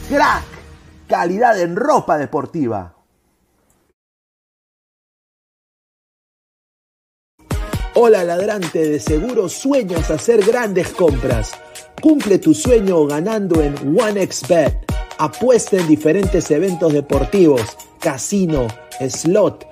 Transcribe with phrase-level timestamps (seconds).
[0.09, 0.45] Crack,
[1.09, 2.97] calidad en ropa deportiva.
[7.95, 11.53] Hola ladrante, de seguro sueñas hacer grandes compras.
[12.01, 14.91] Cumple tu sueño ganando en OneXBet.
[15.19, 18.67] Apuesta en diferentes eventos deportivos, casino,
[19.09, 19.72] slot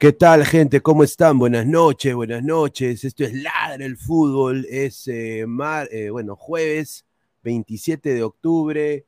[0.00, 0.80] ¿Qué tal, gente?
[0.80, 1.38] ¿Cómo están?
[1.38, 3.04] Buenas noches, buenas noches.
[3.04, 4.66] Esto es Ladra el Fútbol.
[4.70, 7.04] Es eh, mar- eh, bueno, jueves
[7.42, 9.04] 27 de octubre,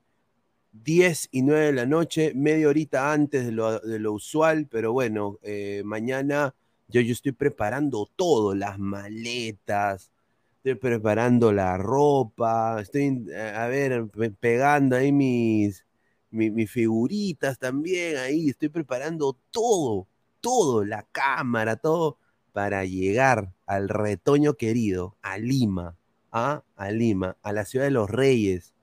[0.73, 5.83] 10 y 9 de la noche, media horita antes de lo, usual, pero bueno, eh,
[5.85, 6.55] mañana
[6.89, 10.13] yo, yo estoy preparando todo, las maletas,
[10.59, 15.87] estoy preparando la ropa, estoy, a ver, pe- pegando ahí mis,
[16.31, 20.09] mi- mis figuritas también ahí, estoy preparando todo
[20.43, 22.19] todo, la cámara, todo,
[22.53, 25.97] para llegar al retoño querido, a Lima,
[26.31, 26.63] ¿ah?
[26.77, 28.75] a Lima, a la ciudad de los reyes,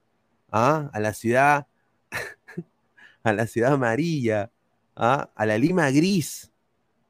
[0.52, 0.90] ¿ah?
[0.92, 1.68] a la ciudad,
[3.24, 4.52] a la ciudad amarilla,
[4.96, 5.30] ¿ah?
[5.36, 6.52] a la Lima gris,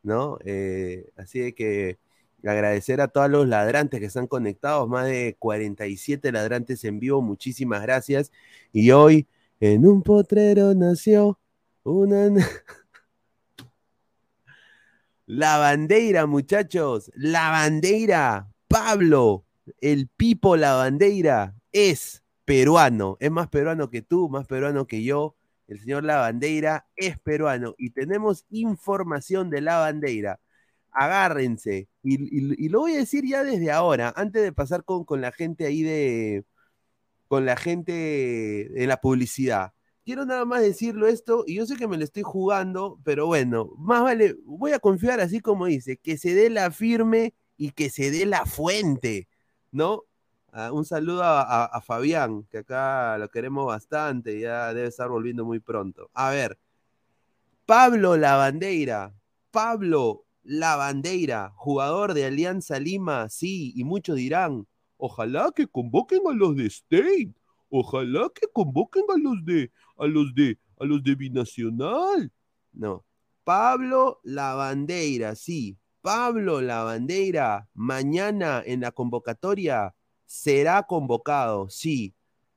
[0.04, 0.38] ¿no?
[0.44, 2.00] Eh, así de que
[2.44, 7.82] agradecer a todos los ladrantes que están conectados, más de 47 ladrantes en vivo, muchísimas
[7.82, 8.32] gracias.
[8.74, 9.28] Y hoy,
[9.60, 11.40] en un potrero nació
[11.84, 12.30] una...
[15.32, 18.52] La bandera, muchachos, la bandera.
[18.68, 19.46] Pablo,
[19.80, 23.16] el Pipo La Bandeira, es peruano.
[23.20, 25.36] Es más peruano que tú, más peruano que yo.
[25.68, 30.40] El señor La Bandeira es peruano y tenemos información de La Bandeira.
[30.90, 31.90] Agárrense.
[32.02, 35.68] Y, lo voy a decir ya desde ahora, antes de pasar con, con la gente
[35.68, 36.44] ahí de.
[37.28, 37.94] con la gente
[38.74, 39.74] de la publicidad
[40.10, 43.70] quiero nada más decirlo esto, y yo sé que me lo estoy jugando, pero bueno,
[43.78, 47.92] más vale, voy a confiar así como dice, que se dé la firme y que
[47.92, 49.28] se dé la fuente,
[49.72, 50.06] ¿no?
[50.52, 55.60] Ah, un saludo a, Fabián, que acá lo queremos bastante, ya debe estar volviendo muy
[55.60, 56.10] pronto.
[56.16, 56.58] A ver,
[57.68, 59.14] Pablo Lavandeira,
[59.52, 64.66] Pablo Lavandeira, jugador de Alianza Lima, sí, y muchos dirán,
[65.02, 67.32] Ojalá que convoquen a los de State.
[67.70, 72.32] Ojalá que convoquen a los de, a los de, a los de Binacional.
[72.74, 73.06] No.
[73.44, 75.78] Pablo Lavandeira, sí.
[76.02, 79.94] Pablo Lavandeira, mañana en la convocatoria
[80.26, 82.14] será convocado, sí.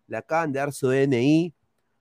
[0.06, 1.54] Le acaban de dar su DNI,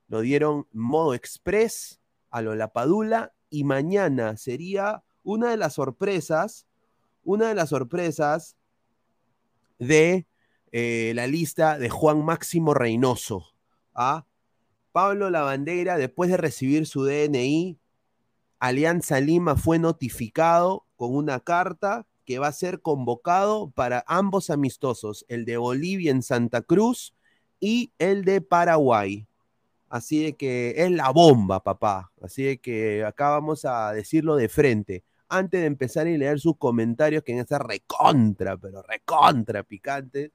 [0.07, 6.67] lo dieron modo express a lo Lapadula y mañana sería una de las sorpresas,
[7.23, 8.57] una de las sorpresas
[9.79, 10.27] de
[10.71, 13.47] eh, la lista de Juan Máximo Reynoso.
[13.93, 14.25] ¿ah?
[14.91, 17.77] Pablo Lavandera, después de recibir su DNI,
[18.59, 25.25] Alianza Lima fue notificado con una carta que va a ser convocado para ambos amistosos,
[25.27, 27.15] el de Bolivia en Santa Cruz
[27.59, 29.27] y el de Paraguay.
[29.89, 32.11] Así de que es la bomba, papá.
[32.21, 35.03] Así de que acá vamos a decirlo de frente.
[35.27, 40.31] Antes de empezar y leer sus comentarios, que en esta recontra, pero recontra picante,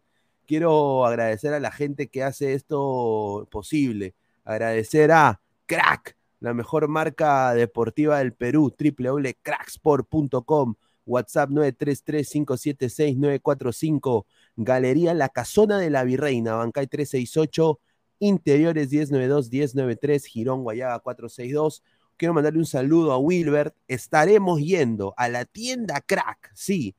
[0.47, 4.15] quiero agradecer a la gente que hace esto posible.
[4.45, 10.75] Agradecer a Crack, la mejor marca deportiva del Perú, www.cracksport.com,
[11.05, 14.25] WhatsApp 933-576-945,
[14.57, 17.81] Galería La Casona de la Virreina, Bancay 368,
[18.19, 21.83] Interiores 1092-1093, Girón Guayaba 462.
[22.17, 23.75] Quiero mandarle un saludo a Wilbert.
[23.89, 26.95] Estaremos yendo a la tienda Crack, sí.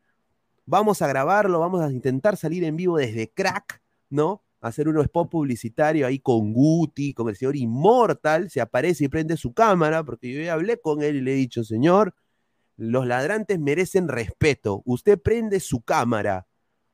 [0.70, 4.44] Vamos a grabarlo, vamos a intentar salir en vivo desde Crack, ¿no?
[4.60, 8.50] Hacer un spot publicitario ahí con Guti, con el señor Immortal.
[8.50, 11.36] Se aparece y prende su cámara, porque yo ya hablé con él y le he
[11.36, 12.16] dicho, señor,
[12.76, 14.82] los ladrantes merecen respeto.
[14.84, 16.48] Usted prende su cámara.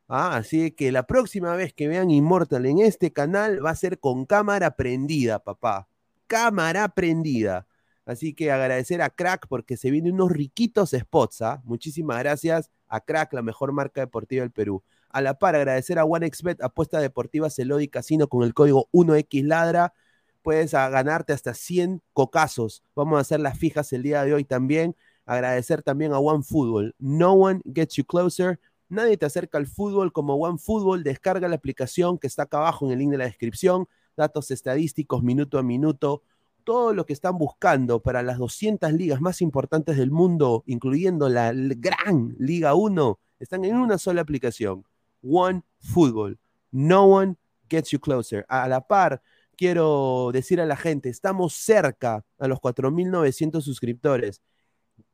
[0.08, 4.00] Ah, así que la próxima vez que vean Immortal en este canal va a ser
[4.00, 5.88] con cámara prendida, papá.
[6.27, 7.65] Cámara prendida.
[8.05, 11.41] Así que agradecer a Crack porque se vienen unos riquitos spots.
[11.41, 11.62] ¿ah?
[11.63, 14.83] Muchísimas gracias a Crack, la mejor marca deportiva del Perú.
[15.10, 19.93] A la par, agradecer a OneXBet, apuesta deportiva Celodi Casino con el código 1XLadra.
[20.41, 22.83] Puedes a, ganarte hasta 100 cocazos.
[22.95, 24.95] Vamos a hacer las fijas el día de hoy también.
[25.25, 26.95] Agradecer también a OneFootball.
[27.00, 28.60] No one gets you closer.
[28.89, 31.03] Nadie te acerca al fútbol como OneFootball.
[31.03, 33.88] Descarga la aplicación que está acá abajo en el link de la descripción.
[34.17, 36.24] Datos estadísticos minuto a minuto.
[36.63, 41.51] Todo lo que están buscando para las 200 ligas más importantes del mundo, incluyendo la
[41.53, 44.86] gran Liga 1, están en una sola aplicación.
[45.22, 46.39] OneFootball.
[46.72, 47.36] No one
[47.70, 48.46] gets you closer.
[48.48, 49.22] A la par,
[49.58, 54.41] quiero decir a la gente, estamos cerca a los 4.900 suscriptores.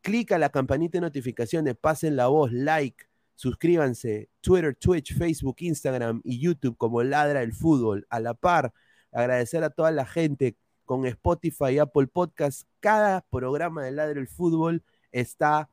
[0.02, 6.40] Clica la campanita de notificaciones, pasen la voz, like, suscríbanse, Twitter, Twitch, Facebook, Instagram y
[6.40, 8.06] YouTube como Ladra el Fútbol.
[8.10, 8.74] A la par,
[9.12, 10.58] agradecer a toda la gente
[10.90, 12.64] con Spotify y Apple Podcast.
[12.80, 15.70] Cada programa de Ladra el Fútbol está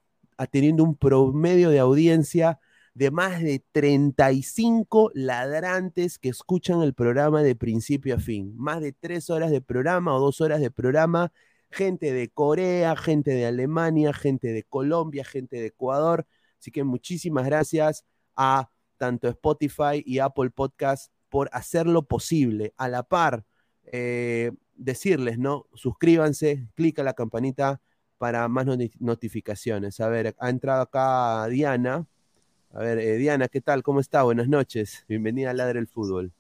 [0.51, 2.61] teniendo un promedio de audiencia
[2.93, 8.53] de más de 35 ladrantes que escuchan el programa de principio a fin.
[8.59, 11.33] Más de tres horas de programa o dos horas de programa.
[11.71, 16.27] Gente de Corea, gente de Alemania, gente de Colombia, gente de Ecuador.
[16.61, 18.05] Así que muchísimas gracias
[18.37, 18.69] a
[18.99, 22.75] tanto Spotify y Apple Podcast por hacerlo posible.
[22.77, 23.47] A la par,
[23.85, 25.67] eh, decirles, ¿no?
[25.75, 27.81] Suscríbanse, clica la campanita
[28.19, 30.01] para más not notificaciones.
[30.01, 32.07] A ver, ha entrado acá Diana.
[32.73, 33.83] A ver, eh, Diana, ¿qué tal?
[33.83, 34.23] ¿Cómo está?
[34.23, 35.05] Buenas noches.
[35.09, 36.33] Bienvenida a Ladre el Fútbol.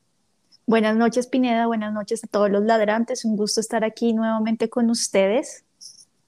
[0.67, 1.67] Buenas noches, Pineda.
[1.67, 3.25] Buenas noches a todos los ladrantes.
[3.25, 5.65] Un gusto estar aquí nuevamente con ustedes.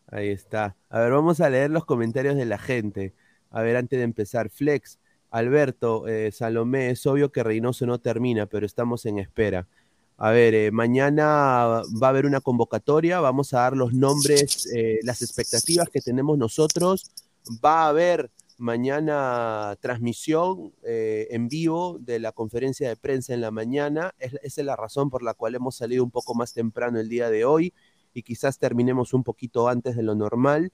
[0.06, 0.76] Ahí está.
[0.88, 3.14] A ver, vamos a leer los comentarios de la gente.
[3.50, 4.98] A ver, antes de empezar, Flex,
[5.30, 9.66] Alberto, eh, Salomé, es obvio que Reynoso no termina, pero estamos en espera.
[10.20, 14.98] A ver, eh, mañana va a haber una convocatoria, vamos a dar los nombres, eh,
[15.04, 17.12] las expectativas que tenemos nosotros.
[17.64, 23.52] Va a haber mañana transmisión eh, en vivo de la conferencia de prensa en la
[23.52, 24.12] mañana.
[24.18, 27.08] Es, esa es la razón por la cual hemos salido un poco más temprano el
[27.08, 27.72] día de hoy
[28.12, 30.72] y quizás terminemos un poquito antes de lo normal,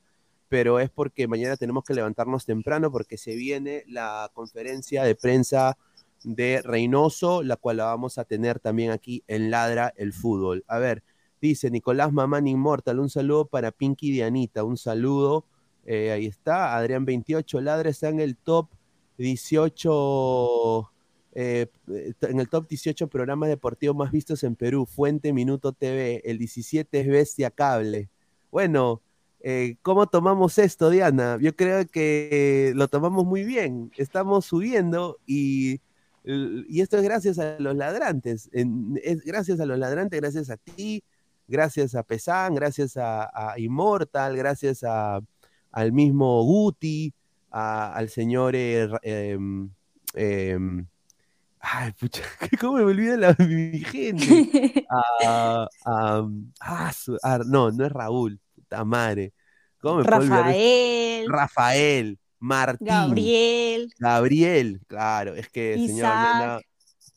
[0.49, 5.77] pero es porque mañana tenemos que levantarnos temprano porque se viene la conferencia de prensa
[6.25, 10.65] de Reynoso, la cual la vamos a tener también aquí en Ladra el Fútbol.
[10.67, 11.03] A ver,
[11.41, 15.45] dice Nicolás Mamán Inmortal, un saludo para Pinky Dianita, un saludo.
[15.85, 18.69] Eh, ahí está, Adrián 28, Ladra está en el top
[19.19, 20.91] 18,
[21.35, 21.67] eh,
[22.23, 27.01] en el top 18 programas deportivos más vistos en Perú, Fuente Minuto TV, el 17
[27.01, 28.09] es Bestia Cable.
[28.51, 29.03] Bueno,
[29.41, 31.39] eh, ¿cómo tomamos esto, Diana?
[31.39, 35.81] Yo creo que lo tomamos muy bien, estamos subiendo y
[36.25, 38.49] y esto es gracias a los ladrantes.
[38.53, 41.03] Es gracias a los ladrantes, gracias a ti,
[41.47, 45.21] gracias a Pesán, gracias a, a Immortal, gracias a,
[45.73, 47.13] al mismo Guti,
[47.51, 48.55] a, al señor.
[48.57, 49.39] Eh, eh,
[50.15, 50.59] eh,
[51.67, 52.23] Ay, pucha,
[52.61, 54.85] ¿cómo me olvida la, mi gente?
[55.27, 56.29] Ah, ah,
[56.61, 59.33] ah, su- ah, no, no es Raúl, puta madre.
[59.81, 66.35] ¿Cómo me de- Rafael, Rafael, Martín, Gabriel, Gabriel, claro, es que señor Isaac.
[66.35, 66.61] Mena,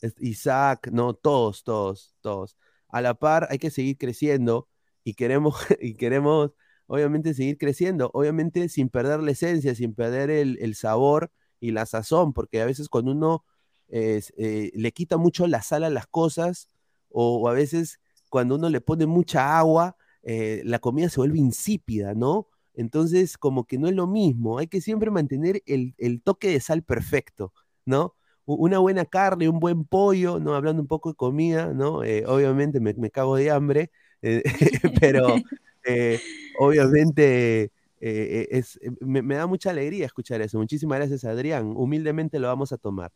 [0.02, 2.58] es- Isaac, no, todos, todos, todos.
[2.90, 4.68] A la par hay que seguir creciendo
[5.04, 6.52] y queremos, y queremos
[6.88, 11.86] obviamente seguir creciendo, obviamente sin perder la esencia, sin perder el, el sabor y la
[11.86, 13.44] sazón, porque a veces cuando uno
[13.90, 16.70] eh, eh, le quita mucho la sal a las cosas,
[17.10, 21.38] o, o a veces cuando uno le pone mucha agua, eh, la comida se vuelve
[21.40, 22.48] insípida, ¿no?
[22.78, 26.60] Entonces, como que no es lo mismo, hay que siempre mantener el, el toque de
[26.60, 27.52] sal perfecto,
[27.86, 28.14] ¿no?
[28.46, 30.54] Una buena carne, un buen pollo, ¿no?
[30.54, 32.04] Hablando un poco de comida, ¿no?
[32.04, 33.90] Eh, obviamente me, me cago de hambre,
[34.22, 34.44] eh,
[35.02, 35.26] pero
[35.86, 36.22] eh,
[36.60, 40.60] obviamente eh, es, me, me da mucha alegría escuchar eso.
[40.60, 41.74] Muchísimas gracias, Adrián.
[41.76, 43.12] Humildemente lo vamos a tomar.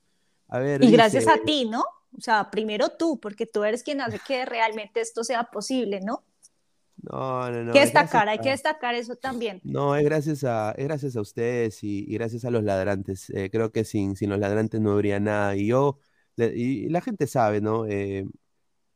[0.48, 1.84] A ver, Y gracias a ti, ¿no?
[2.18, 6.24] O sea, primero tú, porque tú eres quien hace que realmente esto sea posible, ¿no?
[7.04, 7.74] No, no, no.
[7.74, 9.60] que es destacar, hay que destacar eso también.
[9.64, 13.30] No, es gracias a, es gracias a ustedes y, y gracias a los ladrantes.
[13.32, 15.56] Eh, creo que sin, sin los ladrantes no habría nada.
[15.56, 15.98] Y yo,
[16.36, 17.86] le- y la gente sabe, ¿no?
[17.88, 18.26] Eh,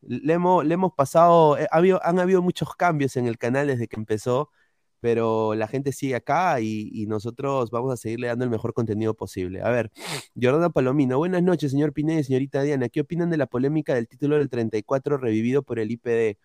[0.02, 3.68] le hemos, le hemos pasado, eh, ha habido- han habido muchos cambios en el canal
[3.68, 4.52] desde que empezó,
[5.00, 9.14] pero la gente sigue acá y, y nosotros vamos a seguirle dando el mejor contenido
[9.16, 9.62] posible.
[9.62, 9.92] A ver,
[10.40, 12.90] Jordana Palomino, buenas noches, señor Pineda y señorita Diana.
[12.90, 16.38] ¿Qué opinan de la polémica del título del 34 revivido por el IPD?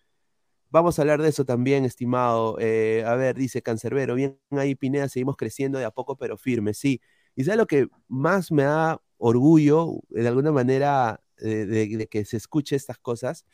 [0.70, 2.56] Vamos a hablar de eso también, estimado.
[2.61, 6.74] Eh, a ver, dice Cancerbero, bien ahí Pineda, seguimos creciendo de a poco pero firme,
[6.74, 7.00] sí.
[7.37, 12.37] Y ¿sabes lo que más me da orgullo, de alguna manera, de, de que se
[12.37, 13.44] escuche estas cosas?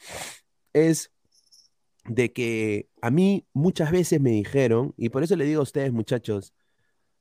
[0.72, 1.10] Es
[2.08, 5.92] de que a mí muchas veces me dijeron, y por eso le digo a ustedes,
[5.92, 6.54] muchachos,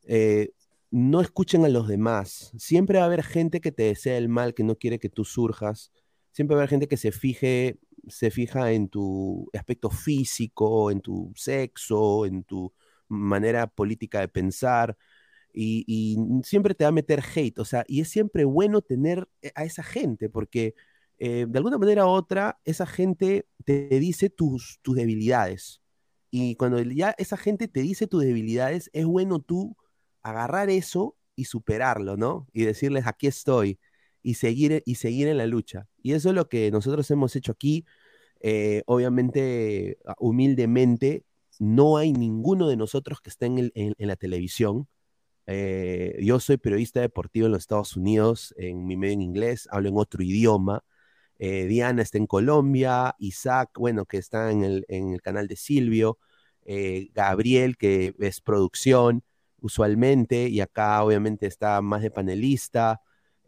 [0.03, 0.51] eh,
[0.91, 2.51] no escuchen a los demás.
[2.57, 5.25] Siempre va a haber gente que te desea el mal, que no quiere que tú
[5.25, 5.91] surjas.
[6.31, 7.77] Siempre va a haber gente que se fije,
[8.07, 12.73] se fija en tu aspecto físico, en tu sexo, en tu
[13.07, 14.97] manera política de pensar.
[15.53, 19.51] Y, siempre te va a meter hate, o sea, y es siempre bueno tener eh,
[19.55, 20.75] a esa gente, porque
[21.17, 25.81] eh, de alguna manera u otra, esa gente te dice tus, tus debilidades.
[26.29, 29.77] Y cuando ya esa gente te dice tus debilidades, es bueno tú
[30.21, 32.47] agarrar eso y superarlo, ¿no?
[32.53, 33.79] Y decirles, aquí estoy,
[34.25, 35.87] y seguir, y seguir en la lucha.
[36.03, 37.85] Y eso es lo que nosotros hemos hecho aquí.
[38.41, 41.25] Eh, obviamente, ah, humildemente,
[41.59, 44.87] no hay ninguno de nosotros que esté en, el- en- la televisión.
[45.47, 49.89] Eh, yo soy periodista deportivo en los Estados Unidos, en mi medio en inglés, hablo
[49.89, 50.83] en otro idioma.
[51.39, 55.55] Eh, Diana está en Colombia, Isaac, bueno, que está en el, en el canal de
[55.57, 56.17] Silvio,
[56.65, 59.23] eh, Gabriel, que es producción
[59.59, 63.01] usualmente, y acá obviamente está más de panelista,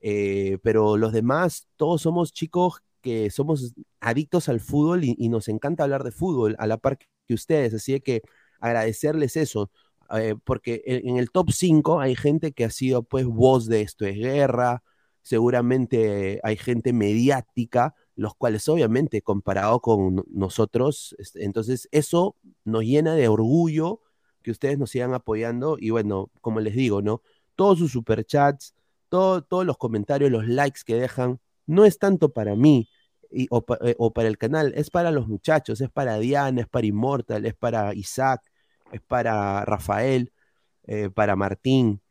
[0.10, 5.48] eh, pero los demás, todos somos chicos que somos adictos al fútbol y, y nos
[5.50, 8.22] encanta hablar de fútbol a la par que ustedes, así que
[8.60, 9.70] agradecerles eso,
[10.18, 14.06] eh, porque en, el top 5 hay gente que ha sido pues voz de esto
[14.06, 14.84] es guerra,
[15.22, 22.84] seguramente hay gente mediática, los cuales obviamente comparado con no- nosotros, este, entonces eso nos
[22.84, 24.02] llena de orgullo
[24.42, 27.22] que ustedes nos sigan apoyando y bueno, como les digo, ¿no?
[27.56, 28.74] Todos sus superchats,
[29.10, 32.90] todo, todos los comentarios, los likes que dejan, no es tanto para mí
[33.32, 33.48] y-
[33.82, 37.46] eh, o para el canal, es para los muchachos, es para Diana, es para Immortal,
[37.46, 38.42] es para Isaac,
[38.92, 40.32] es para Rafael,
[40.88, 42.02] eh, para Martín,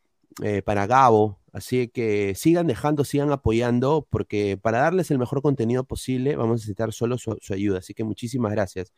[0.42, 1.40] eh, para Gabo.
[1.52, 6.56] Así que sigan dejando, sigan apoyando, porque para darles el mejor contenido posible vamos a
[6.56, 7.78] necesitar solo su, su ayuda.
[7.78, 8.92] Así que muchísimas gracias.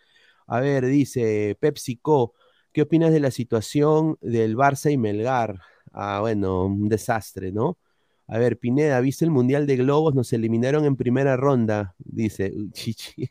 [0.47, 2.35] A ver, dice PepsiCo,
[2.73, 5.61] ¿qué opinas de la situación del Barça y Melgar?
[5.93, 7.79] Ah, bueno, un desastre, ¿no?
[8.29, 10.15] A ver, Pineda, ¿viste el Mundial de Globos?
[10.15, 13.31] Nos eliminaron en primera ronda, dice Chichi.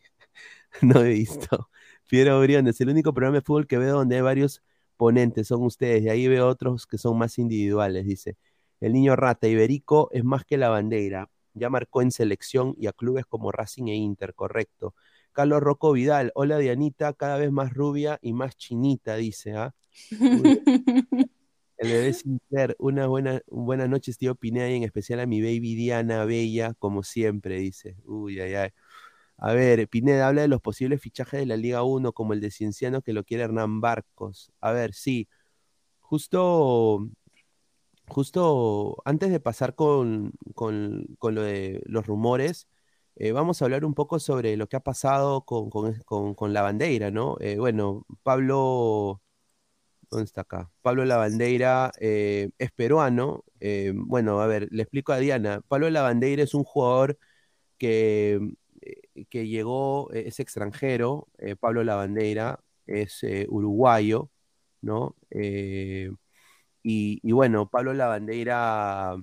[0.81, 1.69] No he visto.
[2.09, 4.63] Piero Briones, el único programa de fútbol que veo donde hay varios
[4.97, 8.37] ponentes son ustedes, y ahí veo otros que son más individuales, dice.
[8.79, 12.93] El niño rata iberico es más que la bandera, ya marcó en selección y a
[12.93, 14.95] clubes como Racing e Inter, correcto.
[15.31, 19.75] Carlos Rocco Vidal, hola Dianita, cada vez más rubia y más chinita, dice, ¿ah?
[21.77, 22.11] El bebé
[22.79, 27.03] una buena, buenas noches, tío Pineda, y en especial a mi baby Diana, bella, como
[27.03, 27.95] siempre, dice.
[28.05, 28.69] Uy, ay, ay.
[29.37, 32.51] A ver, Pineda habla de los posibles fichajes de la Liga 1, como el de
[32.51, 34.51] Cienciano que lo quiere Hernán Barcos.
[34.61, 35.27] A ver, sí,
[35.99, 37.09] justo,
[38.07, 42.67] justo antes de pasar con, con, con lo de los rumores,
[43.15, 45.43] eh, vamos a hablar un poco sobre lo que ha pasado
[46.05, 47.37] con- con la bandera, ¿no?
[47.39, 49.21] Eh, bueno, Pablo,
[50.09, 50.71] ¿Dónde está acá?
[50.81, 53.43] Pablo Lavandeira eh, es peruano.
[53.59, 55.61] eh, bueno, a ver, le explico a Diana.
[55.67, 57.17] Pablo Lavandeira es un jugador
[57.77, 58.39] que,
[58.81, 61.27] eh, que llegó, es extranjero.
[61.59, 64.29] Pablo Lavandeira es uruguayo,
[64.81, 65.15] ¿no?
[65.31, 66.09] Y,
[66.83, 69.15] y bueno, Pablo Lavandeira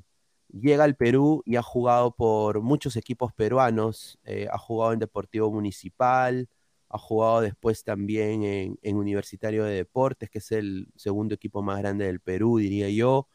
[0.52, 4.18] llega al Perú y ha jugado por muchos equipos peruanos.
[4.50, 6.48] ha jugado en Deportivo Municipal,
[6.94, 12.07] ha jugado después también en, Universitario de Deportes, que es el segundo equipo más grande
[12.07, 13.26] del Perú, diría yo.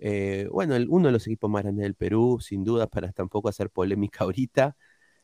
[0.00, 3.70] Eh, bueno, uno de los equipos más grandes del Perú, sin duda, para tampoco hacer
[3.70, 4.76] polémica ahorita.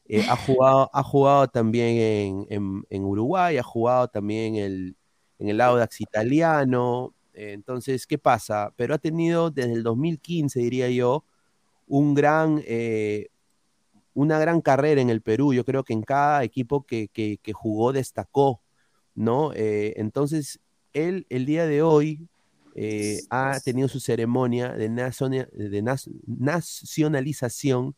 [0.06, 4.96] Eh, ha jugado, ha jugado también en, Uruguay, ha jugado también en el,
[5.40, 7.14] en el Audax italiano.
[7.34, 8.72] Eh, entonces, ¿qué pasa?
[8.76, 11.24] Pero ha tenido desde el 2015, diría yo,
[11.88, 13.30] un gran, eh,
[14.14, 15.54] una gran carrera en el Perú.
[15.54, 18.60] Yo creo que en cada equipo que, que- jugó destacó,
[19.14, 19.52] ¿no?
[19.54, 20.60] Eh, entonces,
[20.92, 22.28] él el día de hoy
[22.74, 25.82] eh, ha tenido su ceremonia de, naciona- de
[26.26, 27.94] nacionalización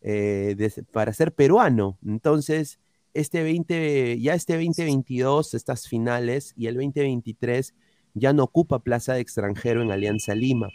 [0.00, 1.98] eh, de- para ser peruano.
[2.06, 2.78] Entonces,
[3.14, 7.74] este 20, ya este 2022, estas finales, y el 2023
[8.14, 10.68] ya no ocupa plaza de extranjero en Alianza Lima.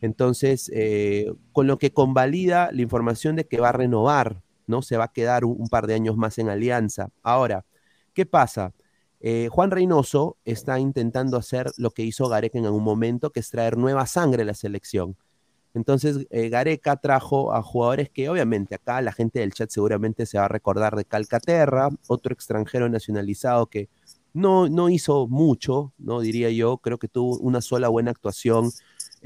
[0.00, 4.82] Entonces, eh, con lo que convalida la información de que va a renovar, ¿no?
[4.82, 7.08] Se va a quedar un, par de años más en Alianza.
[7.22, 7.64] Ahora,
[8.12, 8.72] ¿qué pasa?
[9.20, 13.50] Eh, Juan Reynoso está intentando hacer lo que hizo Gareca en algún momento, que es
[13.50, 15.16] traer nueva sangre a la selección.
[15.74, 20.38] Entonces, eh, Gareca trajo a jugadores que obviamente acá la gente del chat seguramente se
[20.38, 23.88] va a recordar de Calcaterra, otro extranjero nacionalizado que
[24.32, 28.70] no, no hizo mucho, no diría yo, creo que tuvo una sola buena actuación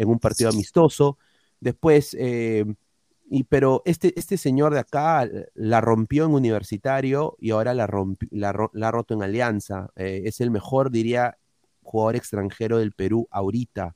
[0.01, 1.19] en un partido amistoso.
[1.61, 2.65] Después, eh,
[3.29, 8.29] y, pero este, este señor de acá la rompió en universitario y ahora la, rompi-
[8.31, 9.91] la, la ha roto en Alianza.
[9.97, 11.37] Eh, es el mejor, diría,
[11.83, 13.95] jugador extranjero del Perú ahorita.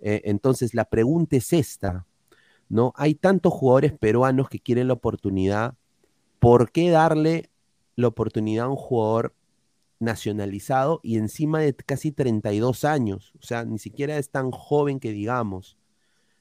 [0.00, 2.06] Eh, entonces, la pregunta es esta,
[2.68, 2.92] ¿no?
[2.96, 5.74] Hay tantos jugadores peruanos que quieren la oportunidad.
[6.38, 7.50] ¿Por qué darle
[7.94, 9.34] la oportunidad a un jugador
[9.98, 13.32] nacionalizado y encima de casi 32 años?
[13.40, 15.78] O sea, ni siquiera es tan joven que digamos.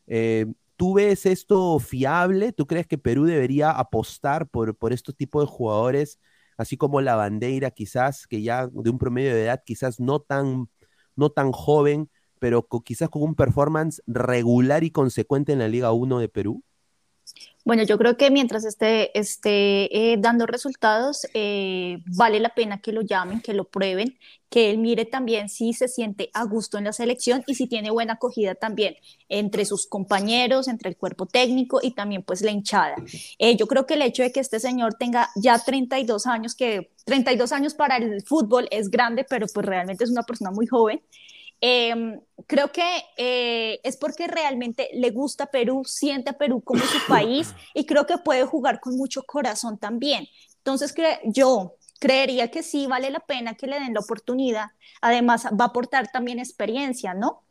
[0.07, 0.45] Eh,
[0.77, 2.51] ¿Tú ves esto fiable?
[2.51, 6.19] ¿Tú crees que Perú debería apostar por, por estos tipos de jugadores,
[6.57, 10.69] así como la bandera, quizás, que ya de un promedio de edad, quizás no tan,
[11.15, 16.19] no tan joven, pero quizás con un performance regular y consecuente en la Liga 1
[16.19, 16.63] de Perú?
[17.65, 22.91] Bueno, yo creo que mientras esté, esté eh, dando resultados, eh, vale la pena que
[22.91, 26.83] lo llamen, que lo prueben, que él mire también si se siente a gusto en
[26.83, 28.95] la selección y si tiene buena acogida también
[29.29, 32.95] entre sus compañeros, entre el cuerpo técnico y también pues la hinchada.
[33.39, 36.91] Eh, yo creo que el hecho de que este señor tenga ya 32 años, que
[37.05, 41.01] 32 años para el fútbol es grande, pero pues realmente es una persona muy joven.
[41.67, 46.99] Eh, creo que eh, es porque realmente le gusta Perú, siente a Perú como su
[47.07, 50.27] país y creo que puede jugar con mucho corazón también.
[50.57, 54.67] Entonces, cre yo creería que sí vale la pena que le den la oportunidad.
[55.01, 57.41] Además, va a aportar también experiencia, ¿no?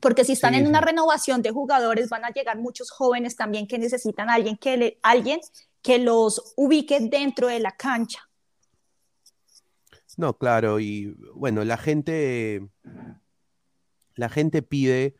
[0.00, 3.66] Porque si están Sí, en una renovación de jugadores, van a llegar muchos jóvenes también
[3.66, 5.40] que necesitan a alguien que, le, alguien
[5.82, 8.27] que los ubique dentro de la cancha.
[10.18, 12.68] No, claro, y bueno, la gente,
[14.16, 15.14] la gente pide,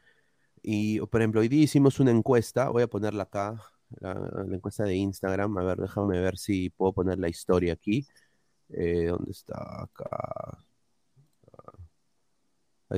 [0.62, 3.62] y por ejemplo, hoy día hicimos una encuesta, voy a ponerla acá,
[4.00, 8.06] la, la encuesta de Instagram, a ver, déjame ver si puedo poner la historia aquí.
[8.70, 9.84] Eh, ¿dónde está?
[9.84, 10.64] Acá.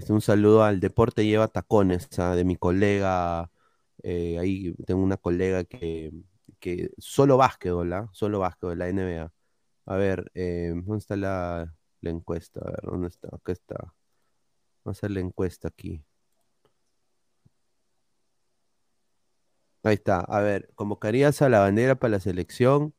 [0.09, 3.51] Un saludo al Deporte Lleva Tacones, ah, de mi colega,
[4.03, 6.13] eh, ahí tengo una colega que,
[6.61, 8.09] que solo básquetbol, ¿ah?
[8.13, 9.33] Solo básquetbol, la NBA.
[9.87, 12.61] A ver, eh, ¿dónde está la, la encuesta?
[12.61, 13.29] A ver, ¿dónde está?
[13.33, 13.77] Acá está.
[14.85, 16.05] Vamos a hacer la encuesta aquí.
[19.83, 20.21] Ahí está.
[20.21, 22.95] A ver, ¿convocarías a la bandera para la selección?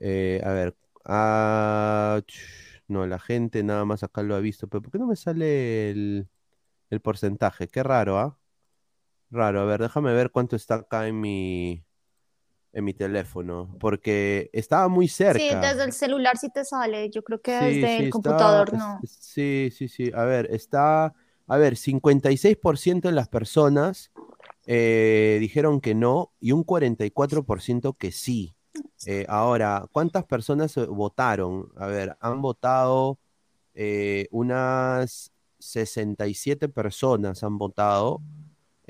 [0.00, 2.20] Eh, a ver, ah,
[2.88, 5.90] no, la gente nada más acá lo ha visto, pero ¿por qué no me sale
[5.90, 6.28] el,
[6.90, 7.68] el porcentaje?
[7.68, 8.38] Qué raro, ¿ah?
[9.30, 9.60] Raro.
[9.60, 11.84] A ver, déjame ver cuánto está acá en mi,
[12.72, 15.60] en mi teléfono, porque estaba muy Sí, cerca.
[15.60, 19.00] desde el celular sí te sale, yo creo que Sí, desde sí, el computador no.
[19.02, 20.10] es- sí, sí, sí.
[20.14, 21.12] A ver, está,
[21.46, 24.10] a ver, 56% de las personas
[24.66, 28.54] eh, dijeron que no y un 44% que sí.
[29.06, 31.70] Eh, ahora, ¿cuántas personas eh, votaron?
[31.76, 33.18] A ver, han votado
[33.74, 38.22] eh, unas 67 personas han votado.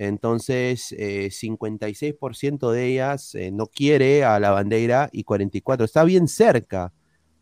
[0.02, 5.84] Entonces, eh, 56% de ellas eh, no quiere a la bandera y 44%.
[5.84, 6.94] Está bien cerca.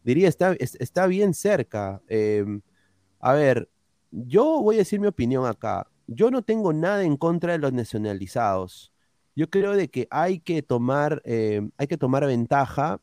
[0.02, 2.02] Diría, está, es- está bien cerca.
[2.08, 2.44] Eh,
[3.20, 3.70] a ver,
[4.10, 5.86] yo voy a decir mi opinión acá.
[6.08, 8.92] Yo no tengo nada en contra de los nacionalizados.
[9.36, 13.00] Yo creo de que hay que tomar, eh, hay que tomar ventaja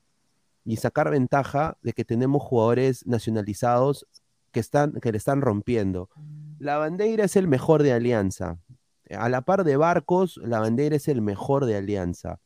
[0.66, 4.06] y sacar ventaja de que tenemos jugadores nacionalizados
[4.52, 6.10] que, están, que le están rompiendo.
[6.60, 8.58] La bandera es el mejor de Alianza.
[9.12, 12.40] A la par de Barcos, la bandera es el mejor de Alianza.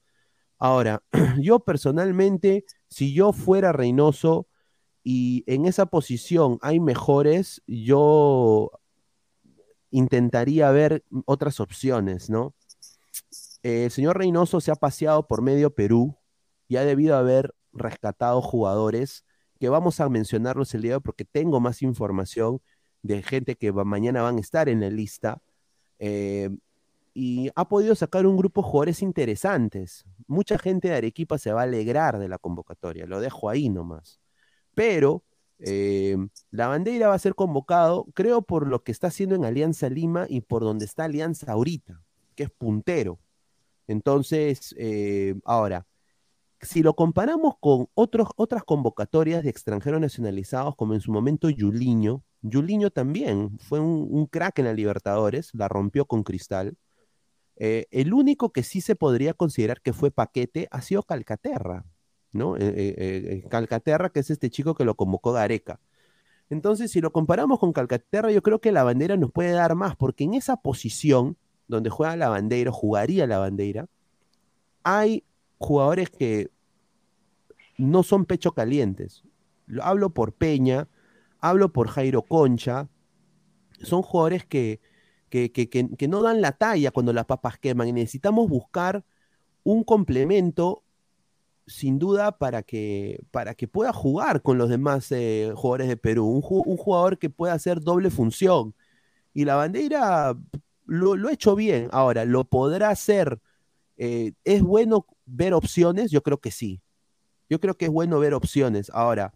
[0.57, 1.03] Ahora,
[1.39, 4.47] yo personalmente, si yo fuera Reynoso
[5.03, 8.71] y en esa posición hay mejores, yo
[9.91, 12.53] intentaría ver otras opciones, ¿no?
[13.63, 16.17] Eh, el señor Reynoso se ha paseado por medio Perú
[16.67, 19.25] y ha debido haber rescatado jugadores
[19.59, 22.61] que vamos a mencionarlos el día de hoy porque tengo más información
[23.01, 25.41] de gente que mañana van a estar en la lista.
[25.99, 26.49] Eh,
[27.13, 30.05] y ha podido sacar un grupo de jugadores interesantes.
[30.27, 34.19] Mucha gente de Arequipa se va a alegrar de la convocatoria, lo dejo ahí nomás.
[34.73, 35.23] Pero
[35.59, 36.17] eh,
[36.51, 40.25] la bandera va a ser convocado, creo, por lo que está haciendo en Alianza Lima
[40.29, 42.01] y por donde está Alianza ahorita,
[42.35, 43.19] que es puntero.
[43.87, 45.87] Entonces, eh, ahora,
[46.61, 52.23] si lo comparamos con otros, otras convocatorias de extranjeros nacionalizados, como en su momento Yuliño,
[52.41, 56.77] Yuliño también fue un, crack en la Libertadores, la rompió con Cristal.
[57.57, 61.85] Eh, el único que sí se podría considerar que fue paquete ha sido Calcaterra,
[62.31, 62.55] ¿no?
[62.55, 65.79] Eh, eh, Calcaterra, que es este chico que lo convocó Gareca.
[66.49, 69.95] Entonces, si lo comparamos con Calcaterra, yo creo que la bandera nos puede dar más,
[69.95, 73.87] porque en esa posición donde juega la bandera, jugaría la bandera,
[74.83, 75.23] hay
[75.59, 76.49] jugadores que
[77.77, 79.23] no son pecho calientes.
[79.67, 80.87] Lo hablo por Peña,
[81.41, 82.89] hablo por Jairo Concha,
[83.81, 84.81] son jugadores que,
[85.29, 89.03] que, que- que- no dan la talla cuando las papas queman y necesitamos buscar
[89.63, 90.83] un complemento
[91.67, 96.25] sin duda para que, para que pueda jugar con los demás eh, jugadores de Perú,
[96.27, 98.75] un, un jugador que pueda hacer doble función.
[99.33, 100.37] Y la bandera
[100.85, 101.89] lo, lo ha hecho bien.
[101.91, 103.39] Ahora, ¿lo podrá hacer?
[103.97, 106.11] Eh, ¿Es bueno ver opciones?
[106.11, 106.81] Yo creo que sí.
[107.49, 108.91] Yo creo que es bueno ver opciones.
[108.93, 109.33] Ahora,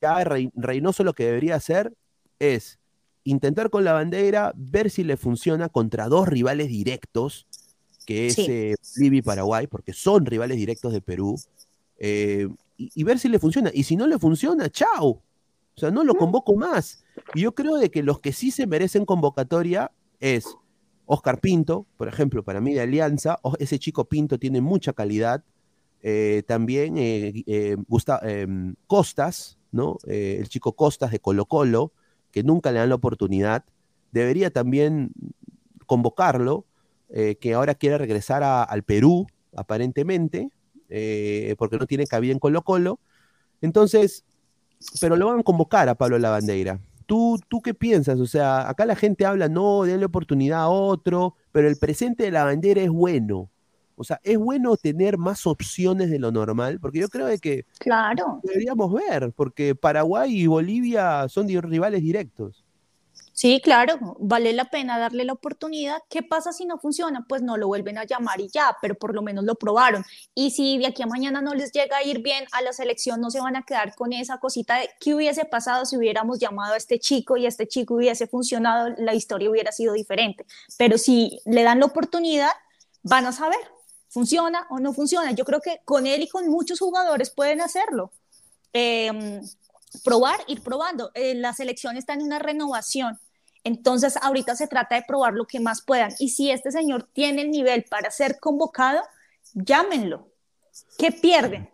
[0.00, 1.92] ya Rey- Reynoso lo que debería hacer
[2.38, 2.78] es
[3.24, 7.46] intentar con la bandera, ver si le funciona contra dos rivales directos,
[8.06, 11.38] que es eh, Bolivia y Paraguay, porque son rivales directos de Perú,
[11.98, 13.70] eh, y, y ver si le funciona.
[13.74, 15.06] Y si no le funciona, chao.
[15.08, 17.04] O sea, no lo convoco más.
[17.34, 20.56] Y yo creo de que los que sí se merecen convocatoria es
[21.06, 23.38] Oscar Pinto, por ejemplo, para mí de Alianza.
[23.42, 25.44] O- ese chico Pinto tiene mucha calidad.
[26.02, 29.98] Eh, también eh, Gusta- em, Costas, ¿no?
[30.06, 31.92] Eh, el chico Costas de Colo Colo,
[32.30, 33.64] que nunca le dan la oportunidad.
[34.12, 35.12] Debería también
[35.86, 36.64] convocarlo,
[37.10, 39.26] eh, que ahora quiere regresar a- al Perú,
[39.56, 40.50] aparentemente,
[40.90, 42.98] eh, porque no tiene cabida en Colo Colo.
[43.60, 44.24] Entonces,
[45.00, 46.80] pero lo van a convocar a Pablo Lavandeira.
[47.06, 48.20] ¿Tú, ¿Tú qué piensas?
[48.20, 52.30] O sea, acá la gente habla, no, denle oportunidad a otro, pero el presente de
[52.30, 53.50] la bandera es bueno.
[53.98, 57.66] O sea, es bueno tener más opciones de lo normal, porque yo creo de que
[57.78, 58.40] Claro.
[58.44, 62.64] deberíamos ver, porque Paraguay y Bolivia son rivales directos.
[63.32, 65.98] Sí, claro, vale la pena darle la oportunidad.
[66.10, 67.24] ¿Qué pasa si no funciona?
[67.28, 70.04] Pues no lo vuelven a llamar y ya, pero por lo menos lo probaron.
[70.34, 73.20] Y si de aquí a mañana no les llega a ir bien a la selección,
[73.20, 76.74] no se van a quedar con esa cosita de qué hubiese pasado si hubiéramos llamado
[76.74, 80.44] a este chico y este chico hubiese funcionado, la historia hubiera sido diferente.
[80.76, 82.50] Pero si le dan la oportunidad,
[83.04, 83.60] van a saber,
[84.08, 85.32] funciona o no funciona.
[85.32, 88.12] Yo creo que con él y con muchos jugadores pueden hacerlo.
[88.72, 89.40] Eh,
[90.04, 91.10] probar, ir probando.
[91.14, 93.18] Eh, la selección está en una renovación.
[93.64, 96.12] Entonces, ahorita se trata de probar lo que más puedan.
[96.18, 99.00] Y si este señor tiene el nivel para ser convocado,
[99.54, 100.28] llámenlo.
[100.96, 101.68] ¿Qué pierden?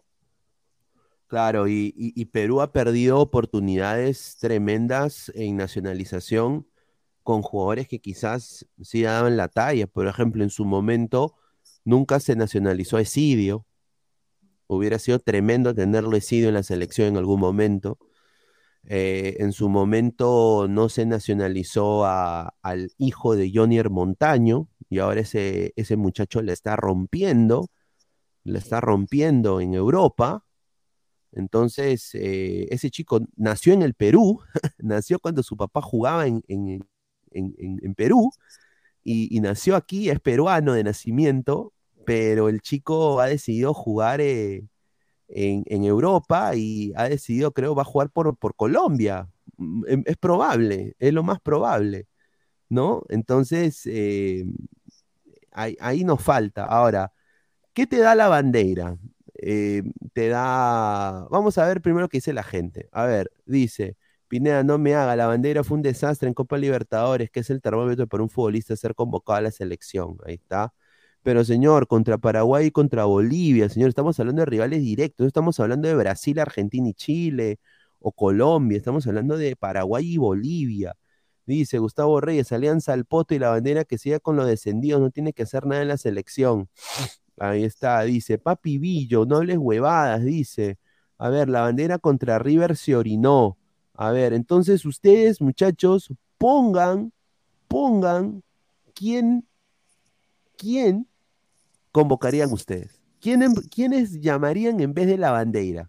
[1.27, 6.67] Claro, y- y Perú ha perdido oportunidades tremendas en nacionalización
[7.23, 9.87] con jugadores que quizás sí daban la talla.
[9.87, 11.35] Por ejemplo, en su momento
[11.85, 13.67] nunca se nacionalizó a Esidio.
[14.67, 17.99] Hubiera sido tremendo tenerlo Esidio en la selección en algún momento.
[18.87, 25.21] Eh, en su momento no se nacionalizó a- al hijo de Jonier Montaño y ahora
[25.23, 27.71] ese, ese muchacho le está rompiendo,
[28.45, 30.45] le está rompiendo en Europa.
[31.33, 34.41] Entonces, eh, ese chico nació en el Perú,
[34.79, 36.87] nació cuando su papá jugaba en, en-
[37.33, 38.31] en- Perú
[39.05, 41.74] y nació aquí, es peruano de nacimiento,
[42.05, 44.65] pero el chico ha decidido jugar eh,
[45.29, 49.29] en, en Europa y ha decidido, creo, va a jugar por, por Colombia.
[49.59, 52.09] Mm, em- Es probable, es lo más probable,
[52.71, 53.05] ¿no?
[53.11, 54.45] Entonces, eh,
[55.53, 56.65] ahí, ahí nos falta.
[56.65, 57.13] Ahora,
[57.75, 58.99] ¿qué te da la bandera?
[59.37, 62.89] Eh, te da, vamos a ver primero qué dice la gente.
[62.93, 63.97] A ver, dice,
[64.29, 67.63] Pineda, no me haga, la bandera fue un desastre en Copa Libertadores, que es el
[67.63, 70.19] termómetro para un futbolista ser convocado a la selección.
[70.27, 70.75] Ahí está.
[71.25, 75.89] Pero señor, contra Paraguay y contra Bolivia, señor, estamos hablando de rivales directos, estamos hablando
[75.89, 77.59] de Brasil, Argentina y Chile,
[77.99, 80.95] o Colombia, estamos hablando de Paraguay y Bolivia.
[81.47, 85.11] Dice Gustavo Reyes, Alianza al Poto y la bandera que siga con los descendidos, no
[85.11, 86.69] tiene que hacer nada en la selección.
[87.39, 90.79] Ahí está, dice, Papi Villo, no hables huevadas, dice.
[91.17, 93.57] A ver, la bandera contra River se orinó.
[93.95, 97.15] A ver, entonces ustedes, muchachos, pongan,
[97.69, 98.43] pongan
[98.95, 99.47] quién,
[100.59, 101.09] quién
[101.95, 103.01] convocarían ustedes.
[103.21, 105.89] ¿Quién, em- ¿Quiénes llamarían en vez de la bandera?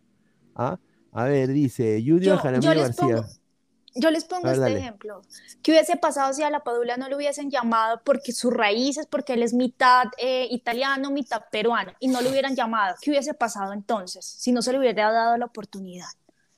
[0.54, 0.78] ¿Ah?
[1.12, 3.08] A ver, dice Junior Jaramillo García.
[3.08, 3.26] pongo,
[3.96, 4.80] yo les pongo ver, este dale.
[4.80, 5.24] ejemplo.
[5.64, 9.34] ¿Qué hubiese pasado si a la Padula no lo hubiesen llamado porque sus raíces, porque
[9.34, 12.96] él es mitad eh, italiano, mitad peruano, y no lo hubieran llamado?
[13.02, 16.10] ¿Qué hubiese pasado entonces si no se le hubiera dado la oportunidad?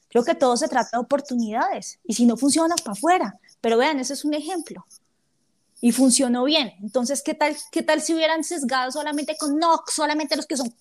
[0.10, 3.40] Creo que todo se trata de oportunidades, y si no funciona, para afuera.
[3.62, 4.86] Pero vean, ese es un ejemplo.
[5.80, 6.74] Y funcionó bien.
[6.82, 10.74] Entonces, ¿qué tal, qué tal si hubieran sesgado solamente con, no, solamente los que son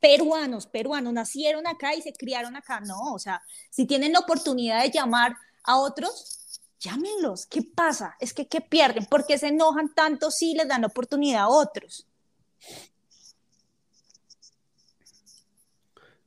[0.00, 2.80] peruanos, peruanos, nacieron acá y se criaron acá?
[2.80, 7.46] No, o sea, si tienen la oportunidad de llamar a otros, llámenlos.
[7.46, 8.16] ¿Qué pasa?
[8.20, 9.06] Es que, ¿qué pierden?
[9.06, 12.06] ¿Por qué se enojan tanto si les dan la oportunidad a otros?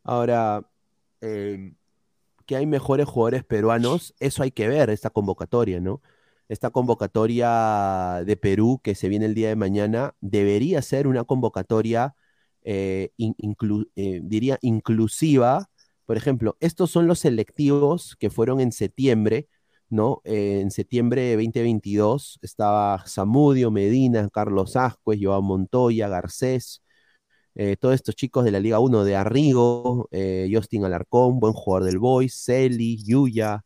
[0.04, 0.66] Ahora,
[1.22, 1.74] eh,
[2.46, 6.02] que hay mejores jugadores peruanos, eso hay que ver, esta convocatoria, ¿no?
[6.50, 12.16] Esta convocatoria de Perú que se viene el día de mañana debería ser una convocatoria,
[12.64, 15.70] eh, eh, diría, inclusiva.
[16.06, 19.50] Por ejemplo, estos son los selectivos que fueron en septiembre,
[19.90, 20.22] ¿no?
[20.24, 26.82] Eh, en septiembre de 2022 estaba Zamudio, Medina, Carlos Ascuez, Joan Montoya, Garcés,
[27.80, 30.08] todos estos chicos de la Liga 1 de Arrigo,
[30.52, 33.66] Justin Alarcón, buen jugador del Boys, Celi, Yuya,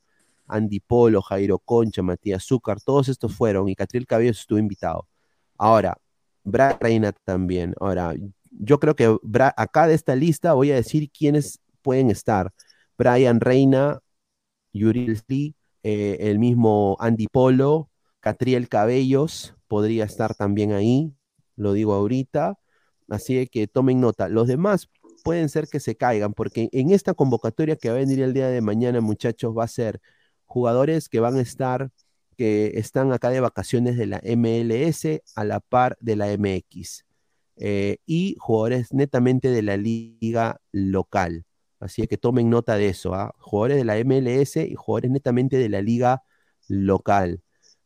[0.51, 5.07] Andy Polo, Jairo Concha, Matías Zúcar, todos estos fueron y Catriel Cabello estuvo invitado.
[5.57, 5.97] Ahora,
[6.43, 7.73] Brad Reina también.
[7.79, 8.13] Ahora,
[8.51, 9.17] yo creo que
[9.55, 12.51] acá de esta lista voy a decir quiénes pueden estar.
[12.97, 13.99] Brian Reina,
[14.73, 17.89] Yuri Lee, eh, el mismo Andy Polo,
[18.19, 21.13] Catriel Cabellos podría estar también ahí,
[21.55, 22.57] lo digo ahorita.
[23.09, 24.29] Así que tomen nota.
[24.29, 24.89] Los demás
[25.23, 28.47] pueden ser que se caigan, porque en esta convocatoria que va a venir el día
[28.47, 30.01] de mañana, muchachos, va a ser
[30.51, 31.89] jugadores que van a estar,
[32.37, 37.05] que están acá de vacaciones de la MLS a la par de la MX.
[37.57, 41.45] eh, y jugadores netamente de la liga local.
[41.79, 43.33] Así que tomen nota de eso, ¿ah?
[43.39, 46.23] Jugadores de la MLS y jugadores netamente de la liga
[46.67, 47.41] local.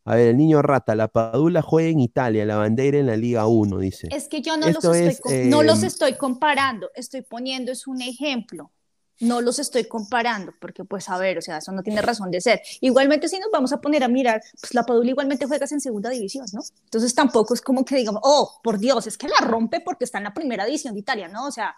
[0.06, 3.48] A ver, el niño rata, la Padula juega en Italia, la bandera en la Liga
[3.48, 4.08] 1, dice.
[4.12, 5.00] Es que yo no, los, estoy,
[5.34, 8.72] es, no los eh, estoy comparando, estoy poniendo es un ejemplo.
[9.20, 12.42] No los estoy comparando, porque pues a ver, o sea, eso no tiene razón de
[12.42, 12.62] ser.
[12.82, 16.10] Igualmente si nos vamos a poner a mirar, pues la Padula igualmente juegas en segunda
[16.10, 16.62] división, ¿no?
[16.84, 20.18] Entonces tampoco es como que digamos, oh, por Dios, es que la rompe porque está
[20.18, 21.46] en la primera división de Italia, ¿no?
[21.48, 21.76] O sea,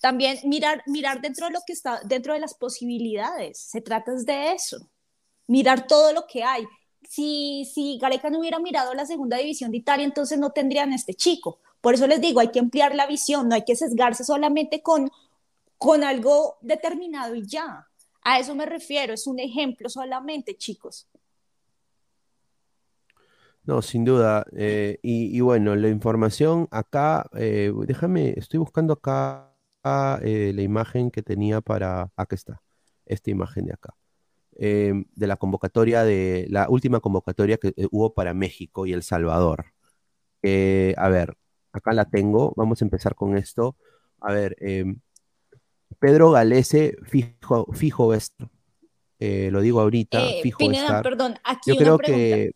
[0.00, 4.52] también mirar, mirar dentro de lo que está, dentro de las posibilidades, se trata de
[4.52, 4.88] eso,
[5.46, 6.64] mirar todo lo que hay.
[7.08, 11.14] Si, si Gareca no hubiera mirado la segunda división de Italia, entonces no tendrían este
[11.14, 11.60] chico.
[11.80, 15.10] Por eso les digo, hay que ampliar la visión, no hay que sesgarse solamente con,
[15.78, 17.86] con algo determinado y ya.
[18.22, 21.08] A eso me refiero, es un ejemplo solamente, chicos.
[23.64, 24.44] No, sin duda.
[24.52, 29.54] eh, y, bueno, la información acá, eh, déjame, estoy buscando acá
[30.22, 32.62] eh, la imagen que tenía para, acá está,
[33.06, 33.94] esta imagen de acá,
[34.56, 39.66] eh, de la convocatoria de, la última convocatoria que hubo para México y El Salvador.
[40.96, 41.36] A ver,
[41.72, 43.76] acá la tengo, vamos a empezar con esto.
[44.20, 44.84] A ver, eh,
[45.98, 48.48] Pedro Galese, fijo, fijo estar.
[49.20, 51.02] Eh, lo digo ahorita, Eh, fijo Pineda, estar.
[51.02, 52.24] perdón, aquí Yo una creo pregunta.
[52.24, 52.52] que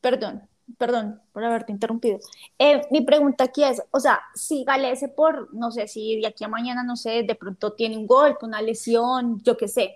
[0.00, 0.48] Perdón,
[0.78, 2.18] perdón por haberte interrumpido.
[2.58, 6.44] Eh, mi pregunta aquí es, o sea, si Galese por, no sé, si de aquí
[6.44, 9.94] a mañana, no sé, de pronto tiene un golpe, una lesión, yo qué sé,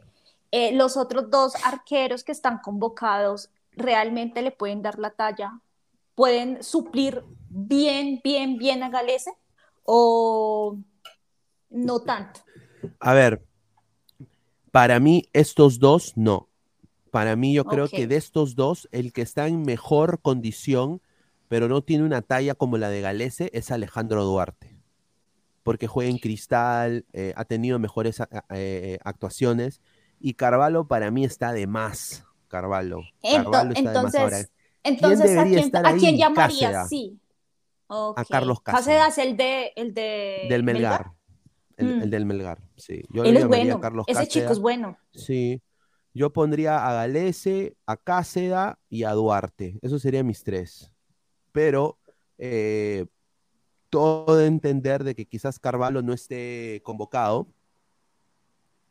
[0.51, 5.61] eh, los otros dos arqueros que están convocados realmente le pueden dar la talla,
[6.17, 9.33] pueden suplir bien, bien, bien a Galese
[9.85, 10.77] o
[11.71, 12.41] no tanto.
[12.99, 13.43] A ver,
[14.71, 16.49] para mí estos dos no.
[17.11, 21.01] Para mí yo creo que de estos dos, el que está en mejor condición,
[21.49, 24.77] pero no tiene una talla como la de Galese, es Alejandro Duarte.
[25.64, 29.81] Porque juega en cristal, eh, ha tenido mejores eh, actuaciones.
[30.21, 32.25] Y Carvalho para mí está de más.
[32.49, 33.01] Carvalho.
[33.23, 34.39] Ento- Carvalho está de más ahora.
[34.39, 34.51] entonces,
[34.85, 36.35] entonces ¿a quién, estar a quién?
[36.35, 36.89] Cáceres.
[36.89, 37.18] Sí.
[37.89, 38.25] A.
[38.29, 41.11] Carlos es el de, el de Del Melgar.
[41.81, 42.03] El, Mm.
[42.03, 43.03] el del Melgar, sí.
[43.11, 44.97] Yo Él le es bueno, a Carlos ese chico es bueno.
[45.12, 45.61] Sí.
[46.12, 49.78] Yo pondría a Galese, a Cáceda y a Duarte.
[49.83, 50.93] Esos serían mis tres.
[51.53, 51.99] Pero
[52.39, 53.07] eh,
[53.91, 57.47] todo de entender de que quizás Carvalho no esté convocado.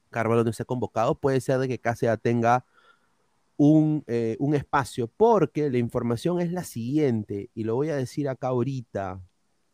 [0.09, 1.15] Carvalho no esté convocado.
[1.15, 2.65] Puede ser de que Cáceda tenga
[3.57, 8.29] un, eh, un espacio, porque la información es la siguiente, y lo voy a decir
[8.29, 9.21] acá ahorita,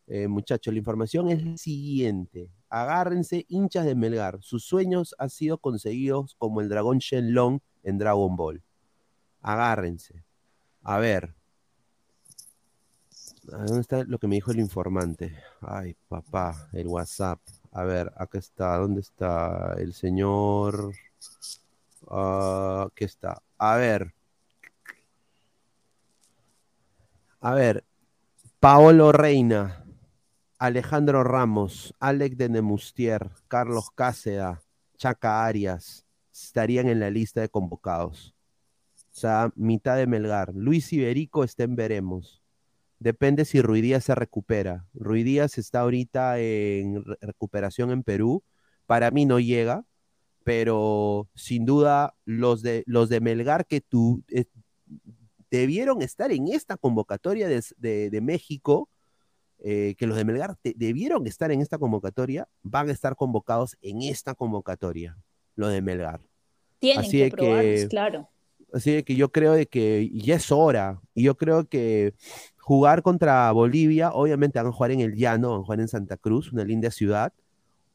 [0.07, 2.49] eh, muchachos, la información es la siguiente.
[2.75, 4.39] Agárrense, hinchas de Melgar.
[4.41, 8.61] Sus sueños han sido conseguidos como el dragón Shenlong en Dragon Ball.
[9.41, 10.25] Agárrense.
[10.83, 11.33] A ver.
[13.53, 15.41] ¿A ¿Dónde está lo que me dijo el informante?
[15.61, 17.39] Ay, papá, el WhatsApp.
[17.71, 18.75] A ver, acá está.
[18.75, 20.91] ¿Dónde está el señor?
[22.09, 23.41] Ah, aquí está.
[23.57, 24.13] A ver.
[27.39, 27.85] A ver.
[28.59, 29.84] Paolo Reina.
[30.57, 34.61] Alejandro Ramos, Alec de Nemustier, Carlos Cáceda,
[34.97, 38.33] Chaca Arias estarían en la lista de convocados.
[38.95, 40.53] O sea, mitad de Melgar.
[40.53, 42.41] Luis Iberico está en veremos.
[42.99, 44.85] Depende si Ruidíaz se recupera.
[44.93, 48.43] Ruidíaz está ahorita en re- recuperación en Perú.
[48.85, 49.85] Para mí no llega,
[50.43, 54.45] pero sin duda los de, los de Melgar que tú, eh,
[55.51, 58.89] debieron estar en esta convocatoria de- de México,
[59.67, 63.75] eh, que los de Melgar te- debieron estar en esta convocatoria, van a estar convocados
[63.81, 65.17] en esta convocatoria,
[65.55, 66.21] los de Melgar.
[66.77, 68.29] Tienen Así que que- claro.
[68.71, 71.01] Así de que yo creo de que ya es hora.
[71.15, 72.13] Y yo creo que
[72.57, 76.17] jugar contra Bolivia, obviamente van a jugar en el llano, van a jugar en Santa
[76.17, 77.33] Cruz, una linda ciudad.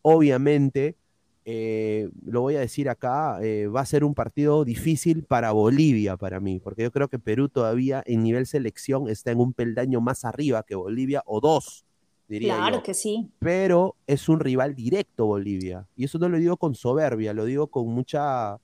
[0.02, 0.96] Obviamente,
[1.44, 6.16] eh, lo voy a decir acá, eh, va a ser un partido difícil para Bolivia,
[6.16, 10.00] para mí, porque yo creo que Perú todavía en nivel selección está en un peldaño
[10.00, 11.86] más arriba que Bolivia, o dos,
[12.28, 13.30] diría Claro yo que sí.
[13.38, 15.86] pero es un rival directo Bolivia.
[15.96, 18.58] Y eso no lo digo con soberbia, lo digo con mucha,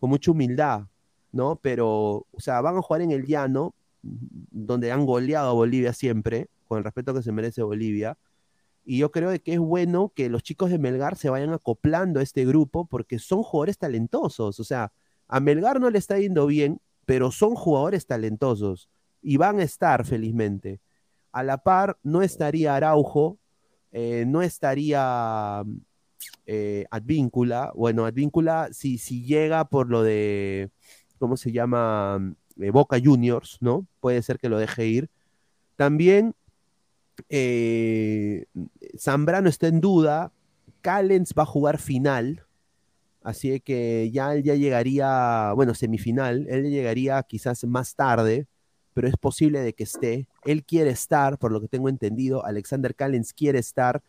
[0.00, 0.82] con mucha humildad,
[1.30, 1.56] ¿no?
[1.62, 6.48] Pero, o sea, van a jugar en el llano, donde han goleado a Bolivia siempre,
[6.66, 8.16] con el respeto que se merece Bolivia.
[8.90, 12.22] Y yo creo que es bueno que los chicos de Melgar se vayan acoplando a
[12.22, 14.58] este grupo porque son jugadores talentosos.
[14.58, 14.92] O sea,
[15.26, 18.88] a Melgar no le está yendo bien, pero son jugadores talentosos
[19.20, 20.80] y van a estar felizmente.
[21.32, 23.38] A la par, no estaría Araujo,
[23.92, 25.62] eh, no estaría
[26.46, 27.72] eh, Advíncula.
[27.74, 30.70] Bueno, Advíncula, si, si llega por lo de,
[31.18, 32.34] ¿cómo se llama?
[32.58, 33.86] Eh, Boca Juniors, ¿no?
[34.00, 35.10] Puede ser que lo deje ir.
[35.76, 36.34] También
[37.28, 38.46] eh,
[38.98, 40.32] Zambrano está en duda.
[40.80, 42.44] Callens va a jugar final.
[43.22, 46.46] Así que ya él ya llegaría, bueno, semifinal.
[46.48, 48.46] Él llegaría quizás más tarde,
[48.94, 50.28] pero es posible de que esté.
[50.44, 52.44] Él quiere estar, por lo que tengo entendido.
[52.44, 54.02] Alexander Callens quiere estar,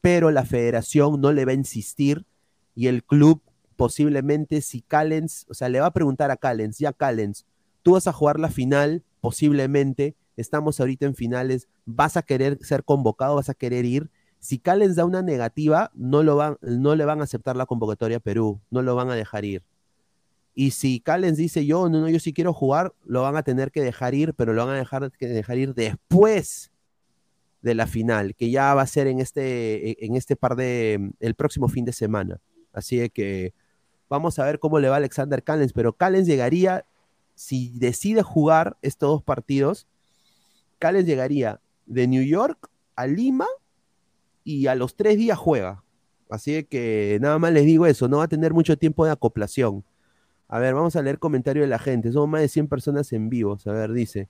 [0.00, 2.26] pero la federación no le va a insistir
[2.74, 3.40] y el club
[3.76, 7.44] posiblemente si Callens, o sea, le va a preguntar a Callens, ya Callens,
[7.82, 12.84] tú vas a jugar la final, posiblemente, estamos ahorita en finales, vas a querer ser
[12.84, 14.10] convocado, vas a querer ir.
[14.38, 18.18] Si Callens da una negativa, no, lo van, no le van a aceptar la convocatoria
[18.18, 19.62] a Perú, no lo van a dejar ir.
[20.54, 23.70] Y si Callens dice yo, no, no, yo sí quiero jugar, lo van a tener
[23.70, 26.70] que dejar ir, pero lo van a dejar que dejar ir después
[27.60, 31.34] de la final, que ya va a ser en este, en este par de, el
[31.34, 32.40] próximo fin de semana.
[32.72, 33.52] Así que
[34.08, 36.86] vamos a ver cómo le va Alexander Callens, pero Callens llegaría,
[37.34, 39.86] si decide jugar estos dos partidos,
[40.78, 43.46] Callens llegaría de New York a Lima
[44.44, 45.82] y a los tres días juega.
[46.28, 49.84] Así que nada más les digo eso, no va a tener mucho tiempo de acoplación.
[50.48, 52.12] A ver, vamos a leer comentario de la gente.
[52.12, 53.66] Somos más de 100 personas en vivos.
[53.66, 54.28] A ver, dice.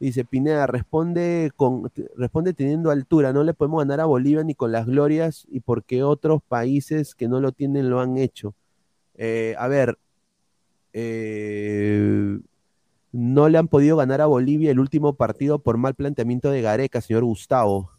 [0.00, 3.32] Dice Pineda, responde, con, responde teniendo altura.
[3.32, 7.28] No le podemos ganar a Bolivia ni con las glorias y porque otros países que
[7.28, 8.54] no lo tienen lo han hecho.
[9.14, 9.98] Eh, a ver,
[10.92, 12.38] eh,
[13.16, 17.00] no le han podido ganar a Bolivia el último partido por mal planteamiento de Gareca,
[17.00, 17.90] señor Gustavo.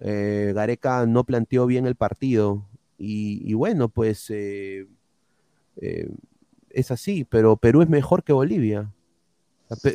[0.00, 2.64] Eh, Gareca no planteó bien el partido.
[2.98, 4.86] Y, y bueno, pues eh,
[5.80, 6.08] eh,
[6.70, 8.90] es así, pero Perú es mejor que Bolivia.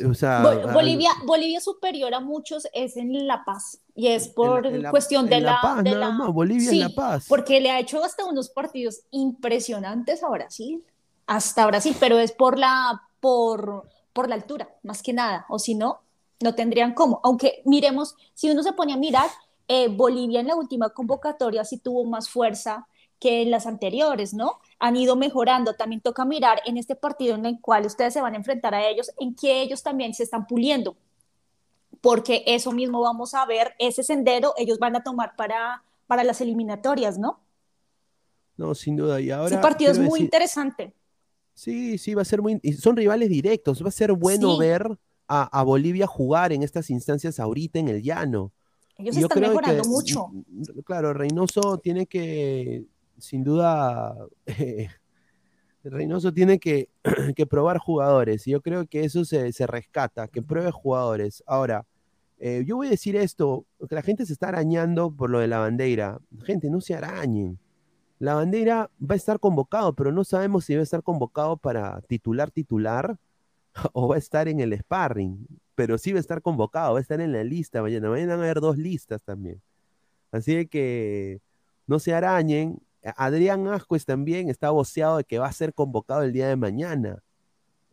[0.06, 4.82] O sea, Bolivia, Bolivia superior a muchos es en La Paz y es por en
[4.82, 7.24] la- cuestión de la, La Paz, de nada la- más, Bolivia en La Paz.
[7.26, 10.84] porque le ha hecho hasta unos partidos impresionantes a Brasil,
[11.26, 15.74] hasta Brasil, pero es por la por por la altura, más que nada, o si
[15.74, 16.00] no,
[16.40, 17.20] no tendrían cómo.
[17.24, 19.30] Aunque miremos, si uno se pone a mirar,
[19.68, 22.86] eh, Bolivia en la última convocatoria sí tuvo más fuerza
[23.18, 24.58] que en las anteriores, ¿no?
[24.78, 25.72] Han ido mejorando.
[25.76, 28.86] También toca mirar en este partido en el cual ustedes se van a enfrentar a
[28.86, 30.94] ellos, en que ellos también se están puliendo,
[32.02, 36.42] porque eso mismo vamos a ver, ese sendero ellos van a tomar para, para las
[36.42, 37.40] eliminatorias, ¿no?
[38.58, 39.22] No, sin duda.
[39.22, 40.92] Y ahora Ese partido es muy decir- interesante.
[41.54, 42.58] Sí, sí, va a ser muy.
[42.62, 43.82] y Son rivales directos.
[43.84, 44.60] Va a ser bueno Sí.
[44.60, 44.98] ver
[45.28, 48.52] a, a Bolivia jugar en estas instancias ahorita en el llano.
[48.98, 50.30] Ellos yo están creo mejorando que, mucho.
[50.84, 52.84] Claro, Reynoso tiene que,
[53.18, 54.16] sin duda,
[55.84, 56.88] Reynoso tiene que,
[57.36, 58.46] que probar jugadores.
[58.46, 61.42] Y yo creo que eso se, se rescata, que pruebe jugadores.
[61.46, 61.84] Ahora,
[62.38, 65.48] eh, yo voy a decir esto, que la gente se está arañando por lo de
[65.48, 66.20] la bandera.
[66.44, 67.58] Gente, no se arañen.
[68.22, 72.02] La bandera va a estar convocado, pero no sabemos si va a estar convocado para
[72.02, 73.18] titular titular
[73.94, 75.44] o va a estar en el sparring.
[75.74, 78.08] Pero sí va a estar convocado, va a estar en la lista mañana.
[78.10, 79.60] Mañana van a haber dos listas también.
[80.30, 81.40] Así que
[81.88, 82.78] no se arañen.
[83.16, 87.24] Adrián Ascuez también está voceado de que va a ser convocado el día de mañana.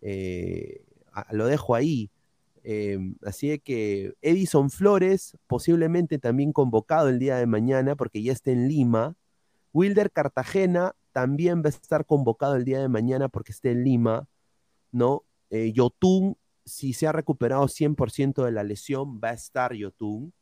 [0.03, 0.83] Eh,
[1.31, 2.11] lo dejo ahí.
[2.63, 8.51] Eh, así que Edison Flores, posiblemente también convocado el día de mañana, porque ya está
[8.51, 9.15] en Lima.
[9.73, 14.27] Wilder Cartagena también va a estar convocado el día de mañana porque está en Lima,
[14.91, 15.25] ¿no?
[15.49, 20.33] Eh, Yotun, si se ha recuperado 100% de la lesión, va a estar Yotun,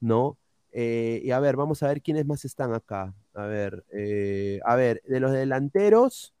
[0.00, 0.38] ¿no?
[0.72, 3.14] Eh, y a ver, vamos a ver quiénes más están acá.
[3.34, 6.34] A ver, eh, a ver, de los delanteros,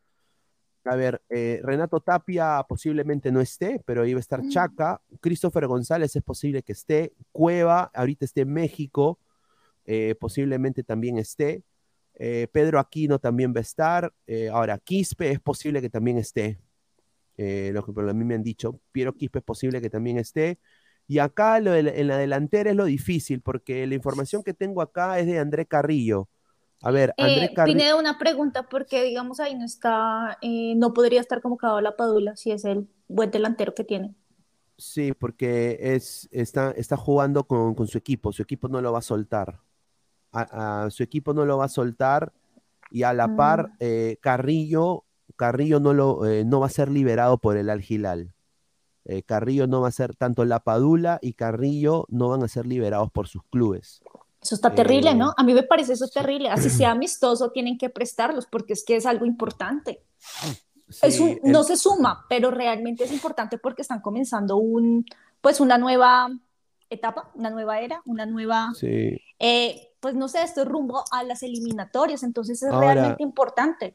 [0.84, 5.00] a ver, eh, Renato Tapia posiblemente no esté, pero va a estar Chaca.
[5.20, 7.14] Christopher González es posible que esté.
[7.32, 9.18] Cueva, ahorita esté en México,
[9.86, 11.62] eh, posiblemente también esté.
[12.16, 14.12] Eh, Pedro Aquino también va a estar.
[14.26, 16.60] Eh, ahora, Quispe es posible que también esté.
[17.36, 18.80] Eh, lo que por a mí me han dicho.
[18.92, 20.58] Piero Quispe es posible que también esté.
[21.06, 24.54] Y acá lo de la- en la delantera es lo difícil, porque la información que
[24.54, 26.28] tengo acá es de André Carrillo.
[26.82, 27.78] A ver, André Eh, Carrillo.
[27.78, 32.36] Pinedo, una pregunta, porque digamos ahí no está, eh, no podría estar convocado la Padula
[32.36, 34.14] si es el buen delantero que tiene.
[34.76, 38.32] Sí, porque es, está, está jugando con, con su equipo.
[38.32, 39.60] Su equipo no lo va a soltar.
[40.34, 42.32] A- a- su equipo no lo va a soltar.
[42.90, 45.04] Y a la par, eh, Carrillo,
[45.36, 48.32] Carrillo no, lo, eh, no va a ser liberado por el Al.
[49.06, 52.66] Eh, Carrillo no va a ser, tanto la Padula y Carrillo no van a ser
[52.66, 54.00] liberados por sus clubes.
[54.40, 55.32] Eso está terrible, Eh, ¿no?
[55.36, 56.50] A mí me parece eso terrible.
[56.50, 60.02] Así sea amistoso, tienen que prestarlos porque es que es algo importante.
[61.02, 65.04] Es Sí, un- el- no se suma, pero realmente es importante porque están comenzando un,
[65.40, 66.28] pues una nueva
[66.90, 69.18] etapa, una nueva era, una nueva, sí.
[69.38, 73.94] eh, pues no sé, esto rumbo a las eliminatorias, entonces es Ahora- realmente importante.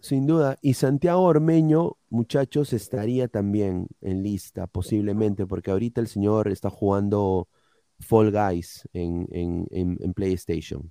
[0.00, 0.58] Sin duda.
[0.60, 7.46] Y Santiago Ormeño, muchachos, estaría también en lista, posiblemente, porque ahorita el señor está jugando
[8.00, 10.90] Fall Guys en, en- en- en PlayStation.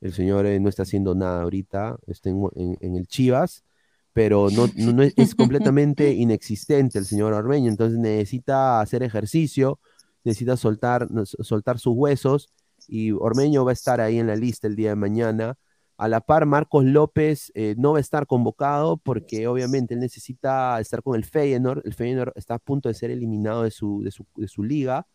[0.00, 3.64] El señor eh, no está haciendo nada ahorita, está en, el Chivas,
[4.12, 9.80] pero no, no- no es, es completamente inexistente el señor Ormeño, entonces necesita hacer ejercicio,
[10.22, 12.48] necesita soltar, soltar sus huesos,
[12.88, 15.56] y Ormeño va a estar ahí en la lista el día de mañana.
[15.98, 20.80] A la par, Marcos López eh, no va a estar convocado porque obviamente él necesita
[20.80, 21.82] estar con el Feyenoord.
[21.86, 25.06] El Feyenoord está a punto de ser eliminado de su, de su, de su liga,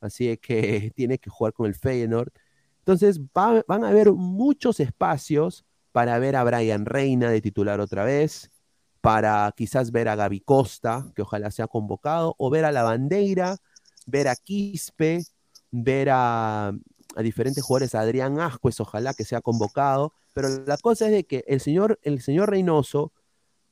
[0.00, 2.30] así que tiene que jugar con el Feyenoord.
[2.80, 8.04] Entonces va- van a haber muchos espacios para ver a Brian Reina de titular otra
[8.04, 8.50] vez,
[9.00, 13.56] para quizás ver a Gaby Costa, que ojalá sea convocado, o ver a La Bandeira,
[14.06, 15.20] ver a Quispe,
[15.70, 16.72] ver a,
[17.16, 21.24] a diferentes jugadores, a Adrián Ascuez, ojalá que sea convocado, pero la cosa es de
[21.24, 23.12] que el señor, el señor Reynoso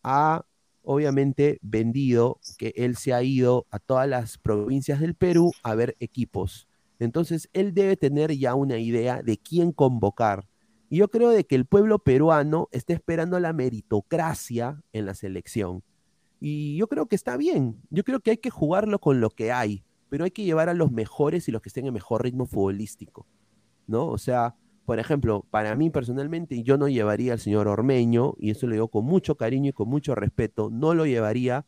[0.03, 0.45] ha
[0.83, 5.97] obviamente vendido que él se ha ido a todas las provincias del Perú a ver
[6.01, 6.69] equipos.
[6.99, 10.49] Entonces, él debe tener ya una idea de quién convocar.
[10.89, 15.83] Y yo creo de que el pueblo peruano está esperando la meritocracia en la selección.
[16.39, 17.81] Y yo creo que está bien.
[17.91, 20.75] Yo creo que hay que jugarlo con lo que hay, pero hay que llevar a
[20.75, 23.27] los mejores y los que estén en mejor ritmo futbolístico.
[23.87, 24.09] ¿No?
[24.09, 28.67] O sea, por ejemplo, para mí personalmente, yo no llevaría al señor Ormeño, y eso
[28.67, 31.65] lo digo con mucho cariño y con mucho respeto, no lo llevaría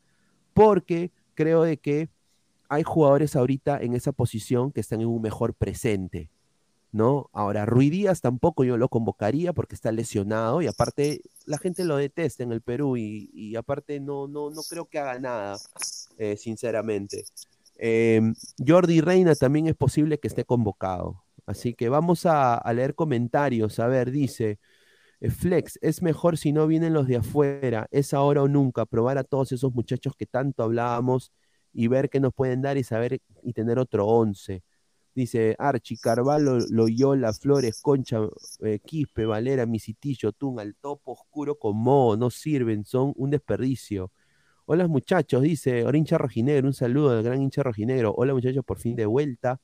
[0.53, 2.11] porque creo de que
[2.69, 6.29] hay jugadores ahorita en esa posición que están en un mejor presente,
[6.93, 7.31] ¿no?
[7.33, 11.97] Ahora, Rui Díaz tampoco yo lo convocaría porque está lesionado y aparte la gente lo
[11.97, 15.57] detesta en el Perú y, y aparte no, no, no creo que haga nada,
[16.19, 17.25] eh, sinceramente.
[17.77, 18.21] Eh,
[18.67, 21.25] Jordi Reina también es posible que esté convocado.
[21.47, 23.79] Así que vamos a, leer comentarios.
[23.81, 24.59] A ver, dice,
[25.21, 29.19] eh, Flex, es mejor si no vienen los de afuera, es ahora o nunca, probar
[29.19, 31.33] a todos esos muchachos que tanto hablábamos
[31.73, 34.63] y ver qué nos pueden dar y saber y tener otro once.
[35.15, 38.19] Dice Archie, Carvalho, Loyola, Flores, Concha,
[38.63, 44.11] eh, Quispe, Valera, Misitillo, Tun, al topo oscuro con Mo, no sirven, son un desperdicio.
[44.67, 48.15] Hola muchachos, dice Orincha Rojinegro, un saludo del gran hincha rojinegro.
[48.17, 49.61] Hola muchachos, por fin de vuelta.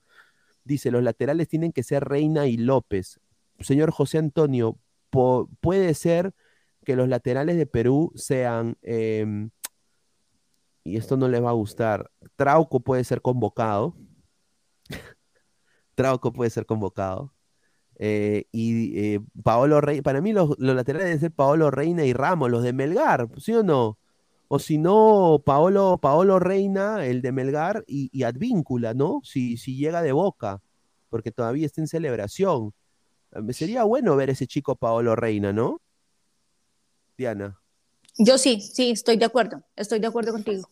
[0.65, 3.21] Dice, los laterales tienen que ser Reina y López.
[3.61, 4.79] Señor José Antonio,
[5.61, 6.35] puede ser
[6.85, 9.51] que los laterales de Perú sean, em,
[10.85, 13.97] y esto no les va a gustar, Trauco puede ser convocado.
[15.95, 17.35] Trauco puede ser convocado.
[17.97, 22.13] Eh, y eh, Paolo Reina, para mí los, los laterales deben ser Paolo Reina y
[22.13, 24.00] Ramos, los de Melgar, ¿sí o no?
[24.53, 29.21] O si no, Paolo, Paolo Reina, el de Melgar, y, y Advíncula, ¿no?
[29.23, 30.61] Si, si llega de boca,
[31.09, 32.75] porque todavía está en celebración.
[33.31, 35.81] Eh, Sería bueno ver ese chico Paolo Reina, ¿no?
[37.17, 37.61] Diana.
[38.19, 40.69] Yo sí, sí, estoy de acuerdo, estoy de acuerdo contigo.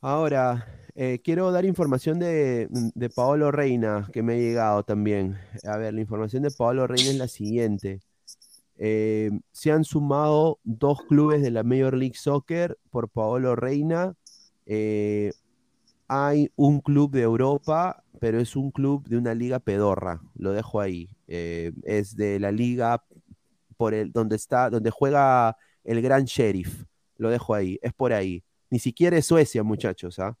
[0.00, 5.36] Ahora, eh, quiero dar información de, de Paolo Reina que me ha llegado también.
[5.64, 8.00] A ver, la información de Paolo Reina es la siguiente.
[8.82, 14.14] Eh, se han sumado dos clubes de la Major League Soccer por Paolo Reina.
[14.64, 15.32] Eh,
[16.08, 20.22] hay un club de Europa, pero es un club de una liga pedorra.
[20.34, 21.10] Lo dejo ahí.
[21.28, 23.04] Eh, es de la liga
[23.76, 26.86] por el, donde está, donde juega el Gran Sheriff.
[27.18, 27.78] Lo dejo ahí.
[27.82, 28.42] Es por ahí.
[28.70, 30.18] Ni siquiera es Suecia, muchachos.
[30.18, 30.38] ¿ah?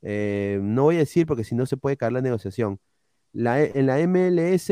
[0.00, 2.80] No voy a decir porque si no se puede caer la negociación.
[3.32, 4.70] La, en la MLS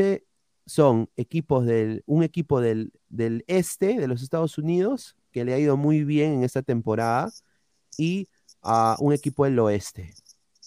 [0.65, 5.59] son equipos del, un equipo del, del este de los Estados Unidos que le ha
[5.59, 7.31] ido muy bien en esta temporada
[7.97, 8.29] y
[8.61, 10.13] a un equipo del oeste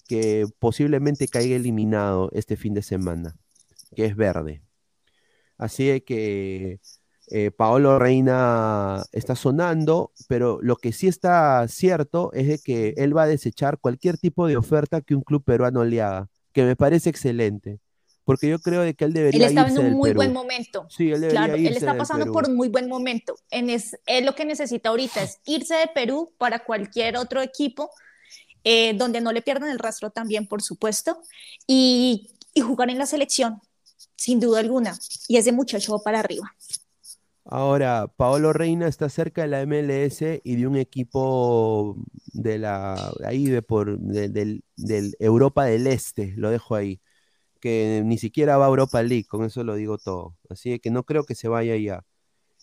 [0.07, 3.37] que posiblemente caiga eliminado este fin de semana,
[3.95, 4.63] que es verde.
[5.59, 6.81] Así que
[7.29, 13.17] eh, Paolo Reina está sonando, pero lo que sí está cierto es de que él
[13.17, 16.77] va a desechar cualquier tipo de oferta que un club peruano le haga, que me
[16.77, 17.81] parece excelente,
[18.27, 20.17] porque yo creo de que él Él debería está en irse un del muy Perú.
[20.19, 20.87] buen momento.
[20.89, 23.37] Sí, él debería Claro, él irse está del pasando por un muy buen momento.
[23.51, 27.91] En es, él lo que necesita ahorita es irse de Perú para cualquier otro equipo,
[28.65, 31.21] eh, donde no le pierdan el rastro también, por supuesto,
[31.67, 33.61] y, y jugar en la selección,
[34.17, 34.99] sin duda alguna.
[35.29, 36.55] Y ese muchacho va para arriba.
[37.49, 41.97] Ahora, Paolo Reina está cerca de la MLS y de un equipo
[42.33, 47.01] de la ahí de por de- del, del Europa del Este, lo dejo ahí,
[47.67, 50.37] que ni siquiera va a Europa League, con eso lo digo todo.
[50.49, 52.05] Así que no creo que se vaya ya.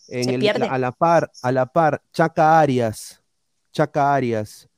[0.08, 0.66] En Se el- pierde.
[0.66, 3.22] a la par, a la par, Chaca Arias,
[3.70, 4.68] Chaca Arias,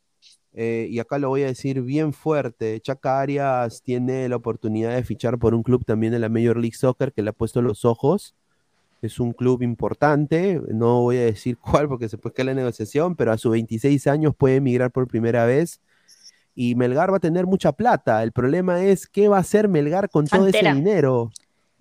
[0.52, 5.04] eh, y acá lo voy a decir bien fuerte, Chaca Arias tiene la oportunidad de
[5.04, 7.84] fichar por un club también de la Major League Soccer que le ha puesto los
[7.84, 8.34] ojos.
[9.02, 13.14] Es un club importante, no voy a decir cuál porque se puede caer la negociación,
[13.14, 15.80] pero a sus 26 años puede emigrar por primera vez
[16.56, 18.22] y Melgar va a tener mucha plata.
[18.24, 21.30] El problema es qué va a hacer Melgar con todo ese dinero.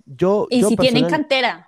[0.05, 1.67] Yo, Y yo si tienen cantera,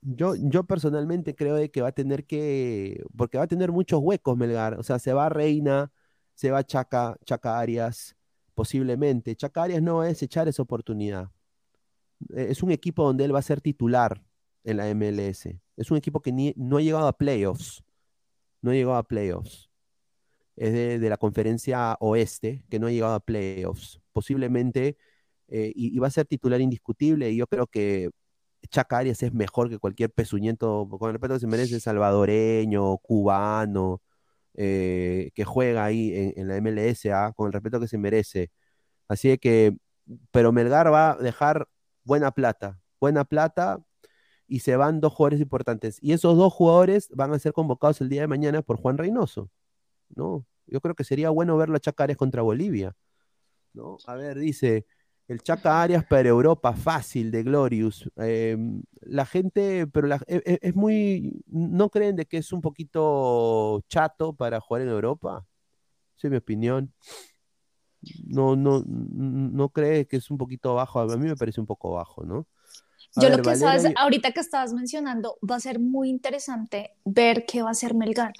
[0.00, 4.00] yo, yo personalmente creo de que va a tener que, porque va a tener muchos
[4.02, 5.90] huecos Melgar, o sea, se va Reina,
[6.34, 8.16] se va Chaca, Chaca Arias,
[8.54, 9.34] posiblemente.
[9.36, 11.28] Chaca Arias no va a desechar esa oportunidad.
[12.34, 14.22] Eh, Es un equipo donde él va a ser titular
[14.62, 15.58] en la MLS.
[15.76, 17.82] Es un equipo que ni- no ha llegado a playoffs.
[18.62, 19.68] No ha llegado a playoffs.
[20.56, 24.00] Es de, de la conferencia oeste que no ha llegado a playoffs.
[24.12, 24.96] Posiblemente,
[25.48, 27.30] eh, y, va a ser titular indiscutible.
[27.30, 28.10] Y yo creo que
[28.70, 34.02] Chaca Arias es mejor que cualquier pezuñento, con el respeto que se merece, salvadoreño, cubano,
[34.54, 37.32] eh, que juega ahí en, la MLS, ¿ah?
[37.36, 38.50] con el respeto que se merece.
[39.08, 39.76] Así que,
[40.32, 41.68] pero Melgar va a dejar
[42.04, 43.84] buena plata, buena plata,
[44.46, 45.98] y se van dos jugadores importantes.
[46.02, 49.50] Y esos dos jugadores van a ser convocados el día de mañana por Juan Reynoso,
[50.16, 50.44] ¿no?
[50.66, 52.94] Yo creo que sería bueno verlo a Chaca Arias contra Bolivia,
[53.72, 53.98] ¿no?
[54.06, 54.86] A ver, dice,
[55.28, 58.08] el Chaca Arias para Europa, fácil, de Glorious.
[58.16, 58.56] Eh,
[59.02, 63.82] la gente, pero la- e- e- es, muy, ¿no creen de que es un poquito
[63.88, 65.44] chato para jugar en Europa?
[66.16, 66.92] Esa es mi opinión.
[68.26, 71.00] No, no, no cree que es un poquito bajo.
[71.00, 72.46] A mí me parece un poco bajo, ¿no?
[73.16, 76.10] A yo ver, lo que Valera sabes, ahorita que estabas mencionando, va a ser muy
[76.10, 78.32] interesante ver qué va a hacer Melgar.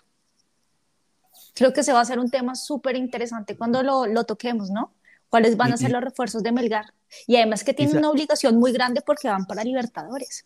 [1.55, 4.93] Creo que se va a ser un tema súper interesante cuando lo, lo toquemos, ¿no?
[5.29, 6.95] ¿Cuáles van a ser los refuerzos de Melgar?
[7.27, 10.45] Y además que tienen una obligación muy grande porque van para Libertadores.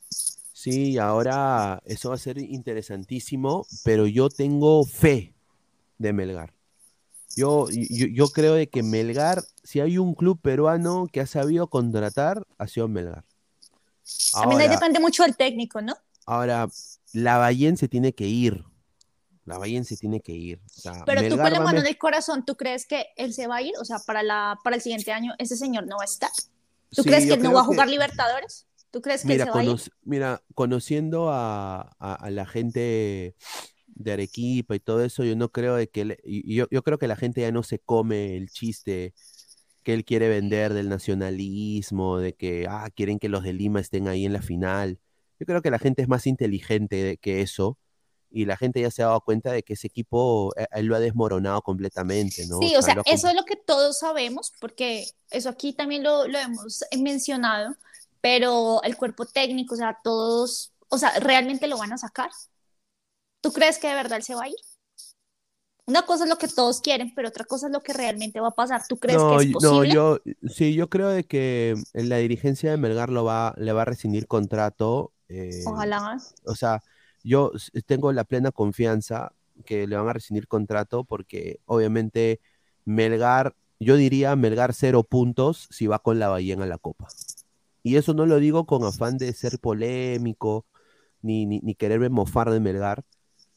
[0.53, 5.35] Sí, ahora eso va a ser interesantísimo, pero yo tengo fe
[5.99, 6.53] de Melgar.
[7.37, 11.69] Yo, yo, yo creo de que Melgar, si hay un club peruano que ha sabido
[11.69, 13.25] contratar, ha sido Melgar.
[14.33, 15.95] También ahí Ahora, depende mucho del técnico, ¿no?
[16.29, 16.69] ahora
[17.13, 18.65] Lavallén se tiene que ir.
[19.49, 20.61] Lavallén se tiene que ir.
[20.77, 23.47] O sea, Pero tú con la mano en el corazón, ¿tú crees que él se
[23.47, 23.73] va a ir?
[23.81, 26.31] O sea, para, la, para el siguiente año ese señor no va a estar.
[26.91, 28.67] ¿Tú Sí, crees que no va a jugar que- Libertadores?
[28.91, 29.77] ¿Tú crees que Mira, se va a ir?
[30.05, 33.35] mira, conociendo a, a- a la gente
[33.87, 37.09] de Arequipa y todo eso, yo no creo de que le- yo, yo creo que
[37.09, 39.13] la gente ya no se come el chiste
[39.83, 44.09] que él quiere vender del nacionalismo, de que ah, quieren que los de Lima estén
[44.09, 44.99] ahí en la final.
[45.41, 47.79] Yo creo que la gente es más inteligente que eso
[48.31, 50.97] y la gente ya se ha dado cuenta de que ese equipo eh, él lo
[50.97, 52.61] ha desmoronado completamente, ¿no?
[52.61, 56.03] Sí, o sea, ha com- eso es lo que todos sabemos, porque eso aquí también
[56.03, 57.77] lo, lo hemos mencionado,
[58.21, 62.31] pero el cuerpo técnico, o sea, todos, o sea, ¿realmente lo van a sacar?
[63.41, 64.55] ¿Tú crees que de verdad él se va a ir?
[65.87, 68.49] Una cosa es lo que todos quieren, pero otra cosa es lo que realmente va
[68.49, 68.83] a pasar.
[68.87, 69.89] ¿Tú crees no, que es posible?
[69.89, 70.19] no, yo
[70.49, 74.27] sí, yo creo de que la dirigencia de Melgar lo va, le va a rescindir
[74.27, 75.13] contrato.
[75.29, 76.19] eh, Ojalá.
[76.45, 76.83] o sea,
[77.29, 79.33] yo s- tengo la plena confianza
[79.65, 82.41] que le van a rescindir contrato porque obviamente
[82.85, 87.09] Melgar, yo diría Melgar cero puntos si va con la Ballena a la Copa.
[87.83, 90.65] Y eso no lo digo con afán de ser polémico
[91.23, 93.05] ni, ni, ni quererme mofar de Melgar.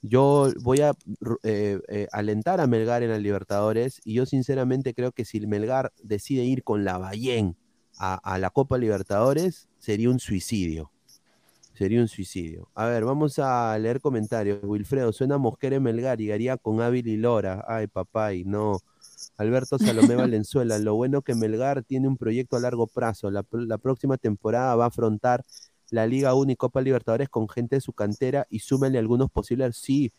[0.01, 0.93] Yo voy a
[1.43, 5.47] eh, eh, alentar a Melgar en la Libertadores y yo sinceramente creo que si el
[5.47, 7.55] Melgar decide ir con la Ballén
[7.97, 10.91] a la Copa Libertadores, sería un suicidio.
[11.81, 12.69] Sería un suicidio.
[12.75, 14.59] A ver, vamos a leer comentarios.
[14.63, 17.65] Wilfredo, suena Mosquera en Melgar y haría con Ávila y Lora.
[17.67, 18.83] Ay, papá, y no.
[19.37, 23.31] Alberto Salomé Valenzuela, lo bueno que Melgar tiene un proyecto a largo plazo.
[23.31, 25.43] La, la próxima temporada va a afrontar
[25.89, 29.75] la Liga 1 y Copa Libertadores con gente de su cantera y súmenle algunos posibles.
[29.77, 30.13] Sí,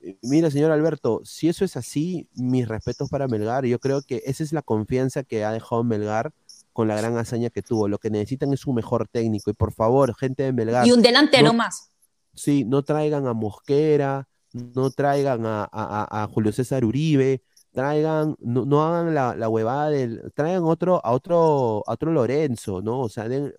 [0.00, 3.64] Eh, mira, señor Alberto, si eso es así, mis respetos para Melgar.
[3.66, 6.32] Yo creo que esa es la confianza que ha dejado Melgar
[6.72, 7.88] con la gran hazaña que tuvo.
[7.88, 9.50] Lo que necesitan es un mejor técnico.
[9.50, 10.86] Y por favor, gente de Melgar.
[10.86, 11.90] Y un delantero no- más.
[12.34, 17.42] Sí, no traigan a Mosquera, no traigan a, a- Julio César Uribe,
[17.72, 22.82] traigan, no, no hagan la, la huevada del, traigan otro, a otro, a otro Lorenzo,
[22.82, 23.00] ¿no?
[23.00, 23.52] O sea, den-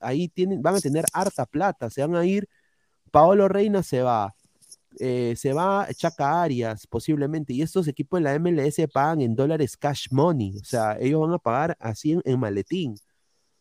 [0.00, 2.48] ahí tienen, van a tener harta plata, se van a ir,
[3.10, 4.34] Paolo Reina se va,
[5.00, 9.76] eh, se va Chaca Arias, posiblemente, y estos equipos de la MLS pagan en dólares
[9.76, 12.94] cash money, o sea, ellos van a pagar así en, en maletín,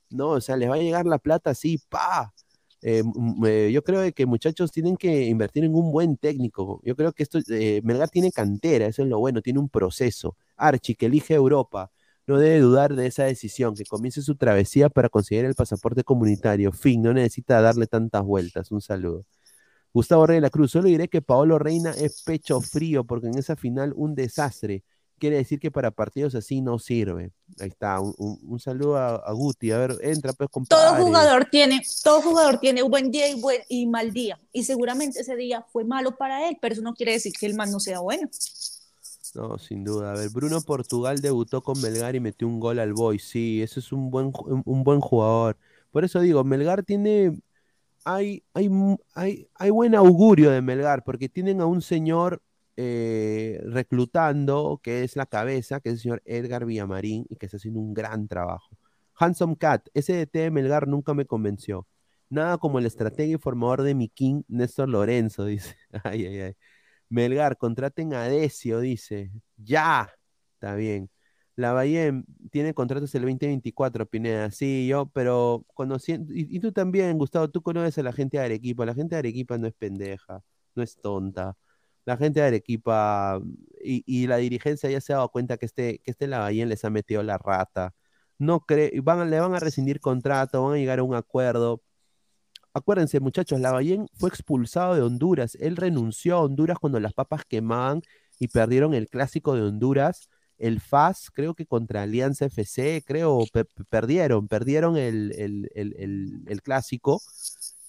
[0.10, 0.30] ¿no?
[0.32, 2.34] O sea, les va a llegar la plata así, pa.
[2.82, 6.82] Eh, m- eh, yo creo que muchachos tienen que invertir en un buen técnico.
[6.84, 10.38] Yo creo que esto, eh, Melgar tiene cantera, eso es lo bueno, tiene un proceso.
[10.56, 11.92] Archie, que elige Europa,
[12.28, 16.72] no debe dudar de esa decisión, que comience su travesía para conseguir el pasaporte comunitario.
[16.72, 18.72] Fin, no necesita darle tantas vueltas.
[18.72, 19.26] Un saludo.
[19.96, 23.38] Gustavo Rey de la Cruz, solo diré que Paolo Reina es pecho frío, porque en
[23.38, 24.84] esa final un desastre.
[25.18, 27.32] Quiere decir que para partidos así no sirve.
[27.62, 29.72] Ahí está, un, un- un saludo a, a Guti.
[29.72, 30.98] A ver, entra pues, compadre.
[30.98, 34.38] Todo jugador tiene, todo jugador tiene buen día y, buen, y mal día.
[34.52, 37.56] Y seguramente ese día fue malo para él, pero eso no quiere decir que el
[37.56, 38.30] man no sea bueno.
[39.34, 40.14] No, sin duda.
[40.14, 43.20] A ver, Bruno Portugal debutó con Melgar y metió un gol al Boy.
[43.20, 44.32] Sí, eso es un buen,
[44.66, 45.58] un buen jugador.
[45.92, 47.38] Por eso digo, Melgar tiene.
[48.06, 48.70] Hay, hay,
[49.56, 52.44] hay, buen augurio de Melgar, porque tienen a un señor
[52.78, 57.58] eh, reclutando, que es la cabeza, que es el señor Edgar Villamarín, y que está
[57.58, 58.78] haciendo un gran trabajo.
[59.16, 61.88] Handsome Cat, ese DT de Melgar nunca me convenció.
[62.30, 65.76] Nada como el estratega y formador de mi King, Néstor Lorenzo, dice.
[66.04, 66.54] Ay, ay, ay.
[67.10, 69.32] Melgar, contraten a Decio, dice.
[69.58, 70.10] Ya.
[70.56, 71.10] Está bien.
[71.56, 72.12] La Bahía
[72.52, 74.52] tiene contratos el 2024, Pineda.
[74.52, 76.34] Sí, yo, pero conociendo.
[76.34, 78.86] Y, y tú también, Gustavo, tú conoces a la gente de Arequipa.
[78.86, 80.42] La gente de Arequipa no es pendeja,
[80.76, 81.56] no es tonta.
[82.06, 83.40] La gente de Arequipa
[83.84, 86.84] y, y la dirigencia ya se ha dado cuenta que este, que este Lavallén les
[86.86, 87.94] ha metido la rata.
[88.38, 91.82] No cree, van, le van a rescindir contrato, van a llegar a un acuerdo.
[92.74, 95.56] Acuérdense, muchachos, Lavallén fue expulsado de Honduras.
[95.62, 98.02] Él renunció a Honduras cuando las papas quemaban
[98.40, 100.30] y perdieron el clásico de Honduras.
[100.58, 106.62] El FAS, creo que contra Alianza FC, creo, pe- pe- perdieron, perdieron el, el- el-
[106.62, 107.22] clásico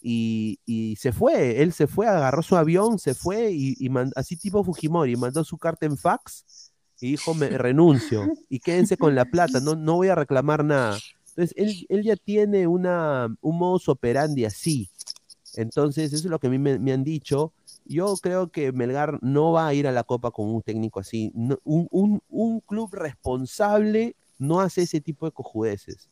[0.03, 1.63] y, y se fue.
[1.63, 5.59] Él se fue, agarró su avión, se fue y, y así tipo Fujimori, mandó su
[5.59, 10.09] carta en fax y dijo, me renuncio y quédense con la plata, no, no voy
[10.09, 10.99] a reclamar nada.
[11.31, 14.89] Entonces, él, él ya tiene una, un modus operandi así.
[15.55, 17.53] Entonces, eso es lo que a mí me, me han dicho.
[17.89, 21.31] Yo creo que Melgar no va a ir a la Copa con un técnico así.
[21.35, 26.09] No- un, un- un club responsable no hace ese tipo de cojudeces.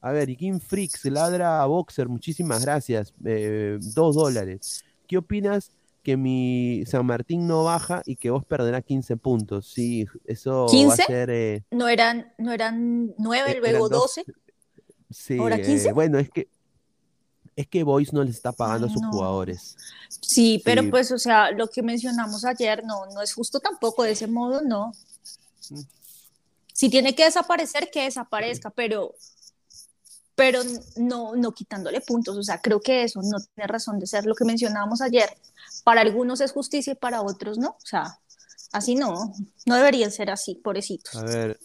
[0.00, 3.12] A ver, y Kim Freaks, ladra a Boxer, muchísimas gracias.
[3.24, 4.82] eh, dos dólares.
[5.06, 5.70] ¿Qué opinas
[6.02, 9.66] que mi San Martín no baja y que vos perderás 15 puntos?
[9.66, 11.06] Sí, eso va a ¿15?
[11.06, 11.30] ser...
[11.30, 14.16] eh, No eran, no eran nueve, Eh, luego eran dos.
[14.16, 14.24] 12.
[15.10, 15.92] Sí, ¿Ahora eh, 15?
[15.92, 16.48] bueno, es que
[17.60, 19.10] es que Boys no les está pagando a sus no.
[19.10, 19.76] jugadores.
[20.20, 20.88] Sí, pero Sí.
[20.90, 24.62] pues, o sea, lo que mencionamos ayer no, no es justo tampoco de ese modo,
[24.62, 24.92] no.
[26.72, 29.14] Si tiene que desaparecer, que desaparezca, pero,
[30.34, 30.60] pero
[30.96, 32.36] no, no quitándole puntos.
[32.36, 35.28] O sea, creo que eso no tiene razón de ser lo que mencionábamos ayer.
[35.84, 37.70] Para algunos es justicia y para otros no.
[37.70, 38.18] O sea,
[38.72, 39.32] así no,
[39.66, 41.14] no deberían ser así, pobrecitos.
[41.16, 41.60] A ver,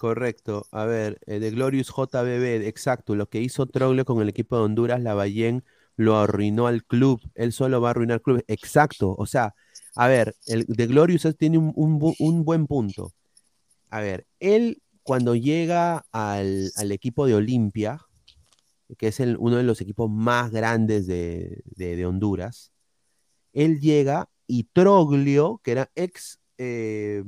[0.00, 0.66] correcto.
[0.72, 3.14] A ver, eh, Glorious JBB, exacto.
[3.14, 5.62] Lo que hizo Trogle con el equipo de Honduras, Lavallén,
[5.96, 8.42] lo arruinó al club, él solo va a arruinar club.
[8.48, 9.54] Exacto, o sea,
[9.94, 13.12] a ver, el de Glorious tiene un, un buen punto.
[13.90, 18.00] A ver, él cuando llega al, al equipo de Olimpia,
[18.98, 22.72] que es el- uno de los equipos más grandes de, de- de Honduras,
[23.54, 27.24] él llega y Troglio, que era ex eh,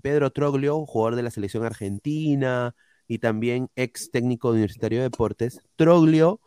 [0.00, 2.74] Pedro Troglio, jugador de la selección argentina
[3.06, 6.40] y también ex técnico Universitario de Deportes, Troglio,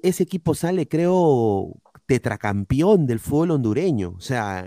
[0.00, 1.74] ese equipo sale, creo,
[2.06, 4.14] tetracampeón del fútbol hondureño.
[4.16, 4.60] O sea,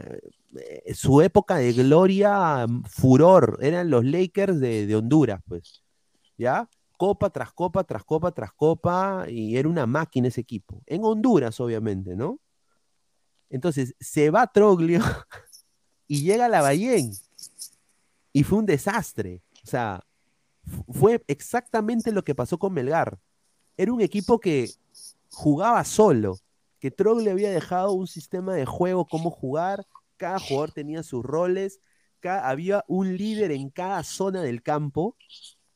[0.59, 5.83] eh, su época de gloria, mm, furor, eran los Lakers de, de Honduras, pues.
[6.37, 6.69] ¿Ya?
[6.97, 10.83] Copa tras copa, tras copa, tras copa, y era una máquina ese equipo.
[10.85, 12.39] En Honduras, obviamente, ¿no?
[13.49, 14.99] Entonces, se va Troglio
[16.07, 17.11] y llega Lavallén.
[18.33, 19.41] Y fue un desastre.
[19.63, 20.03] O sea,
[20.65, 23.19] fu- fue exactamente lo que pasó con Melgar.
[23.77, 24.69] Era un equipo que
[25.31, 26.39] jugaba solo,
[26.79, 29.87] que Troglio había dejado un sistema de juego, cómo jugar,
[30.17, 31.81] cada jugador tenía sus roles,
[32.23, 35.17] había un líder en cada zona del campo,